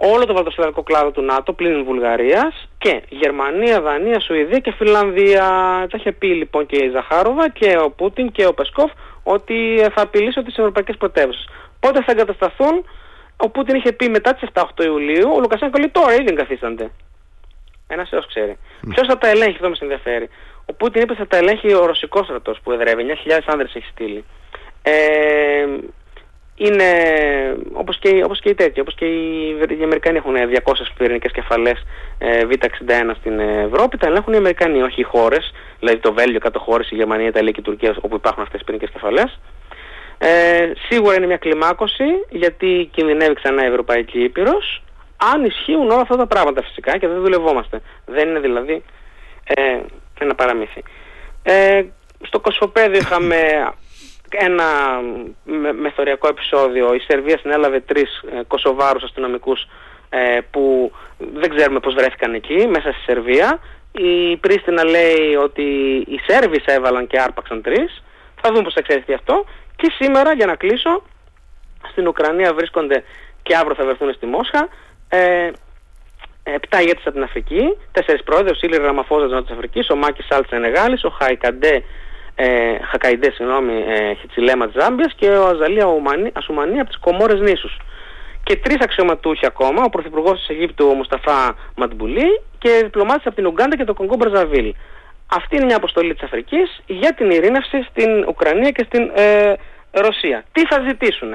όλο 0.00 0.24
το 0.26 0.34
βαλτοσλαβικό 0.34 0.82
κλάδο 0.82 1.10
του 1.10 1.22
ΝΑΤΟ 1.22 1.52
πλην 1.52 1.84
Βουλγαρίας 1.84 2.68
και 2.78 3.02
Γερμανία, 3.08 3.80
Δανία, 3.80 4.20
Σουηδία 4.20 4.58
και 4.58 4.72
Φιλανδία. 4.72 5.44
Τα 5.90 5.96
είχε 5.98 6.12
πει 6.12 6.26
λοιπόν 6.26 6.66
και 6.66 6.84
η 6.84 6.90
Ζαχάροβα 6.90 7.48
και 7.48 7.76
ο 7.84 7.90
Πούτιν 7.90 8.32
και 8.32 8.46
ο 8.46 8.54
Πεσκόφ 8.54 8.90
ότι 9.22 9.88
θα 9.94 10.02
απειλήσει 10.02 10.42
τις 10.42 10.56
ευρωπαϊκές 10.56 10.96
πρωτεύουσες. 10.96 11.48
Πότε 11.80 12.02
θα 12.02 12.12
εγκατασταθούν, 12.12 12.84
ο 13.36 13.50
Πούτιν 13.50 13.74
είχε 13.74 13.92
πει 13.92 14.08
μετά 14.08 14.34
τις 14.34 14.48
7-8 14.54 14.84
Ιουλίου, 14.84 15.30
ο 15.36 15.40
Λουκασένκο 15.40 15.78
λέει 15.78 15.90
τώρα 15.92 16.14
ήδη 16.14 16.28
εγκαθίστανται. 16.28 16.90
Ένας 17.86 18.12
έως 18.12 18.26
ξέρει. 18.26 18.58
Mm. 18.58 18.88
Ποιος 18.94 19.06
θα 19.06 19.18
τα 19.18 19.28
ελέγχει, 19.28 19.54
αυτό 19.54 19.68
με 19.68 19.76
ενδιαφέρει. 19.80 20.28
Ο 20.66 20.72
Πούτιν 20.72 21.02
είπε 21.02 21.14
θα 21.14 21.26
τα 21.26 21.36
ελέγχει 21.36 21.74
ο 21.74 21.86
ρωσικός 21.86 22.24
στρατός 22.24 22.60
που 22.62 22.72
εδρεύει. 22.72 23.04
9.000 23.26 23.40
άνδρες 23.46 23.74
έχει 23.74 23.86
στείλει. 23.86 24.24
Ε, 24.82 25.66
είναι 26.58 26.84
όπως 27.72 27.98
και, 27.98 28.22
όπως 28.24 28.40
και 28.40 28.48
οι 28.48 28.54
τέτοιοι, 28.54 28.80
όπως 28.80 28.94
και 28.94 29.04
οι, 29.04 29.56
οι 29.78 29.82
Αμερικανοί 29.82 30.16
έχουν 30.16 30.34
200 30.34 30.72
πυρηνικές 30.98 31.32
κεφαλές 31.32 31.86
ε, 32.18 32.40
Β61 32.50 33.14
στην 33.18 33.38
Ευρώπη, 33.40 33.96
τα 33.96 34.06
ελέγχουν 34.06 34.32
οι 34.32 34.36
Αμερικανοί, 34.36 34.82
όχι 34.82 35.00
οι 35.00 35.04
χώρες, 35.04 35.52
δηλαδή 35.78 35.98
το 35.98 36.12
Βέλγιο, 36.12 36.38
κάτω 36.38 36.58
χώρες, 36.58 36.90
η 36.90 36.94
Γερμανία, 36.94 37.24
η 37.24 37.28
Ιταλία 37.28 37.50
και 37.50 37.60
η 37.60 37.62
Τουρκία 37.62 37.96
όπου 38.00 38.16
υπάρχουν 38.16 38.42
αυτές 38.42 38.56
τις 38.56 38.66
πυρηνικές 38.66 38.90
κεφαλές. 38.90 39.38
Ε, 40.18 40.72
σίγουρα 40.88 41.14
είναι 41.14 41.26
μια 41.26 41.36
κλιμάκωση 41.36 42.04
γιατί 42.30 42.88
κινδυνεύει 42.92 43.34
ξανά 43.34 43.64
η 43.64 43.66
Ευρωπαϊκή 43.66 44.22
Ήπειρος, 44.22 44.82
αν 45.32 45.44
ισχύουν 45.44 45.90
όλα 45.90 46.00
αυτά 46.00 46.16
τα 46.16 46.26
πράγματα 46.26 46.62
φυσικά 46.62 46.98
και 46.98 47.08
δεν 47.08 47.20
δουλευόμαστε. 47.20 47.80
Δεν 48.06 48.28
είναι 48.28 48.40
δηλαδή 48.40 48.82
ε, 49.44 49.78
ένα 50.20 50.34
παραμύθι. 50.34 50.82
Ε, 51.42 51.82
στο 52.26 52.40
Κοσμοπέδιο 52.40 52.98
είχαμε 52.98 53.36
ένα 54.30 54.64
μεθοριακό 55.72 56.28
επεισόδιο. 56.28 56.94
Η 56.94 56.98
Σερβία 56.98 57.38
συνέλαβε 57.38 57.80
τρεις 57.80 58.22
ε, 58.38 58.42
Κωσοβάρους 58.46 59.02
αστυνομικούς 59.02 59.66
ε, 60.08 60.38
που 60.50 60.92
δεν 61.18 61.54
ξέρουμε 61.56 61.80
πώς 61.80 61.94
βρέθηκαν 61.94 62.34
εκεί, 62.34 62.66
μέσα 62.66 62.92
στη 62.92 63.00
Σερβία. 63.00 63.58
Η 63.92 64.36
Πρίστινα 64.36 64.84
λέει 64.84 65.34
ότι 65.34 65.62
οι 66.08 66.20
Σέρβοι 66.26 66.62
έβαλαν 66.64 67.06
και 67.06 67.20
άρπαξαν 67.20 67.62
τρεις. 67.62 68.02
Θα 68.40 68.50
δούμε 68.50 68.62
πώς 68.62 68.72
θα 68.72 68.80
εξέλιχθει 68.80 69.12
αυτό. 69.12 69.44
Και 69.76 69.92
σήμερα, 69.98 70.32
για 70.32 70.46
να 70.46 70.54
κλείσω, 70.54 71.02
στην 71.90 72.06
Ουκρανία 72.08 72.54
βρίσκονται 72.54 73.04
και 73.42 73.56
αύριο 73.56 73.74
θα 73.74 73.84
βρεθούν 73.84 74.12
στη 74.12 74.26
Μόσχα 74.26 74.68
ε, 75.08 75.50
επτά 76.42 76.80
ηγέτες 76.80 77.02
από 77.04 77.12
την 77.12 77.22
Αφρική, 77.22 77.76
τέσσερις 77.92 78.22
πρόεδροι, 78.22 78.50
ο 78.50 78.54
Σίλιρ 78.54 78.82
Ραμαφόζας 78.82 79.26
της 79.26 79.34
Νότιας 79.34 79.56
Αφρικής, 79.56 79.90
ο 79.90 79.96
Μάκης 79.96 80.26
Σάλτς 80.26 80.50
Ενεγάλης, 80.50 81.04
ο 81.04 81.08
Χαϊκαντέ 81.08 81.82
ε, 82.40 82.78
Χακαϊντέ, 82.90 83.30
συγγνώμη, 83.30 83.84
ε, 83.88 84.14
Χιτσιλέμα 84.14 84.66
της 84.68 84.82
Ζάμπιας 84.82 85.12
και 85.16 85.28
ο 85.28 85.46
Αζαλία 85.46 85.86
Ασουμανί 86.32 86.80
από 86.80 86.88
τις 86.88 86.98
Κομόρες 86.98 87.40
νήσους. 87.40 87.76
Και 88.42 88.56
τρεις 88.56 88.76
αξιωματούχοι 88.80 89.46
ακόμα, 89.46 89.82
ο 89.84 89.88
Πρωθυπουργός 89.88 90.38
της 90.38 90.48
Αιγύπτου 90.48 90.88
ο 90.88 90.94
Μουσταφά 90.94 91.56
Ματμπουλή 91.76 92.40
και 92.58 92.80
διπλωμάτες 92.82 93.26
από 93.26 93.34
την 93.34 93.46
Ουγκάντα 93.46 93.76
και 93.76 93.84
το 93.84 93.94
Κονγκό 93.94 94.16
Μπραζαβίλ. 94.16 94.74
Αυτή 95.34 95.56
είναι 95.56 95.64
μια 95.64 95.76
αποστολή 95.76 96.14
της 96.14 96.22
Αφρικής 96.22 96.80
για 96.86 97.14
την 97.14 97.30
ειρήνευση 97.30 97.86
στην 97.90 98.24
Ουκρανία 98.28 98.70
και 98.70 98.84
στην 98.88 99.10
ε, 99.14 99.52
Ρωσία. 99.90 100.44
Τι 100.52 100.66
θα 100.66 100.84
ζητήσουν. 100.88 101.30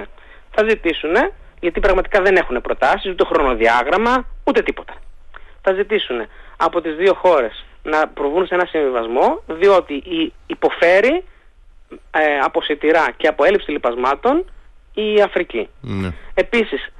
Θα 0.51 0.65
ζητήσουν, 0.69 1.15
γιατί 1.59 1.79
πραγματικά 1.79 2.21
δεν 2.21 2.35
έχουν 2.35 2.61
προτάσεις, 2.61 3.11
ούτε 3.11 3.25
χρονοδιάγραμμα, 3.25 4.25
ούτε 4.43 4.61
τίποτα. 4.61 4.93
Θα 5.61 5.73
ζητήσουν 5.73 6.27
από 6.57 6.81
τις 6.81 6.95
δύο 6.95 7.13
χώρες 7.13 7.65
να 7.83 8.07
προβούν 8.07 8.45
σε 8.47 8.55
ένα 8.55 8.65
συμβιβασμό 8.65 9.43
διότι 9.47 10.03
υποφέρει 10.47 11.23
ε, 12.11 12.37
από 12.43 12.61
σιτηρά 12.61 13.05
και 13.17 13.27
από 13.27 13.43
έλλειψη 13.43 13.71
λιπασμάτων 13.71 14.45
η 14.93 15.21
Αφρική. 15.21 15.69
Ναι. 15.81 16.11
Επίσης, 16.33 16.91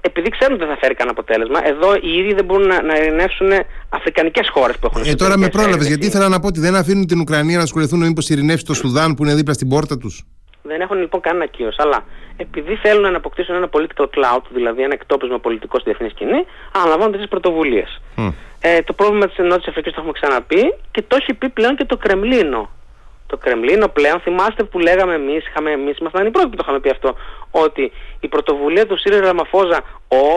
επειδή 0.00 0.28
ξέρουν 0.28 0.54
ότι 0.54 0.64
δεν 0.64 0.74
θα 0.74 0.80
φέρει 0.80 0.94
κανένα 0.94 1.16
αποτέλεσμα, 1.18 1.66
εδώ 1.66 1.94
οι 1.94 2.18
ίδιοι 2.18 2.34
δεν 2.34 2.44
μπορούν 2.44 2.66
να, 2.66 2.82
να 2.82 2.96
ειρηνεύσουν 2.96 3.50
αφρικανικές 3.88 4.48
χώρες 4.48 4.78
που 4.78 4.86
έχουν 4.86 5.02
Ε, 5.10 5.14
τώρα 5.14 5.38
με 5.38 5.48
πρόλαβες, 5.48 5.86
γιατί 5.86 6.06
ήθελα 6.06 6.28
να 6.28 6.40
πω 6.40 6.46
ότι 6.46 6.60
δεν 6.60 6.74
αφήνουν 6.76 7.06
την 7.06 7.20
Ουκρανία 7.20 7.56
να 7.56 7.62
ασχοληθούν 7.62 8.06
μήπως 8.06 8.28
ειρηνεύσεις 8.28 8.64
το 8.64 8.74
Σουδάν 8.74 9.14
που 9.14 9.24
είναι 9.24 9.34
δίπλα 9.34 9.52
στην 9.52 9.68
πόρτα 9.68 9.98
τους. 9.98 10.24
Δεν 10.62 10.80
έχουν 10.80 10.98
λοιπόν 10.98 11.20
κανένα 11.20 11.46
κύριο. 11.46 11.72
Αλλά 11.76 12.04
επειδή 12.36 12.74
θέλουν 12.74 13.10
να 13.10 13.16
αποκτήσουν 13.16 13.54
ένα 13.54 13.68
political 13.72 14.04
cloud, 14.04 14.42
δηλαδή 14.52 14.82
ένα 14.82 14.92
εκτόπισμα 14.92 15.38
πολιτικό 15.38 15.78
στη 15.78 15.90
διεθνή 15.90 16.08
σκηνή, 16.08 16.44
αναλαμβάνουν 16.72 17.10
τέτοιες 17.10 17.28
πρωτοβουλίες. 17.28 18.00
Ε, 18.66 18.82
το 18.82 18.92
πρόβλημα 18.92 19.26
της 19.26 19.38
Νότια 19.38 19.68
Αφρικής 19.68 19.92
το 19.92 19.98
έχουμε 20.00 20.12
ξαναπεί 20.12 20.74
και 20.90 21.02
το 21.02 21.16
έχει 21.20 21.34
πει 21.34 21.48
πλέον 21.48 21.76
και 21.76 21.84
το 21.84 21.96
Κρεμλίνο. 21.96 22.70
Το 23.26 23.36
Κρεμλίνο 23.36 23.88
πλέον, 23.88 24.20
θυμάστε 24.20 24.64
που 24.64 24.78
λέγαμε 24.78 25.14
εμείς, 25.14 25.44
εμείς 25.72 25.98
ήμασταν 25.98 26.26
οι 26.26 26.30
πρώτοι 26.30 26.48
που 26.48 26.56
το 26.56 26.62
είχαμε 26.64 26.80
πει 26.80 26.90
αυτό, 26.90 27.14
ότι 27.50 27.92
η 28.20 28.28
πρωτοβουλία 28.28 28.86
του 28.86 28.96
Σύρι 28.98 29.18
Ραμαφόζα 29.18 29.80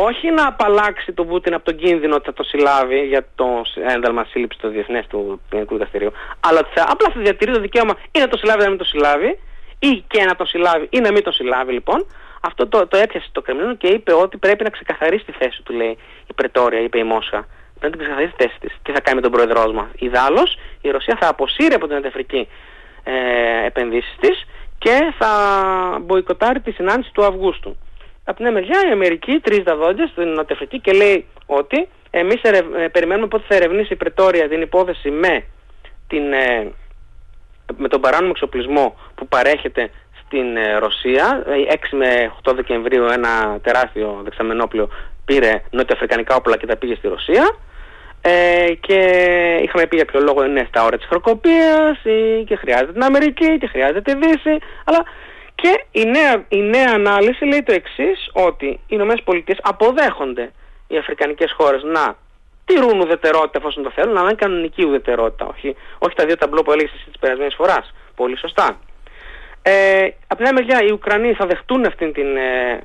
όχι 0.06 0.32
να 0.32 0.48
απαλλάξει 0.48 1.12
τον 1.14 1.28
Πούτιν 1.28 1.54
από 1.54 1.66
τον 1.66 1.76
κίνδυνο 1.76 2.16
ότι 2.16 2.26
θα 2.26 2.34
το 2.34 2.44
συλλάβει 2.44 3.00
για 3.00 3.28
το 3.36 3.48
ένταλμα 3.96 4.26
σύλληψης 4.30 4.62
του 4.62 4.70
διεθνές 4.70 5.08
του 5.08 5.42
ποινικού 5.50 5.74
δικαστηρίου, 5.74 6.12
αλλά 6.40 6.60
ότι 6.60 6.70
θα, 6.74 6.86
απλά 6.90 7.10
θα 7.14 7.20
διατηρεί 7.20 7.52
το 7.54 7.60
δικαίωμα 7.60 7.94
ή 8.12 8.20
να 8.20 8.28
το 8.28 8.38
συλλάβει 8.38 8.62
ή 8.62 8.64
να 8.64 8.70
μην 8.70 8.78
το 8.78 8.86
συλλάβει, 8.86 9.40
ή 9.80 10.04
και 10.08 10.24
να 10.24 10.36
το 10.36 10.46
συλλάβει 10.46 10.88
ή 10.90 11.00
να 11.00 11.12
μην 11.12 11.24
το 11.24 11.32
συλλάβει 11.32 11.72
λοιπόν, 11.72 12.06
αυτό 12.42 12.68
το, 12.68 12.88
το 12.88 12.98
έπιασε 12.98 13.28
το 13.32 13.42
Κρεμλίνο 13.42 13.76
και 13.76 13.88
είπε 13.88 14.14
ότι 14.14 14.38
πρέπει 14.38 14.64
να 14.64 14.70
ξεκαθαρίσει 14.70 15.26
τη 15.26 15.32
θέση 15.32 15.62
του, 15.64 15.74
λέει 15.74 15.98
η 16.28 16.34
Πρετόρια, 16.34 16.80
είπε 16.80 16.98
η 16.98 17.04
Μόσχα. 17.04 17.48
Πρέπει 17.80 17.98
να 17.98 18.04
ξεκαθαρίσει 18.04 18.34
τη 18.38 18.44
θέση 18.44 18.60
της. 18.60 18.74
Τι 18.84 18.92
θα 18.92 19.02
κάνει 19.02 19.16
με 19.16 19.22
τον 19.22 19.32
πρόεδρός 19.32 19.72
μας. 19.74 19.88
Ιδάλω 20.00 20.48
η 20.82 20.90
Ρωσία 20.90 21.18
θα 21.20 21.28
αποσύρει 21.28 21.74
από 21.74 21.88
την 21.88 21.96
Αντεφρική 21.96 22.48
ε, 23.04 23.66
επενδύσεις 23.66 24.16
της 24.20 24.46
και 24.78 25.14
θα 25.20 25.32
μποϊκοτάρει 26.02 26.60
τη 26.60 26.72
συνάντηση 26.72 27.12
του 27.14 27.26
Αυγούστου. 27.26 27.78
Από 28.24 28.38
την 28.38 28.46
άλλη 28.46 28.54
μεριά 28.54 28.80
η 28.90 28.92
Αμερική 28.92 29.40
τρει 29.40 29.64
τα 29.64 29.76
δόντια 29.76 30.08
στην 30.08 30.28
Νοτιοαφρική 30.28 30.80
και 30.80 30.92
λέει 30.92 31.26
ότι 31.46 31.88
εμείς 32.10 32.42
ε, 32.42 32.88
περιμένουμε 32.88 33.28
πότε 33.28 33.44
θα 33.48 33.56
ερευνήσει 33.56 33.94
η 33.94 33.96
Πρετόρια 33.96 34.48
την 34.48 34.62
υπόθεση 34.62 35.10
με 35.10 35.44
την, 36.08 36.34
ε, 36.34 36.72
με 37.78 37.88
τον 37.88 38.02
παράνομο 38.02 38.32
εξοπλισμό 38.36 38.98
που 39.16 39.28
παρέχεται 39.28 39.90
στην 40.26 40.58
ε, 40.58 40.78
Ρωσία. 40.78 41.44
6 41.46 41.48
ε, 41.92 41.96
με 41.96 42.32
8 42.44 42.56
Δεκεμβρίου 42.56 43.04
ένα 43.04 43.60
τεράστιο 43.62 44.22
δεξαμενόπλιο 44.24 44.90
πήρε 45.28 45.62
νοτιοαφρικανικά 45.72 46.36
όπλα 46.36 46.58
και 46.58 46.66
τα 46.66 46.76
πήγε 46.78 46.96
στη 46.96 47.08
Ρωσία. 47.08 47.46
Ε, 48.22 48.74
και 48.80 49.00
είχαμε 49.64 49.86
πει 49.88 49.96
για 49.96 50.06
ποιο 50.06 50.20
λόγο 50.20 50.44
είναι 50.46 50.66
στα 50.70 50.84
ώρα 50.84 50.98
της 50.98 51.06
χροκοπίας 51.06 51.98
και 52.46 52.56
χρειάζεται 52.56 52.92
την 52.92 53.04
Αμερική 53.04 53.58
και 53.58 53.68
χρειάζεται 53.68 54.02
τη 54.02 54.14
Δύση. 54.16 54.58
Αλλά 54.86 55.04
και 55.56 55.84
η 55.92 56.04
νέα, 56.06 56.46
η 56.48 56.62
νέα 56.62 56.92
ανάλυση 56.94 57.46
λέει 57.46 57.64
το 57.64 57.74
εξής 57.74 58.30
ότι 58.34 58.66
οι 58.66 58.80
Ηνωμένες 58.88 59.24
Πολιτείες 59.24 59.58
αποδέχονται 59.62 60.52
οι 60.88 60.98
αφρικανικές 60.98 61.52
χώρες 61.58 61.84
να 61.84 62.16
τηρούν 62.66 63.00
ουδετερότητα 63.00 63.58
εφόσον 63.60 63.84
το 63.84 63.92
θέλουν, 63.96 64.18
αλλά 64.18 64.30
είναι 64.30 64.44
κανονική 64.46 64.86
ουδετερότητα. 64.86 65.46
Όχι, 65.46 65.76
όχι 65.98 66.16
τα 66.16 66.26
δύο 66.26 66.38
ταμπλό 66.38 66.62
που 66.64 66.72
έλεγες 66.72 66.94
εσύ 66.94 67.06
της 67.10 67.20
περασμένης 67.20 67.56
φοράς. 67.56 67.94
Πολύ 68.16 68.38
σωστά. 68.38 68.80
Ε, 69.62 70.08
από 70.28 70.36
την 70.36 70.46
άλλη 70.46 70.54
μεριά, 70.54 70.86
οι 70.86 70.92
Ουκρανοί 70.92 71.34
θα 71.34 71.46
δεχτούν 71.46 71.86
αυτή 71.86 72.12
την 72.12 72.38
ε, 72.38 72.84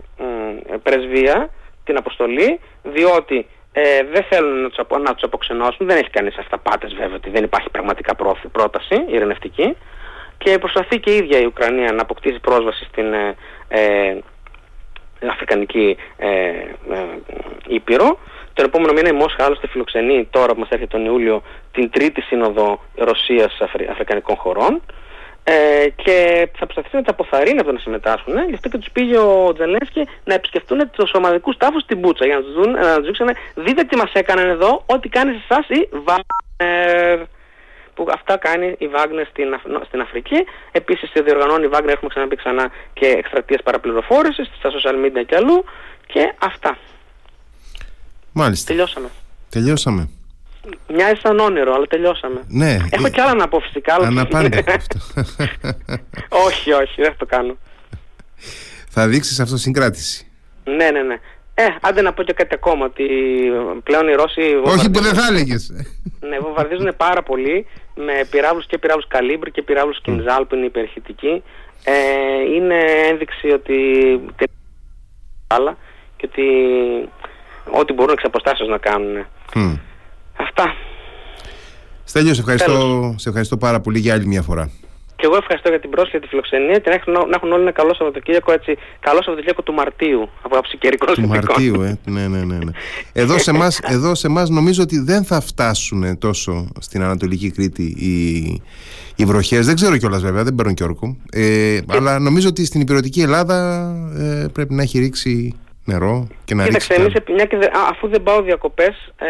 πρεσβεία, 0.82 1.50
την 1.84 1.96
αποστολή, 1.96 2.60
διότι 2.82 3.46
ε, 3.72 4.02
δεν 4.12 4.24
θέλουν 4.30 4.62
να 4.62 4.68
τους 4.68 4.78
να 5.02 5.14
τους 5.14 5.22
αποξενώσουν. 5.22 5.86
Δεν 5.86 5.96
έχει 5.96 6.10
κανείς 6.10 6.38
αυταπάτες 6.38 6.94
βέβαια 6.94 7.16
ότι 7.16 7.30
δεν 7.30 7.44
υπάρχει 7.44 7.70
πραγματικά 7.70 8.14
πρόταση 8.52 9.04
ειρηνευτική. 9.08 9.76
Και 10.38 10.58
προσπαθεί 10.58 10.98
και 11.00 11.10
η 11.10 11.16
ίδια 11.16 11.38
η 11.38 11.44
Ουκρανία 11.44 11.92
να 11.92 12.02
αποκτήσει 12.02 12.40
πρόσβαση 12.40 12.84
στην 12.84 13.12
ε, 13.12 13.36
ε 13.68 14.18
Αφρικανική 15.30 15.96
ε, 16.16 16.28
ε, 16.28 16.66
Ήπειρο. 17.66 18.18
Τον 18.52 18.64
επόμενο 18.64 18.92
μήνα 18.92 19.08
η 19.08 19.12
Μόσχα 19.12 19.44
άλλωστε 19.44 19.66
φιλοξενεί 19.66 20.28
τώρα 20.30 20.52
που 20.52 20.60
μας 20.60 20.68
έρχεται 20.68 20.96
τον 20.96 21.06
Ιούλιο 21.06 21.42
την 21.72 21.90
τρίτη 21.90 22.20
σύνοδο 22.20 22.80
Ρωσίας 22.96 23.60
Αφρικανικών 23.90 24.36
χωρών 24.36 24.82
ε, 25.44 25.88
και 25.96 26.48
θα 26.58 26.64
προσπαθήσει 26.64 26.96
να 26.96 27.02
τα 27.02 27.10
αποθαρρύνει 27.10 27.58
από 27.58 27.66
το 27.66 27.72
να 27.72 27.78
συμμετάσχουν. 27.78 28.34
Γι' 28.48 28.54
αυτό 28.54 28.68
και 28.68 28.78
τους 28.78 28.90
πήγε 28.90 29.18
ο 29.18 29.52
Τζελένσκι 29.54 30.08
να 30.24 30.34
επισκεφτούν 30.34 30.90
τους 30.90 31.12
ομαδικούς 31.12 31.56
τάφους 31.56 31.82
στην 31.82 31.98
Μπούτσα 31.98 32.26
για 32.26 32.36
να 32.36 32.42
τους 32.42 32.52
δουν, 32.52 32.70
να 32.70 32.96
τους 32.96 33.06
δείξουν, 33.06 33.28
δείτε 33.54 33.84
τι 33.84 33.96
μας 33.96 34.12
έκαναν 34.12 34.48
εδώ, 34.48 34.82
ό,τι 34.86 35.08
κάνει 35.08 35.32
σε 35.32 35.42
εσάς 35.48 35.68
η 35.68 35.88
Βάγνερ. 35.92 37.26
Που 37.94 38.06
αυτά 38.12 38.36
κάνει 38.36 38.74
η 38.78 38.88
Βάγνερ 38.88 39.26
στην, 39.26 39.60
στην 39.86 40.00
Αφρική. 40.00 40.44
Επίσης, 40.72 41.10
διοργανώνει 41.14 41.64
η 41.64 41.68
Βάγνερ, 41.68 41.92
έχουμε 41.94 42.10
ξαναπεί 42.10 42.36
ξανά 42.36 42.70
και 42.92 43.06
εκστρατείες 43.06 43.60
παραπληροφόρησης 43.62 44.50
στα 44.58 44.70
social 44.70 45.06
media 45.06 45.24
και 45.26 45.36
αλλού. 45.36 45.64
Και 46.06 46.32
αυτά. 46.38 46.78
Μάλιστα. 48.32 48.66
Τελειώσαμε. 48.66 49.08
Τελειώσαμε. 49.48 50.08
Μοιάζει 50.88 51.20
σαν 51.22 51.38
όνειρο, 51.38 51.72
αλλά 51.74 51.86
τελειώσαμε. 51.86 52.40
Ναι. 52.48 52.76
Έχω 52.90 53.06
ε... 53.06 53.10
κι 53.10 53.20
άλλα 53.20 53.34
να 53.34 53.48
πω 53.48 53.60
φυσικά. 53.60 53.94
Αλλά... 53.94 54.06
Αναπάντητα 54.06 54.74
αυτό. 54.80 54.98
όχι, 56.28 56.72
όχι, 56.72 57.02
δεν 57.02 57.10
θα 57.10 57.16
το 57.16 57.26
κάνω. 57.26 57.56
Θα 58.88 59.08
δείξεις 59.08 59.40
αυτό 59.40 59.56
συγκράτηση. 59.56 60.26
Ναι, 60.64 60.90
ναι, 60.90 61.02
ναι. 61.02 61.18
Ε, 61.54 61.66
άντε 61.80 62.02
να 62.02 62.12
πω 62.12 62.22
και 62.22 62.32
κάτι 62.32 62.54
ακόμα, 62.54 62.84
ότι 62.84 63.04
πλέον 63.82 64.08
οι 64.08 64.12
Ρώσοι... 64.12 64.40
Όχι 64.64 64.90
που 64.90 65.00
δεν 65.00 65.14
θα 65.14 65.26
έλεγες. 65.26 65.70
ναι, 66.20 66.38
βομβαρδίζουν 66.38 66.94
πάρα 66.96 67.22
πολύ 67.22 67.66
με 67.94 68.12
πυράβλους 68.30 68.66
και 68.66 68.78
πυράβλους 68.78 69.06
καλύμπρ 69.08 69.48
και 69.48 69.62
πυράβλους 69.62 70.00
κινζάλ 70.00 70.46
που 70.46 70.54
είναι 70.54 70.66
υπερχητικοί. 70.66 71.42
Ε, 71.84 72.54
είναι 72.54 72.84
ένδειξη 73.10 73.48
ότι 73.50 73.74
άλλα 75.46 75.76
και 76.16 76.28
ότι 76.30 76.42
ό,τι 77.70 77.92
μπορούν 77.92 78.12
εξ 78.12 78.24
αποστάσεως 78.24 78.68
να 78.68 78.78
κάνουν. 78.78 79.26
Mm. 79.54 79.78
Αυτά. 80.36 80.74
Στέλιος, 82.04 82.36
σε 82.36 82.40
ευχαριστώ, 82.40 83.14
σε 83.18 83.28
ευχαριστώ 83.28 83.56
πάρα 83.56 83.80
πολύ 83.80 83.98
για 83.98 84.14
άλλη 84.14 84.26
μια 84.26 84.42
φορά. 84.42 84.70
Και 85.22 85.28
εγώ 85.28 85.36
ευχαριστώ 85.36 85.68
για 85.68 85.80
την 85.80 85.90
πρόσκληση, 85.90 86.20
τη 86.20 86.28
φιλοξενία 86.28 86.78
και 86.78 86.88
να 86.88 86.94
έχουν, 86.94 87.12
να 87.12 87.34
έχουν 87.34 87.52
όλοι 87.52 87.62
ένα 87.62 87.72
καλό 87.72 87.94
Σαββατοκύριακο, 87.94 88.52
έτσι, 88.52 88.76
καλό 89.00 89.16
Σαββατοκύριακο 89.22 89.62
του 89.62 89.72
Μαρτίου, 89.72 90.28
από 90.42 90.58
άψη 90.58 90.76
καιρικών 90.78 91.14
Του 91.14 91.28
Μαρτίου, 91.28 91.82
ε. 91.82 91.98
ναι, 92.04 92.26
ναι, 92.28 92.38
ναι, 92.38 92.56
ναι. 92.64 92.72
Εδώ 93.12 93.38
σε 93.38 93.50
εμάς, 93.50 93.78
εδώ 93.96 94.14
σε 94.14 94.26
εμάς 94.26 94.48
νομίζω 94.48 94.82
ότι 94.82 94.98
δεν 94.98 95.24
θα 95.24 95.40
φτάσουν 95.40 96.18
τόσο 96.18 96.68
στην 96.80 97.02
Ανατολική 97.02 97.50
Κρήτη 97.50 97.82
οι, 97.82 98.16
οι 99.16 99.24
βροχές. 99.24 99.66
Δεν 99.66 99.74
ξέρω 99.74 99.96
κιόλας 99.96 100.22
βέβαια, 100.22 100.42
δεν 100.42 100.54
παίρνω 100.54 100.72
κι 100.72 100.82
όρκο. 100.82 101.16
Ε, 101.32 101.78
αλλά 101.86 102.18
νομίζω 102.18 102.48
ότι 102.48 102.64
στην 102.64 102.80
υπηρετική 102.80 103.20
Ελλάδα 103.20 103.90
ε, 104.18 104.46
πρέπει 104.52 104.74
να 104.74 104.82
έχει 104.82 104.98
ρίξει 104.98 105.54
νερό 105.84 106.28
και 106.44 106.54
να 106.54 106.64
Κοίταξε, 106.64 106.94
ρίξει. 106.94 107.22
Εμείς, 107.28 107.46
και 107.48 107.70
αφού 107.90 108.08
δεν 108.08 108.22
πάω 108.22 108.42
διακοπές, 108.42 109.12
ε, 109.18 109.28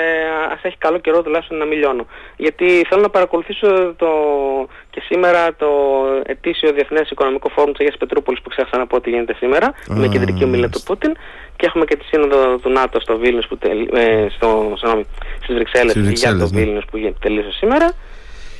ας 0.53 0.61
έχει 0.63 0.77
καλό 0.79 0.99
καιρό 0.99 1.23
τουλάχιστον 1.23 1.59
να 1.59 1.65
μιλιώνω. 1.65 2.07
Γιατί 2.37 2.85
θέλω 2.89 3.03
να 3.03 3.11
παρακολουθήσω 3.11 3.95
το, 3.97 4.09
και 4.91 5.01
σήμερα 5.05 5.55
το 5.57 5.69
ετήσιο 6.27 6.73
Διεθνές 6.73 7.11
Οικονομικό 7.11 7.49
Φόρουμ 7.49 7.73
της 7.73 7.81
Αγίας 7.81 7.97
Πετρούπολης 7.97 8.41
που 8.43 8.49
ξέχασα 8.49 8.79
να 8.79 8.87
πω 8.87 8.97
ότι 8.97 9.11
γίνεται 9.11 9.35
σήμερα, 9.35 9.73
με 9.89 10.09
κεντρική 10.09 10.45
ομιλία 10.45 10.69
του 10.69 10.83
Πούτιν 10.83 11.13
και 11.57 11.67
έχουμε 11.67 11.85
και 11.85 11.97
τη 11.97 12.05
σύνοδο 12.05 12.59
του 12.59 12.71
ΝΑΤΟ 12.71 13.01
στο 13.01 13.19
Βίλνιους 13.19 13.47
που 13.47 13.59
τελ, 13.59 13.89
ε, 13.95 14.27
στο, 14.37 14.73
συγνώμη, 14.77 15.05
στις 15.43 15.55
Βρυξέλλες 15.55 15.95
για 16.21 16.31
το 16.31 16.37
ναι. 16.37 16.61
Βίλνιους 16.61 16.85
που 16.85 17.15
τελείωσε 17.21 17.53
σήμερα. 17.53 17.93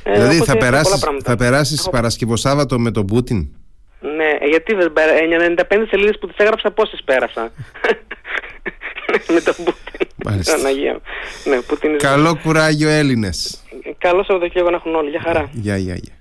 Ε, 0.03 0.13
δηλαδή 0.13 0.37
θα 0.37 0.57
περάσεις, 0.57 1.05
θα 1.23 1.35
περάσεις 1.35 1.89
Παρασκευοσάββατο 1.91 2.79
με 2.79 2.91
τον 2.91 3.05
Πούτιν; 3.05 3.49
Ναι, 4.15 4.47
γιατί 4.49 4.73
δεν 4.73 4.93
πέρα, 4.93 5.11
95 5.71 5.87
σελίδες 5.89 6.17
που 6.19 6.27
τις 6.27 6.37
έγραψα 6.37 6.71
πόσες 6.71 7.01
πέρασα; 7.05 7.51
με 9.33 9.41
τον 9.41 9.55
Πούτιν. 9.55 10.07
Μάλιστα. 10.25 10.57
Ναι, 10.57 11.97
Καλό 11.97 12.39
κουράγιο 12.43 12.89
Έλληνες. 12.89 13.63
Καλό 13.97 14.23
Σαββατοκύριακο 14.23 14.69
να 14.69 14.75
έχουν 14.75 14.95
όλοι. 14.95 15.09
Για 15.09 15.21
χαρά. 15.21 15.49
Γεια, 15.51 15.77
γεια, 15.77 15.95
γεια. 15.95 16.13